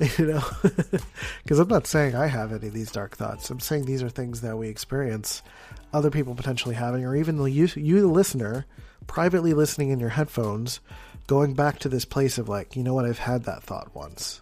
you 0.18 0.26
know? 0.26 0.42
Because 1.42 1.58
I'm 1.58 1.68
not 1.68 1.86
saying 1.86 2.14
I 2.14 2.26
have 2.26 2.52
any 2.52 2.68
of 2.68 2.74
these 2.74 2.92
dark 2.92 3.16
thoughts. 3.16 3.48
I'm 3.48 3.60
saying 3.60 3.86
these 3.86 4.02
are 4.02 4.10
things 4.10 4.42
that 4.42 4.58
we 4.58 4.68
experience, 4.68 5.42
other 5.92 6.10
people 6.10 6.34
potentially 6.34 6.74
having, 6.74 7.04
or 7.04 7.16
even 7.16 7.38
you, 7.46 7.68
you 7.74 8.00
the 8.00 8.08
listener, 8.08 8.66
privately 9.06 9.54
listening 9.54 9.90
in 9.90 10.00
your 10.00 10.10
headphones 10.10 10.80
going 11.26 11.54
back 11.54 11.78
to 11.80 11.88
this 11.88 12.04
place 12.04 12.38
of 12.38 12.48
like, 12.48 12.76
you 12.76 12.82
know 12.82 12.94
what, 12.94 13.04
I've 13.04 13.18
had 13.18 13.44
that 13.44 13.62
thought 13.62 13.94
once. 13.94 14.40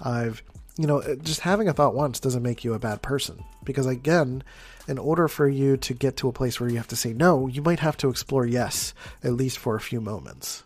I've, 0.00 0.42
you 0.76 0.86
know, 0.86 1.02
just 1.22 1.40
having 1.40 1.68
a 1.68 1.72
thought 1.72 1.94
once 1.94 2.20
doesn't 2.20 2.42
make 2.42 2.64
you 2.64 2.74
a 2.74 2.78
bad 2.78 3.02
person. 3.02 3.42
Because 3.64 3.86
again, 3.86 4.42
in 4.86 4.98
order 4.98 5.28
for 5.28 5.48
you 5.48 5.76
to 5.76 5.94
get 5.94 6.16
to 6.18 6.28
a 6.28 6.32
place 6.32 6.58
where 6.58 6.70
you 6.70 6.76
have 6.76 6.88
to 6.88 6.96
say 6.96 7.12
no, 7.12 7.46
you 7.46 7.62
might 7.62 7.80
have 7.80 7.96
to 7.98 8.08
explore 8.08 8.46
yes, 8.46 8.94
at 9.22 9.34
least 9.34 9.58
for 9.58 9.76
a 9.76 9.80
few 9.80 10.00
moments. 10.00 10.64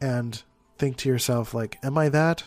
And 0.00 0.42
think 0.78 0.96
to 0.98 1.08
yourself, 1.08 1.54
like, 1.54 1.78
am 1.84 1.96
I 1.96 2.08
that? 2.08 2.42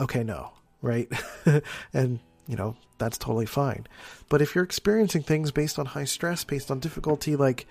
Okay, 0.00 0.22
no, 0.22 0.52
right? 0.82 1.10
and, 1.94 2.20
you 2.46 2.56
know, 2.56 2.76
that's 2.98 3.16
totally 3.16 3.46
fine. 3.46 3.86
But 4.28 4.42
if 4.42 4.54
you're 4.54 4.64
experiencing 4.64 5.22
things 5.22 5.50
based 5.50 5.78
on 5.78 5.86
high 5.86 6.04
stress, 6.04 6.44
based 6.44 6.70
on 6.70 6.80
difficulty, 6.80 7.34
like, 7.34 7.66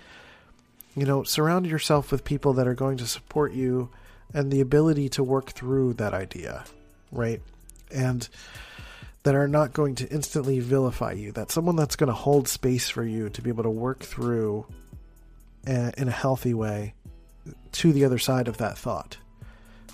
you 0.97 1.05
know, 1.05 1.21
surround 1.21 1.67
yourself 1.67 2.11
with 2.11 2.23
people 2.23 2.53
that 2.53 2.67
are 2.67 2.73
going 2.73 2.97
to 2.97 3.05
support 3.05 3.53
you 3.53 3.89
and 4.33 4.51
the 4.51 4.61
ability 4.61 5.09
to 5.09 5.23
work 5.23 5.51
through 5.51 5.93
that 5.93 6.13
idea, 6.13 6.65
right? 7.11 7.39
And 7.91 8.27
that 9.21 9.35
are 9.35 9.47
not 9.47 9.73
going 9.73 9.93
to 9.95 10.09
instantly 10.09 10.59
vilify 10.59 11.11
you. 11.11 11.31
That 11.31 11.51
someone 11.51 11.75
that's 11.75 11.95
going 11.95 12.07
to 12.07 12.13
hold 12.13 12.47
space 12.47 12.89
for 12.89 13.03
you 13.03 13.29
to 13.29 13.41
be 13.43 13.51
able 13.51 13.63
to 13.63 13.69
work 13.69 13.99
through 13.99 14.65
a, 15.67 15.93
in 15.97 16.07
a 16.07 16.11
healthy 16.11 16.55
way 16.55 16.95
to 17.73 17.93
the 17.93 18.03
other 18.03 18.17
side 18.17 18.47
of 18.47 18.57
that 18.57 18.75
thought. 18.75 19.17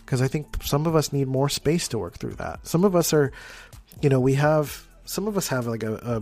Because 0.05 0.21
I 0.21 0.29
think 0.29 0.63
some 0.63 0.87
of 0.87 0.95
us 0.95 1.11
need 1.11 1.27
more 1.27 1.49
space 1.49 1.89
to 1.89 1.99
work 1.99 2.17
through 2.17 2.35
that. 2.35 2.65
Some 2.65 2.85
of 2.85 2.95
us 2.95 3.13
are, 3.13 3.33
you 4.01 4.07
know, 4.07 4.21
we 4.21 4.35
have, 4.35 4.87
some 5.03 5.27
of 5.27 5.35
us 5.35 5.49
have 5.49 5.67
like 5.67 5.83
a, 5.83 5.95
a 5.95 6.21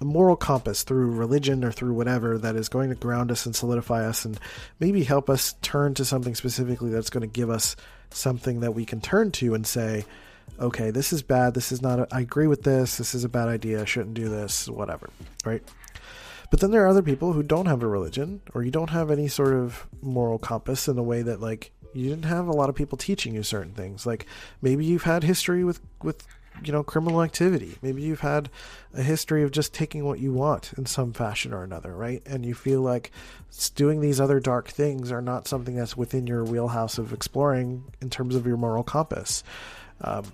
moral 0.00 0.36
compass 0.36 0.82
through 0.82 1.10
religion 1.10 1.64
or 1.64 1.72
through 1.72 1.92
whatever 1.92 2.38
that 2.38 2.56
is 2.56 2.68
going 2.68 2.90
to 2.90 2.94
ground 2.94 3.30
us 3.30 3.46
and 3.46 3.54
solidify 3.54 4.06
us 4.06 4.24
and 4.24 4.38
maybe 4.78 5.04
help 5.04 5.28
us 5.28 5.54
turn 5.62 5.94
to 5.94 6.04
something 6.04 6.34
specifically 6.34 6.90
that's 6.90 7.10
going 7.10 7.22
to 7.22 7.26
give 7.26 7.50
us 7.50 7.76
something 8.10 8.60
that 8.60 8.72
we 8.72 8.84
can 8.84 9.00
turn 9.00 9.30
to 9.32 9.54
and 9.54 9.66
say, 9.66 10.04
okay, 10.60 10.90
this 10.90 11.12
is 11.12 11.22
bad. 11.22 11.54
This 11.54 11.72
is 11.72 11.82
not, 11.82 11.98
a, 11.98 12.08
I 12.10 12.20
agree 12.20 12.46
with 12.46 12.62
this. 12.62 12.96
This 12.96 13.14
is 13.14 13.24
a 13.24 13.28
bad 13.28 13.48
idea. 13.48 13.82
I 13.82 13.84
shouldn't 13.84 14.14
do 14.14 14.28
this, 14.28 14.68
whatever. 14.68 15.10
Right. 15.44 15.62
But 16.50 16.60
then 16.60 16.70
there 16.70 16.84
are 16.84 16.88
other 16.88 17.02
people 17.02 17.32
who 17.32 17.42
don't 17.42 17.66
have 17.66 17.82
a 17.82 17.86
religion 17.88 18.40
or 18.54 18.62
you 18.62 18.70
don't 18.70 18.90
have 18.90 19.10
any 19.10 19.28
sort 19.28 19.52
of 19.52 19.86
moral 20.00 20.38
compass 20.38 20.88
in 20.88 20.96
a 20.96 21.02
way 21.02 21.22
that 21.22 21.40
like 21.40 21.72
you 21.92 22.08
didn't 22.08 22.24
have 22.24 22.46
a 22.48 22.52
lot 22.52 22.68
of 22.68 22.74
people 22.74 22.96
teaching 22.96 23.34
you 23.34 23.42
certain 23.42 23.72
things. 23.72 24.06
Like 24.06 24.26
maybe 24.62 24.84
you've 24.84 25.02
had 25.02 25.24
history 25.24 25.64
with, 25.64 25.80
with 26.02 26.26
you 26.64 26.72
know 26.72 26.82
criminal 26.82 27.22
activity. 27.22 27.78
Maybe 27.82 28.02
you've 28.02 28.20
had 28.20 28.50
a 28.94 29.02
history 29.02 29.42
of 29.42 29.50
just 29.50 29.74
taking 29.74 30.04
what 30.04 30.18
you 30.18 30.32
want 30.32 30.72
in 30.76 30.86
some 30.86 31.12
fashion 31.12 31.52
or 31.52 31.62
another 31.62 31.94
right? 31.94 32.22
And 32.26 32.44
you 32.44 32.54
feel 32.54 32.80
like 32.80 33.10
doing 33.74 34.00
these 34.00 34.20
other 34.20 34.40
dark 34.40 34.68
things 34.68 35.10
are 35.10 35.22
not 35.22 35.48
something 35.48 35.76
that's 35.76 35.96
within 35.96 36.26
your 36.26 36.44
wheelhouse 36.44 36.98
of 36.98 37.12
exploring 37.12 37.84
in 38.00 38.10
terms 38.10 38.34
of 38.34 38.46
your 38.46 38.56
moral 38.56 38.82
compass. 38.82 39.42
Um, 40.00 40.24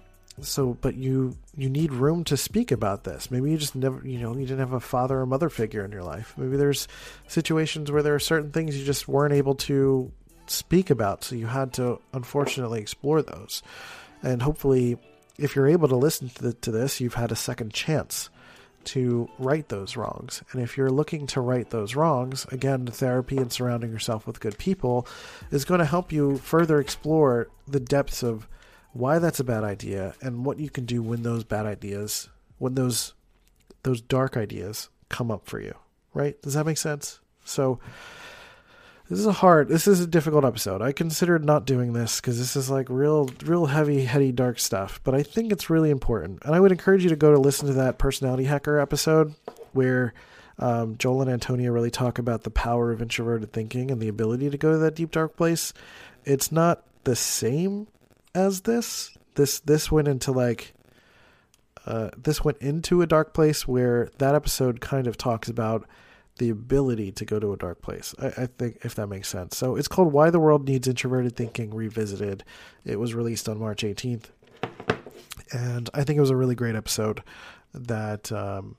so 0.40 0.76
but 0.80 0.96
you 0.96 1.36
you 1.56 1.70
need 1.70 1.92
room 1.92 2.24
to 2.24 2.36
speak 2.36 2.72
about 2.72 3.04
this. 3.04 3.30
Maybe 3.30 3.50
you 3.50 3.58
just 3.58 3.74
never 3.74 4.06
you 4.06 4.18
know 4.18 4.36
you 4.36 4.46
didn't 4.46 4.58
have 4.58 4.72
a 4.72 4.80
father 4.80 5.20
or 5.20 5.26
mother 5.26 5.48
figure 5.48 5.84
in 5.84 5.92
your 5.92 6.02
life. 6.02 6.34
Maybe 6.36 6.56
there's 6.56 6.88
situations 7.28 7.90
where 7.90 8.02
there 8.02 8.14
are 8.14 8.20
certain 8.20 8.50
things 8.50 8.76
you 8.76 8.84
just 8.84 9.08
weren't 9.08 9.34
able 9.34 9.54
to 9.56 10.12
speak 10.46 10.90
about 10.90 11.24
so 11.24 11.34
you 11.34 11.46
had 11.46 11.72
to 11.74 12.00
unfortunately 12.12 12.80
explore 12.80 13.22
those. 13.22 13.62
And 14.22 14.42
hopefully 14.42 14.98
if 15.38 15.56
you're 15.56 15.66
able 15.66 15.88
to 15.88 15.96
listen 15.96 16.28
to, 16.28 16.42
the, 16.42 16.52
to 16.54 16.70
this, 16.70 17.00
you've 17.00 17.14
had 17.14 17.32
a 17.32 17.36
second 17.36 17.72
chance 17.72 18.30
to 18.84 19.28
right 19.38 19.68
those 19.68 19.96
wrongs. 19.96 20.42
And 20.52 20.62
if 20.62 20.76
you're 20.76 20.90
looking 20.90 21.26
to 21.28 21.40
right 21.40 21.68
those 21.70 21.96
wrongs, 21.96 22.46
again, 22.50 22.86
therapy 22.86 23.38
and 23.38 23.50
surrounding 23.50 23.90
yourself 23.90 24.26
with 24.26 24.40
good 24.40 24.58
people 24.58 25.06
is 25.50 25.64
going 25.64 25.80
to 25.80 25.86
help 25.86 26.12
you 26.12 26.36
further 26.38 26.78
explore 26.78 27.48
the 27.66 27.80
depths 27.80 28.22
of 28.22 28.46
why 28.92 29.18
that's 29.18 29.40
a 29.40 29.44
bad 29.44 29.64
idea 29.64 30.14
and 30.20 30.44
what 30.44 30.58
you 30.58 30.70
can 30.70 30.84
do 30.84 31.02
when 31.02 31.22
those 31.22 31.44
bad 31.44 31.66
ideas, 31.66 32.28
when 32.58 32.74
those 32.74 33.14
those 33.82 34.00
dark 34.00 34.36
ideas 34.36 34.88
come 35.08 35.30
up 35.30 35.46
for 35.46 35.60
you. 35.60 35.74
Right? 36.14 36.40
Does 36.42 36.54
that 36.54 36.64
make 36.64 36.78
sense? 36.78 37.20
So 37.44 37.80
this 39.08 39.18
is 39.18 39.26
a 39.26 39.32
hard 39.32 39.68
this 39.68 39.86
is 39.86 40.00
a 40.00 40.06
difficult 40.06 40.44
episode. 40.44 40.80
I 40.82 40.92
considered 40.92 41.44
not 41.44 41.66
doing 41.66 41.92
this 41.92 42.20
because 42.20 42.38
this 42.38 42.56
is 42.56 42.70
like 42.70 42.88
real 42.88 43.30
real 43.44 43.66
heavy 43.66 44.04
heady 44.04 44.32
dark 44.32 44.58
stuff 44.58 45.00
but 45.04 45.14
i 45.14 45.22
think 45.22 45.52
it's 45.52 45.70
really 45.70 45.90
important. 45.90 46.42
And 46.44 46.54
i 46.54 46.60
would 46.60 46.72
encourage 46.72 47.02
you 47.02 47.10
to 47.10 47.16
go 47.16 47.32
to 47.32 47.38
listen 47.38 47.68
to 47.68 47.74
that 47.74 47.98
personality 47.98 48.44
hacker 48.44 48.78
episode 48.78 49.34
where 49.72 50.14
um, 50.58 50.96
joel 50.98 51.22
and 51.22 51.30
antonia 51.30 51.72
really 51.72 51.90
talk 51.90 52.18
about 52.18 52.44
the 52.44 52.50
power 52.50 52.92
of 52.92 53.02
introverted 53.02 53.52
thinking 53.52 53.90
and 53.90 54.00
the 54.00 54.08
ability 54.08 54.50
to 54.50 54.56
go 54.58 54.72
to 54.72 54.78
that 54.78 54.94
deep 54.94 55.10
dark 55.10 55.36
place. 55.36 55.72
It's 56.24 56.50
not 56.52 56.84
the 57.04 57.16
same 57.16 57.88
as 58.34 58.62
this. 58.62 59.16
This 59.34 59.60
this 59.60 59.90
went 59.90 60.08
into 60.08 60.32
like 60.32 60.74
uh, 61.86 62.10
this 62.16 62.44
went 62.44 62.58
into 62.58 63.02
a 63.02 63.06
dark 63.06 63.34
place 63.34 63.68
where 63.68 64.10
that 64.18 64.34
episode 64.34 64.80
kind 64.80 65.06
of 65.06 65.18
talks 65.18 65.48
about 65.48 65.86
the 66.38 66.50
ability 66.50 67.12
to 67.12 67.24
go 67.24 67.38
to 67.38 67.52
a 67.52 67.56
dark 67.56 67.80
place. 67.80 68.14
I, 68.20 68.26
I, 68.26 68.46
think 68.46 68.78
if 68.84 68.94
that 68.96 69.06
makes 69.06 69.28
sense. 69.28 69.56
So 69.56 69.76
it's 69.76 69.88
called 69.88 70.12
Why 70.12 70.30
the 70.30 70.40
World 70.40 70.66
Needs 70.66 70.88
Introverted 70.88 71.36
Thinking 71.36 71.72
Revisited. 71.72 72.42
It 72.84 72.98
was 72.98 73.14
released 73.14 73.48
on 73.48 73.58
March 73.58 73.82
18th. 73.82 74.24
And 75.52 75.88
I 75.94 76.02
think 76.02 76.16
it 76.16 76.20
was 76.20 76.30
a 76.30 76.36
really 76.36 76.56
great 76.56 76.74
episode 76.74 77.22
that 77.72 78.32
um, 78.32 78.76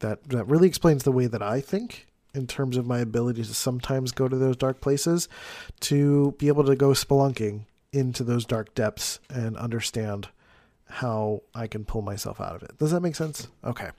that 0.00 0.24
that 0.28 0.44
really 0.46 0.68
explains 0.68 1.04
the 1.04 1.12
way 1.12 1.26
that 1.26 1.42
I 1.42 1.60
think 1.60 2.06
in 2.34 2.46
terms 2.46 2.76
of 2.76 2.86
my 2.86 2.98
ability 2.98 3.42
to 3.44 3.54
sometimes 3.54 4.12
go 4.12 4.28
to 4.28 4.36
those 4.36 4.56
dark 4.56 4.80
places, 4.80 5.28
to 5.80 6.34
be 6.38 6.48
able 6.48 6.64
to 6.64 6.74
go 6.74 6.90
spelunking 6.90 7.66
into 7.92 8.24
those 8.24 8.46
dark 8.46 8.74
depths 8.74 9.20
and 9.28 9.56
understand 9.56 10.28
how 10.88 11.42
I 11.54 11.66
can 11.66 11.84
pull 11.84 12.02
myself 12.02 12.40
out 12.40 12.56
of 12.56 12.62
it. 12.62 12.78
Does 12.78 12.90
that 12.90 13.00
make 13.00 13.16
sense? 13.16 13.48
Okay. 13.64 13.90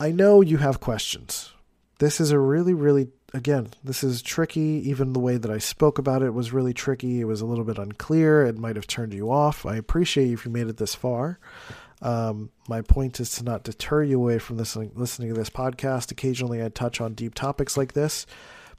I 0.00 0.12
know 0.12 0.40
you 0.40 0.58
have 0.58 0.80
questions. 0.80 1.52
This 1.98 2.20
is 2.20 2.30
a 2.30 2.38
really, 2.38 2.74
really 2.74 3.08
again, 3.34 3.68
this 3.84 4.02
is 4.02 4.22
tricky. 4.22 4.82
Even 4.88 5.12
the 5.12 5.20
way 5.20 5.36
that 5.36 5.50
I 5.50 5.58
spoke 5.58 5.98
about 5.98 6.22
it 6.22 6.34
was 6.34 6.52
really 6.52 6.72
tricky. 6.72 7.20
It 7.20 7.24
was 7.24 7.40
a 7.40 7.46
little 7.46 7.64
bit 7.64 7.78
unclear. 7.78 8.44
It 8.44 8.58
might 8.58 8.76
have 8.76 8.86
turned 8.86 9.12
you 9.12 9.30
off. 9.30 9.66
I 9.66 9.76
appreciate 9.76 10.32
if 10.32 10.44
you 10.44 10.50
made 10.50 10.68
it 10.68 10.76
this 10.76 10.94
far. 10.94 11.38
Um, 12.00 12.50
my 12.68 12.80
point 12.80 13.18
is 13.18 13.30
to 13.32 13.44
not 13.44 13.64
deter 13.64 14.04
you 14.04 14.18
away 14.18 14.38
from 14.38 14.56
listening, 14.56 14.92
listening 14.94 15.28
to 15.28 15.34
this 15.34 15.50
podcast. 15.50 16.12
Occasionally, 16.12 16.62
I 16.62 16.68
touch 16.68 17.00
on 17.00 17.14
deep 17.14 17.34
topics 17.34 17.76
like 17.76 17.92
this, 17.92 18.24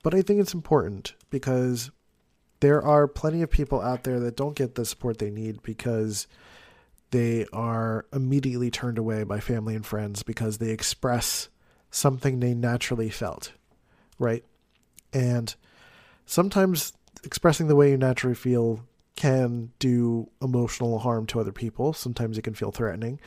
but 0.03 0.15
I 0.15 0.21
think 0.21 0.39
it's 0.39 0.53
important 0.53 1.15
because 1.29 1.91
there 2.61 2.81
are 2.81 3.07
plenty 3.07 3.41
of 3.41 3.49
people 3.49 3.81
out 3.81 4.03
there 4.03 4.19
that 4.21 4.37
don't 4.37 4.55
get 4.55 4.75
the 4.75 4.85
support 4.85 5.17
they 5.17 5.29
need 5.29 5.61
because 5.63 6.27
they 7.11 7.45
are 7.51 8.05
immediately 8.13 8.69
turned 8.69 8.97
away 8.97 9.23
by 9.23 9.39
family 9.39 9.75
and 9.75 9.85
friends 9.85 10.23
because 10.23 10.57
they 10.57 10.69
express 10.69 11.49
something 11.91 12.39
they 12.39 12.53
naturally 12.53 13.09
felt, 13.09 13.51
right? 14.19 14.43
And 15.11 15.55
sometimes 16.25 16.93
expressing 17.23 17.67
the 17.67 17.75
way 17.75 17.91
you 17.91 17.97
naturally 17.97 18.35
feel 18.35 18.81
can 19.15 19.71
do 19.79 20.29
emotional 20.41 20.99
harm 20.99 21.25
to 21.27 21.39
other 21.39 21.51
people. 21.51 21.93
Sometimes 21.93 22.37
it 22.37 22.43
can 22.43 22.53
feel 22.53 22.71
threatening, 22.71 23.19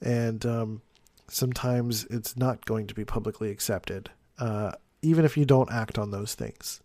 and 0.00 0.46
um, 0.46 0.82
sometimes 1.28 2.04
it's 2.04 2.36
not 2.36 2.64
going 2.64 2.86
to 2.86 2.94
be 2.94 3.04
publicly 3.04 3.50
accepted, 3.50 4.10
uh, 4.38 4.72
even 5.02 5.24
if 5.24 5.36
you 5.36 5.44
don't 5.44 5.70
act 5.72 5.98
on 5.98 6.10
those 6.10 6.34
things. 6.34 6.80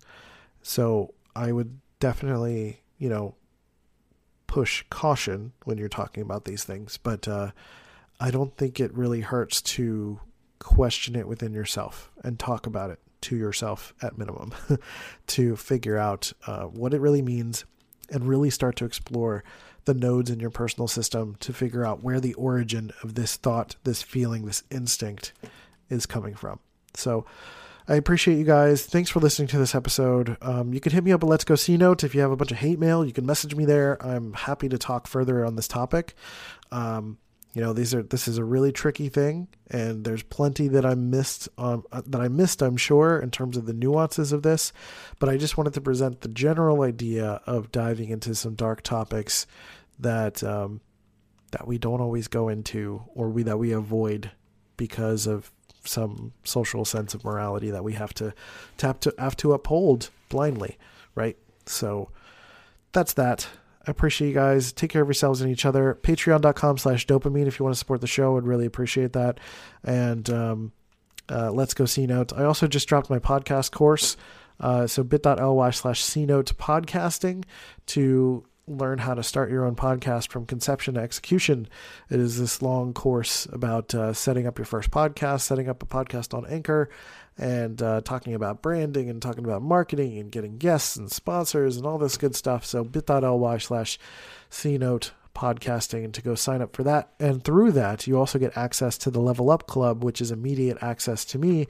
So 0.61 1.13
I 1.35 1.51
would 1.51 1.79
definitely, 1.99 2.81
you 2.97 3.07
know, 3.07 3.35
push 4.49 4.83
caution 4.89 5.53
when 5.65 5.77
you're 5.77 5.87
talking 5.87 6.23
about 6.23 6.45
these 6.45 6.63
things, 6.63 6.97
but 6.97 7.27
uh, 7.27 7.51
I 8.19 8.31
don't 8.31 8.57
think 8.57 8.79
it 8.79 8.91
really 8.97 9.21
hurts 9.21 9.61
to 9.61 10.19
question 10.57 11.15
it 11.15 11.27
within 11.27 11.53
yourself 11.53 12.09
and 12.23 12.39
talk 12.39 12.65
about 12.65 12.89
it 12.89 12.99
to 13.21 13.37
yourself 13.37 13.93
at 14.01 14.17
minimum 14.17 14.51
to 15.27 15.55
figure 15.55 15.97
out 15.97 16.33
uh, 16.47 16.63
what 16.63 16.95
it 16.95 16.99
really 16.99 17.21
means 17.21 17.63
and 18.09 18.27
really 18.27 18.49
start 18.49 18.75
to 18.77 18.85
explore 18.85 19.43
the 19.85 19.93
nodes 19.93 20.31
in 20.31 20.39
your 20.39 20.49
personal 20.49 20.87
system 20.87 21.35
to 21.41 21.53
figure 21.53 21.85
out 21.85 22.03
where 22.03 22.19
the 22.19 22.33
origin 22.33 22.91
of 23.03 23.13
this 23.13 23.35
thought, 23.35 23.75
this 23.83 24.01
feeling, 24.01 24.47
this 24.47 24.63
instinct 24.71 25.31
is 25.91 26.07
coming 26.07 26.33
from. 26.33 26.59
So, 26.95 27.23
I 27.89 27.95
appreciate 27.95 28.37
you 28.37 28.43
guys. 28.43 28.85
Thanks 28.85 29.09
for 29.09 29.19
listening 29.19 29.47
to 29.47 29.57
this 29.57 29.73
episode. 29.73 30.37
Um, 30.43 30.75
you 30.75 30.79
can 30.79 30.91
hit 30.91 31.03
me 31.03 31.11
up 31.11 31.23
at 31.23 31.27
Let's 31.27 31.43
Go 31.43 31.55
C 31.55 31.75
Note 31.75 32.03
if 32.03 32.13
you 32.13 32.21
have 32.21 32.29
a 32.29 32.35
bunch 32.35 32.51
of 32.51 32.59
hate 32.59 32.77
mail. 32.77 33.03
You 33.03 33.11
can 33.11 33.25
message 33.25 33.55
me 33.55 33.65
there. 33.65 33.97
I'm 34.05 34.33
happy 34.33 34.69
to 34.69 34.77
talk 34.77 35.07
further 35.07 35.43
on 35.43 35.55
this 35.55 35.67
topic. 35.67 36.13
Um, 36.71 37.17
you 37.55 37.63
know, 37.63 37.73
these 37.73 37.95
are 37.95 38.03
this 38.03 38.27
is 38.27 38.37
a 38.37 38.43
really 38.43 38.71
tricky 38.71 39.09
thing, 39.09 39.47
and 39.71 40.05
there's 40.05 40.21
plenty 40.21 40.67
that 40.67 40.85
I 40.85 40.93
missed 40.93 41.49
um, 41.57 41.83
that 41.91 42.21
I 42.21 42.27
missed. 42.27 42.61
I'm 42.61 42.77
sure 42.77 43.19
in 43.19 43.31
terms 43.31 43.57
of 43.57 43.65
the 43.65 43.73
nuances 43.73 44.31
of 44.31 44.43
this, 44.43 44.71
but 45.17 45.27
I 45.27 45.37
just 45.37 45.57
wanted 45.57 45.73
to 45.73 45.81
present 45.81 46.21
the 46.21 46.29
general 46.29 46.83
idea 46.83 47.41
of 47.47 47.71
diving 47.71 48.09
into 48.09 48.35
some 48.35 48.53
dark 48.53 48.83
topics 48.83 49.47
that 49.97 50.43
um, 50.43 50.81
that 51.53 51.67
we 51.67 51.79
don't 51.79 52.01
always 52.01 52.27
go 52.27 52.49
into, 52.49 53.01
or 53.15 53.29
we 53.29 53.41
that 53.41 53.57
we 53.57 53.71
avoid 53.71 54.29
because 54.77 55.25
of 55.25 55.51
some 55.85 56.33
social 56.43 56.85
sense 56.85 57.13
of 57.13 57.23
morality 57.23 57.71
that 57.71 57.83
we 57.83 57.93
have 57.93 58.13
to 58.15 58.33
tap 58.77 58.99
to 59.01 59.13
have 59.17 59.35
to 59.37 59.53
uphold 59.53 60.09
blindly, 60.29 60.77
right? 61.15 61.37
So 61.65 62.09
that's 62.91 63.13
that. 63.13 63.47
I 63.87 63.91
appreciate 63.91 64.27
you 64.27 64.33
guys. 64.33 64.71
Take 64.71 64.91
care 64.91 65.01
of 65.01 65.07
yourselves 65.07 65.41
and 65.41 65.51
each 65.51 65.65
other. 65.65 65.97
Patreon.com 66.01 66.77
slash 66.77 67.07
dopeamine 67.07 67.47
if 67.47 67.59
you 67.59 67.63
want 67.63 67.73
to 67.73 67.79
support 67.79 68.01
the 68.01 68.07
show. 68.07 68.37
I'd 68.37 68.43
really 68.43 68.65
appreciate 68.65 69.13
that. 69.13 69.39
And 69.83 70.29
um, 70.29 70.71
uh, 71.29 71.51
let's 71.51 71.73
go 71.73 71.85
C 71.85 72.05
Note. 72.05 72.33
I 72.33 72.43
also 72.43 72.67
just 72.67 72.87
dropped 72.87 73.09
my 73.09 73.19
podcast 73.19 73.71
course. 73.71 74.17
Uh, 74.59 74.85
so 74.87 75.03
bit.ly 75.03 75.69
slash 75.71 76.03
C 76.03 76.25
Note 76.25 76.57
podcasting 76.57 77.45
to 77.87 78.43
learn 78.69 78.99
how 78.99 79.13
to 79.13 79.23
start 79.23 79.49
your 79.49 79.65
own 79.65 79.75
podcast 79.75 80.29
from 80.31 80.45
conception 80.45 80.93
to 80.93 81.01
execution. 81.01 81.67
It 82.09 82.19
is 82.19 82.39
this 82.39 82.61
long 82.61 82.93
course 82.93 83.47
about 83.51 83.93
uh, 83.95 84.13
setting 84.13 84.45
up 84.47 84.57
your 84.57 84.65
first 84.65 84.91
podcast, 84.91 85.41
setting 85.41 85.67
up 85.67 85.81
a 85.81 85.85
podcast 85.85 86.33
on 86.33 86.45
Anchor, 86.45 86.89
and 87.37 87.81
uh, 87.81 88.01
talking 88.01 88.33
about 88.33 88.61
branding 88.61 89.09
and 89.09 89.21
talking 89.21 89.45
about 89.45 89.61
marketing 89.61 90.17
and 90.17 90.31
getting 90.31 90.57
guests 90.57 90.95
and 90.97 91.11
sponsors 91.11 91.77
and 91.77 91.85
all 91.85 91.97
this 91.97 92.17
good 92.17 92.35
stuff. 92.35 92.65
So 92.65 92.83
bit.ly 92.83 93.57
slash 93.57 93.97
cnote 94.51 95.11
podcasting 95.33 96.11
to 96.11 96.21
go 96.21 96.35
sign 96.35 96.61
up 96.61 96.75
for 96.75 96.83
that. 96.83 97.11
And 97.19 97.43
through 97.43 97.71
that, 97.73 98.07
you 98.07 98.17
also 98.17 98.39
get 98.39 98.57
access 98.57 98.97
to 98.99 99.09
the 99.09 99.21
Level 99.21 99.49
Up 99.49 99.67
Club, 99.67 100.03
which 100.03 100.21
is 100.21 100.31
immediate 100.31 100.77
access 100.81 101.23
to 101.25 101.39
me, 101.39 101.67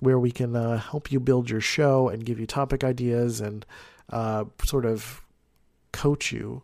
where 0.00 0.18
we 0.18 0.30
can 0.30 0.54
uh, 0.54 0.78
help 0.78 1.10
you 1.10 1.18
build 1.18 1.48
your 1.48 1.60
show 1.60 2.08
and 2.08 2.24
give 2.24 2.38
you 2.38 2.46
topic 2.46 2.84
ideas 2.84 3.40
and 3.40 3.64
uh, 4.10 4.44
sort 4.64 4.84
of 4.84 5.22
coach 5.92 6.32
you 6.32 6.62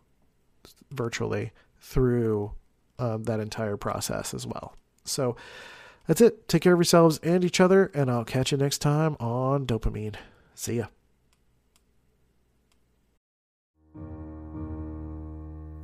virtually 0.91 1.51
through 1.79 2.53
um, 2.99 3.23
that 3.23 3.39
entire 3.39 3.77
process 3.77 4.33
as 4.33 4.45
well. 4.45 4.75
So 5.03 5.35
that's 6.07 6.21
it. 6.21 6.47
Take 6.47 6.63
care 6.63 6.73
of 6.73 6.79
yourselves 6.79 7.19
and 7.23 7.43
each 7.43 7.59
other, 7.59 7.91
and 7.93 8.09
I'll 8.09 8.25
catch 8.25 8.51
you 8.51 8.57
next 8.57 8.79
time 8.79 9.15
on 9.19 9.65
DOPEamine. 9.65 10.15
See 10.55 10.75
ya. 10.77 10.87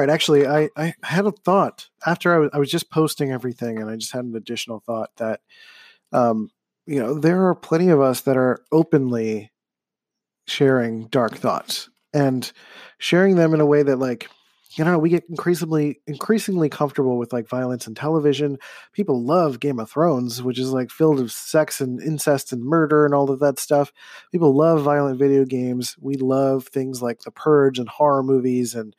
All 0.00 0.06
right, 0.06 0.14
actually, 0.14 0.46
I, 0.46 0.70
I 0.78 0.94
had 1.02 1.26
a 1.26 1.30
thought 1.30 1.90
after 2.06 2.34
I 2.34 2.38
was, 2.38 2.50
I 2.54 2.58
was 2.58 2.70
just 2.70 2.90
posting 2.90 3.32
everything, 3.32 3.76
and 3.76 3.90
I 3.90 3.96
just 3.96 4.12
had 4.12 4.24
an 4.24 4.34
additional 4.34 4.80
thought 4.80 5.10
that, 5.18 5.40
um, 6.10 6.50
you 6.86 6.98
know, 6.98 7.12
there 7.18 7.46
are 7.48 7.54
plenty 7.54 7.90
of 7.90 8.00
us 8.00 8.22
that 8.22 8.38
are 8.38 8.64
openly 8.72 9.52
sharing 10.46 11.08
dark 11.08 11.36
thoughts 11.36 11.90
and 12.14 12.50
sharing 12.96 13.36
them 13.36 13.52
in 13.52 13.60
a 13.60 13.66
way 13.66 13.82
that, 13.82 13.98
like, 13.98 14.30
you 14.76 14.84
know, 14.84 14.98
we 14.98 15.10
get 15.10 15.24
increasingly 15.28 16.00
increasingly 16.06 16.70
comfortable 16.70 17.18
with 17.18 17.32
like 17.32 17.48
violence 17.48 17.86
and 17.86 17.96
television. 17.96 18.56
People 18.92 19.22
love 19.22 19.60
Game 19.60 19.80
of 19.80 19.90
Thrones, 19.90 20.42
which 20.42 20.58
is 20.58 20.72
like 20.72 20.90
filled 20.90 21.18
with 21.18 21.32
sex 21.32 21.80
and 21.80 22.00
incest 22.00 22.52
and 22.52 22.62
murder 22.62 23.04
and 23.04 23.12
all 23.12 23.30
of 23.30 23.40
that 23.40 23.58
stuff. 23.58 23.92
People 24.30 24.56
love 24.56 24.82
violent 24.82 25.18
video 25.18 25.44
games. 25.44 25.96
We 26.00 26.14
love 26.14 26.68
things 26.68 27.02
like 27.02 27.20
The 27.20 27.32
Purge 27.32 27.78
and 27.78 27.88
horror 27.88 28.22
movies 28.22 28.74
and 28.74 28.94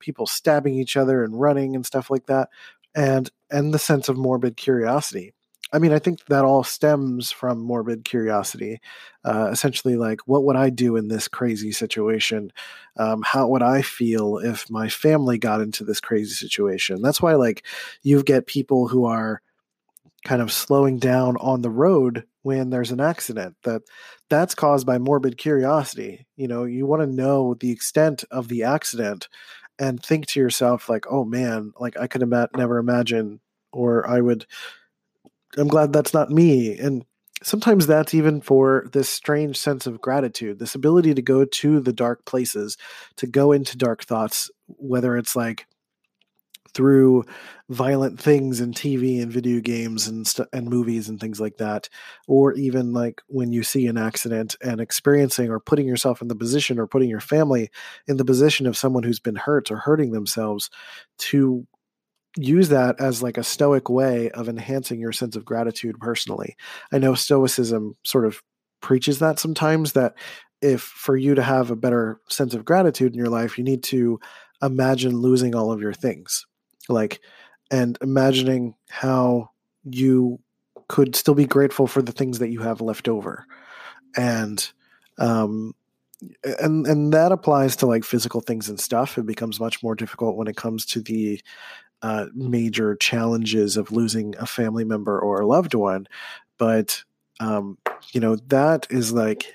people 0.00 0.26
stabbing 0.26 0.74
each 0.74 0.96
other 0.96 1.24
and 1.24 1.40
running 1.40 1.74
and 1.74 1.86
stuff 1.86 2.10
like 2.10 2.26
that 2.26 2.48
and 2.96 3.30
and 3.50 3.72
the 3.72 3.78
sense 3.78 4.08
of 4.08 4.16
morbid 4.16 4.56
curiosity. 4.56 5.32
I 5.72 5.80
mean 5.80 5.92
i 5.92 5.98
think 5.98 6.24
that 6.26 6.44
all 6.44 6.62
stems 6.62 7.32
from 7.32 7.58
morbid 7.58 8.04
curiosity 8.04 8.80
uh, 9.24 9.48
essentially 9.50 9.96
like 9.96 10.20
what 10.26 10.44
would 10.44 10.54
i 10.54 10.70
do 10.70 10.96
in 10.96 11.08
this 11.08 11.28
crazy 11.28 11.72
situation? 11.72 12.52
Um, 12.96 13.22
how 13.24 13.48
would 13.48 13.62
i 13.62 13.82
feel 13.82 14.38
if 14.38 14.70
my 14.70 14.88
family 14.88 15.38
got 15.38 15.60
into 15.60 15.84
this 15.84 16.00
crazy 16.00 16.34
situation? 16.34 17.02
That's 17.02 17.20
why 17.20 17.34
like 17.34 17.64
you 18.02 18.22
get 18.22 18.46
people 18.46 18.88
who 18.88 19.06
are 19.06 19.42
kind 20.24 20.40
of 20.40 20.52
slowing 20.52 20.98
down 20.98 21.36
on 21.38 21.62
the 21.62 21.70
road 21.70 22.24
when 22.42 22.70
there's 22.70 22.92
an 22.92 23.00
accident 23.00 23.56
that 23.64 23.82
that's 24.30 24.54
caused 24.54 24.86
by 24.86 24.98
morbid 24.98 25.36
curiosity. 25.36 26.26
You 26.36 26.46
know 26.46 26.64
you 26.64 26.86
want 26.86 27.02
to 27.02 27.06
know 27.08 27.54
the 27.54 27.72
extent 27.72 28.24
of 28.30 28.46
the 28.48 28.62
accident 28.62 29.28
and 29.78 30.02
think 30.02 30.26
to 30.26 30.40
yourself 30.40 30.88
like 30.88 31.04
oh 31.10 31.24
man 31.24 31.72
like 31.78 31.96
i 31.98 32.06
could 32.06 32.22
ima- 32.22 32.48
never 32.56 32.78
imagine 32.78 33.40
or 33.72 34.08
i 34.08 34.20
would 34.20 34.46
i'm 35.56 35.68
glad 35.68 35.92
that's 35.92 36.14
not 36.14 36.30
me 36.30 36.78
and 36.78 37.04
sometimes 37.42 37.86
that's 37.86 38.14
even 38.14 38.40
for 38.40 38.88
this 38.92 39.08
strange 39.08 39.58
sense 39.58 39.86
of 39.86 40.00
gratitude 40.00 40.58
this 40.58 40.74
ability 40.74 41.14
to 41.14 41.22
go 41.22 41.44
to 41.44 41.80
the 41.80 41.92
dark 41.92 42.24
places 42.24 42.76
to 43.16 43.26
go 43.26 43.52
into 43.52 43.76
dark 43.76 44.04
thoughts 44.04 44.50
whether 44.66 45.16
it's 45.16 45.36
like 45.36 45.66
through 46.76 47.24
violent 47.70 48.20
things 48.20 48.60
in 48.60 48.72
TV 48.72 49.22
and 49.22 49.32
video 49.32 49.60
games 49.60 50.06
and 50.06 50.26
st- 50.26 50.46
and 50.52 50.68
movies 50.68 51.08
and 51.08 51.18
things 51.18 51.40
like 51.40 51.56
that, 51.56 51.88
or 52.28 52.52
even 52.52 52.92
like 52.92 53.22
when 53.28 53.50
you 53.50 53.62
see 53.62 53.86
an 53.86 53.96
accident 53.96 54.56
and 54.60 54.78
experiencing 54.78 55.48
or 55.48 55.58
putting 55.58 55.88
yourself 55.88 56.20
in 56.20 56.28
the 56.28 56.36
position 56.36 56.78
or 56.78 56.86
putting 56.86 57.08
your 57.08 57.20
family 57.20 57.70
in 58.06 58.18
the 58.18 58.26
position 58.26 58.66
of 58.66 58.76
someone 58.76 59.02
who's 59.02 59.18
been 59.18 59.36
hurt 59.36 59.70
or 59.70 59.78
hurting 59.78 60.12
themselves, 60.12 60.68
to 61.16 61.66
use 62.36 62.68
that 62.68 63.00
as 63.00 63.22
like 63.22 63.38
a 63.38 63.42
stoic 63.42 63.88
way 63.88 64.30
of 64.32 64.46
enhancing 64.46 65.00
your 65.00 65.12
sense 65.12 65.34
of 65.34 65.46
gratitude 65.46 65.98
personally. 65.98 66.54
I 66.92 66.98
know 66.98 67.14
stoicism 67.14 67.94
sort 68.04 68.26
of 68.26 68.42
preaches 68.82 69.20
that 69.20 69.38
sometimes 69.38 69.94
that 69.94 70.14
if 70.60 70.82
for 70.82 71.16
you 71.16 71.34
to 71.34 71.42
have 71.42 71.70
a 71.70 71.76
better 71.76 72.20
sense 72.28 72.52
of 72.52 72.66
gratitude 72.66 73.12
in 73.12 73.18
your 73.18 73.30
life, 73.30 73.56
you 73.56 73.64
need 73.64 73.82
to 73.84 74.20
imagine 74.62 75.16
losing 75.16 75.54
all 75.54 75.72
of 75.72 75.80
your 75.80 75.94
things 75.94 76.44
like 76.88 77.20
and 77.70 77.98
imagining 78.00 78.74
how 78.88 79.50
you 79.84 80.38
could 80.88 81.16
still 81.16 81.34
be 81.34 81.46
grateful 81.46 81.86
for 81.86 82.02
the 82.02 82.12
things 82.12 82.38
that 82.38 82.50
you 82.50 82.60
have 82.60 82.80
left 82.80 83.08
over. 83.08 83.44
And 84.16 84.70
um 85.18 85.74
and 86.60 86.86
and 86.86 87.12
that 87.12 87.32
applies 87.32 87.76
to 87.76 87.86
like 87.86 88.04
physical 88.04 88.40
things 88.40 88.68
and 88.68 88.80
stuff. 88.80 89.18
It 89.18 89.26
becomes 89.26 89.60
much 89.60 89.82
more 89.82 89.94
difficult 89.94 90.36
when 90.36 90.48
it 90.48 90.56
comes 90.56 90.86
to 90.86 91.00
the 91.00 91.40
uh, 92.02 92.26
major 92.34 92.94
challenges 92.96 93.76
of 93.76 93.90
losing 93.90 94.34
a 94.38 94.46
family 94.46 94.84
member 94.84 95.18
or 95.18 95.40
a 95.40 95.46
loved 95.46 95.74
one. 95.74 96.06
But 96.58 97.02
um 97.40 97.78
you 98.12 98.20
know 98.20 98.36
that 98.48 98.86
is 98.90 99.12
like 99.12 99.54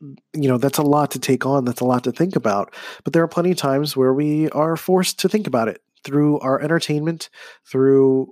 you 0.00 0.48
know 0.48 0.58
that's 0.58 0.78
a 0.78 0.82
lot 0.82 1.10
to 1.12 1.18
take 1.18 1.44
on. 1.44 1.64
That's 1.64 1.80
a 1.80 1.84
lot 1.84 2.04
to 2.04 2.12
think 2.12 2.36
about. 2.36 2.74
But 3.04 3.12
there 3.12 3.22
are 3.22 3.28
plenty 3.28 3.50
of 3.50 3.56
times 3.56 3.96
where 3.96 4.14
we 4.14 4.48
are 4.50 4.76
forced 4.76 5.18
to 5.20 5.28
think 5.28 5.46
about 5.46 5.68
it 5.68 5.82
through 6.06 6.38
our 6.38 6.60
entertainment, 6.60 7.28
through 7.66 8.28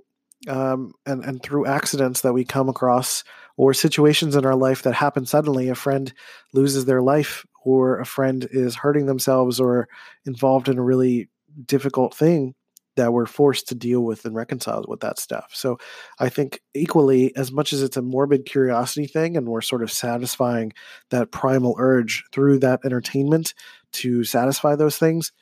um, 0.47 0.93
and 1.05 1.23
and 1.23 1.43
through 1.43 1.65
accidents 1.65 2.21
that 2.21 2.33
we 2.33 2.45
come 2.45 2.69
across 2.69 3.23
or 3.57 3.73
situations 3.73 4.35
in 4.35 4.45
our 4.45 4.55
life 4.55 4.83
that 4.83 4.93
happen 4.93 5.25
suddenly. 5.25 5.69
A 5.69 5.75
friend 5.75 6.13
loses 6.53 6.85
their 6.85 7.01
life, 7.01 7.45
or 7.63 7.99
a 7.99 8.05
friend 8.05 8.47
is 8.49 8.75
hurting 8.75 9.05
themselves, 9.05 9.59
or 9.59 9.89
involved 10.25 10.69
in 10.69 10.77
a 10.77 10.83
really 10.83 11.29
difficult 11.65 12.15
thing 12.15 12.55
that 12.95 13.11
we're 13.11 13.25
forced 13.25 13.67
to 13.67 13.75
deal 13.75 14.01
with 14.01 14.23
and 14.23 14.35
reconcile 14.35 14.85
with 14.87 15.01
that 15.01 15.19
stuff. 15.19 15.49
So 15.51 15.77
I 16.19 16.29
think 16.29 16.61
equally, 16.73 17.35
as 17.35 17.51
much 17.51 17.73
as 17.73 17.83
it's 17.83 17.97
a 17.97 18.01
morbid 18.01 18.45
curiosity 18.45 19.05
thing 19.05 19.35
and 19.35 19.47
we're 19.47 19.61
sort 19.61 19.83
of 19.83 19.91
satisfying 19.91 20.71
that 21.09 21.31
primal 21.31 21.75
urge 21.77 22.23
through 22.31 22.59
that 22.59 22.79
entertainment 22.85 23.53
to 23.93 24.23
satisfy 24.23 24.75
those 24.75 24.97
things, 24.97 25.33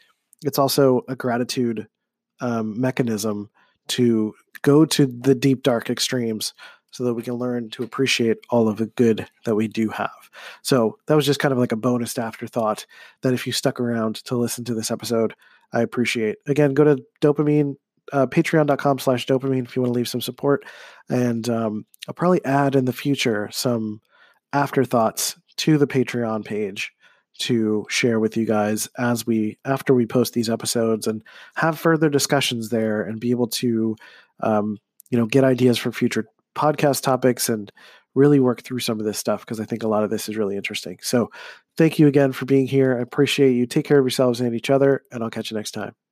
it's 0.44 0.60
also 0.60 1.02
a 1.08 1.16
gratitude 1.16 1.88
um, 2.44 2.80
mechanism 2.80 3.50
to 3.88 4.36
go 4.62 4.86
to 4.86 5.06
the 5.06 5.34
deep 5.34 5.64
dark 5.64 5.90
extremes 5.90 6.54
so 6.92 7.04
that 7.04 7.16
we 7.16 7.24
can 7.24 7.34
learn 7.34 7.70
to 7.72 7.82
appreciate 7.82 8.38
all 8.52 8.68
of 8.68 8.78
the 8.78 8.86
good 8.86 9.28
that 9.46 9.56
we 9.56 9.68
do 9.68 9.90
have. 9.90 10.30
So 10.62 11.00
that 11.08 11.16
was 11.16 11.26
just 11.26 11.40
kind 11.40 11.52
of 11.52 11.58
like 11.58 11.72
a 11.72 11.78
bonus 11.78 12.18
afterthought 12.20 12.86
that 13.22 13.34
if 13.34 13.48
you 13.48 13.54
stuck 13.54 13.80
around 13.80 14.18
to 14.26 14.36
listen 14.36 14.64
to 14.66 14.76
this 14.76 14.92
episode, 14.92 15.34
I 15.72 15.82
appreciate. 15.82 16.38
Again, 16.46 16.76
go 16.76 16.84
to 16.84 17.04
dopeamine, 17.20 17.78
uh, 18.12 18.28
patreon.com 18.28 19.00
slash 19.00 19.26
dopeamine 19.26 19.64
if 19.64 19.76
you 19.76 19.82
want 19.82 19.94
to 19.94 19.98
leave 19.98 20.08
some 20.08 20.22
support. 20.22 20.66
And 21.10 21.50
um, 21.50 21.86
I'll 22.08 22.14
probably 22.14 22.46
add 22.46 22.76
in 22.76 22.86
the 22.86 22.94
future 22.94 23.50
some 23.52 24.02
afterthoughts 24.52 25.36
to 25.58 25.78
the 25.78 25.88
Patreon 25.88 26.46
page 26.46 26.92
to 27.40 27.86
share 27.90 28.20
with 28.20 28.38
you 28.38 28.46
guys 28.46 28.88
as 28.98 29.26
we 29.26 29.58
after 29.66 29.94
we 29.94 30.06
post 30.06 30.34
these 30.34 30.50
episodes 30.50 31.08
and 31.08 31.24
have 31.56 31.80
further 31.80 32.10
discussions 32.10 32.70
there 32.70 33.02
and 33.02 33.20
be 33.20 33.32
able 33.32 33.48
to 33.48 33.96
um, 34.42 34.78
you 35.10 35.18
know 35.18 35.26
get 35.26 35.44
ideas 35.44 35.78
for 35.78 35.92
future 35.92 36.28
podcast 36.56 37.02
topics 37.02 37.50
and 37.50 37.72
really 38.16 38.40
work 38.40 38.62
through 38.62 38.80
some 38.80 39.00
of 39.00 39.06
this 39.06 39.18
stuff 39.18 39.42
because 39.42 39.60
I 39.60 39.66
think 39.66 39.84
a 39.84 39.88
lot 39.88 40.04
of 40.04 40.10
this 40.10 40.30
is 40.30 40.38
really 40.38 40.56
interesting. 40.56 41.00
So 41.02 41.32
thank 41.78 41.98
you 41.98 42.08
again 42.08 42.32
for 42.32 42.46
being 42.46 42.68
here. 42.68 42.98
I 42.98 43.02
appreciate 43.02 43.54
you. 43.54 43.66
Take 43.66 43.86
care 43.86 43.98
of 43.98 44.06
yourselves 44.06 44.40
and 44.40 44.56
each 44.56 44.70
other, 44.70 45.02
and 45.12 45.24
I'll 45.24 45.32
catch 45.32 45.50
you 45.50 45.58
next 45.58 45.72
time. 45.72 46.03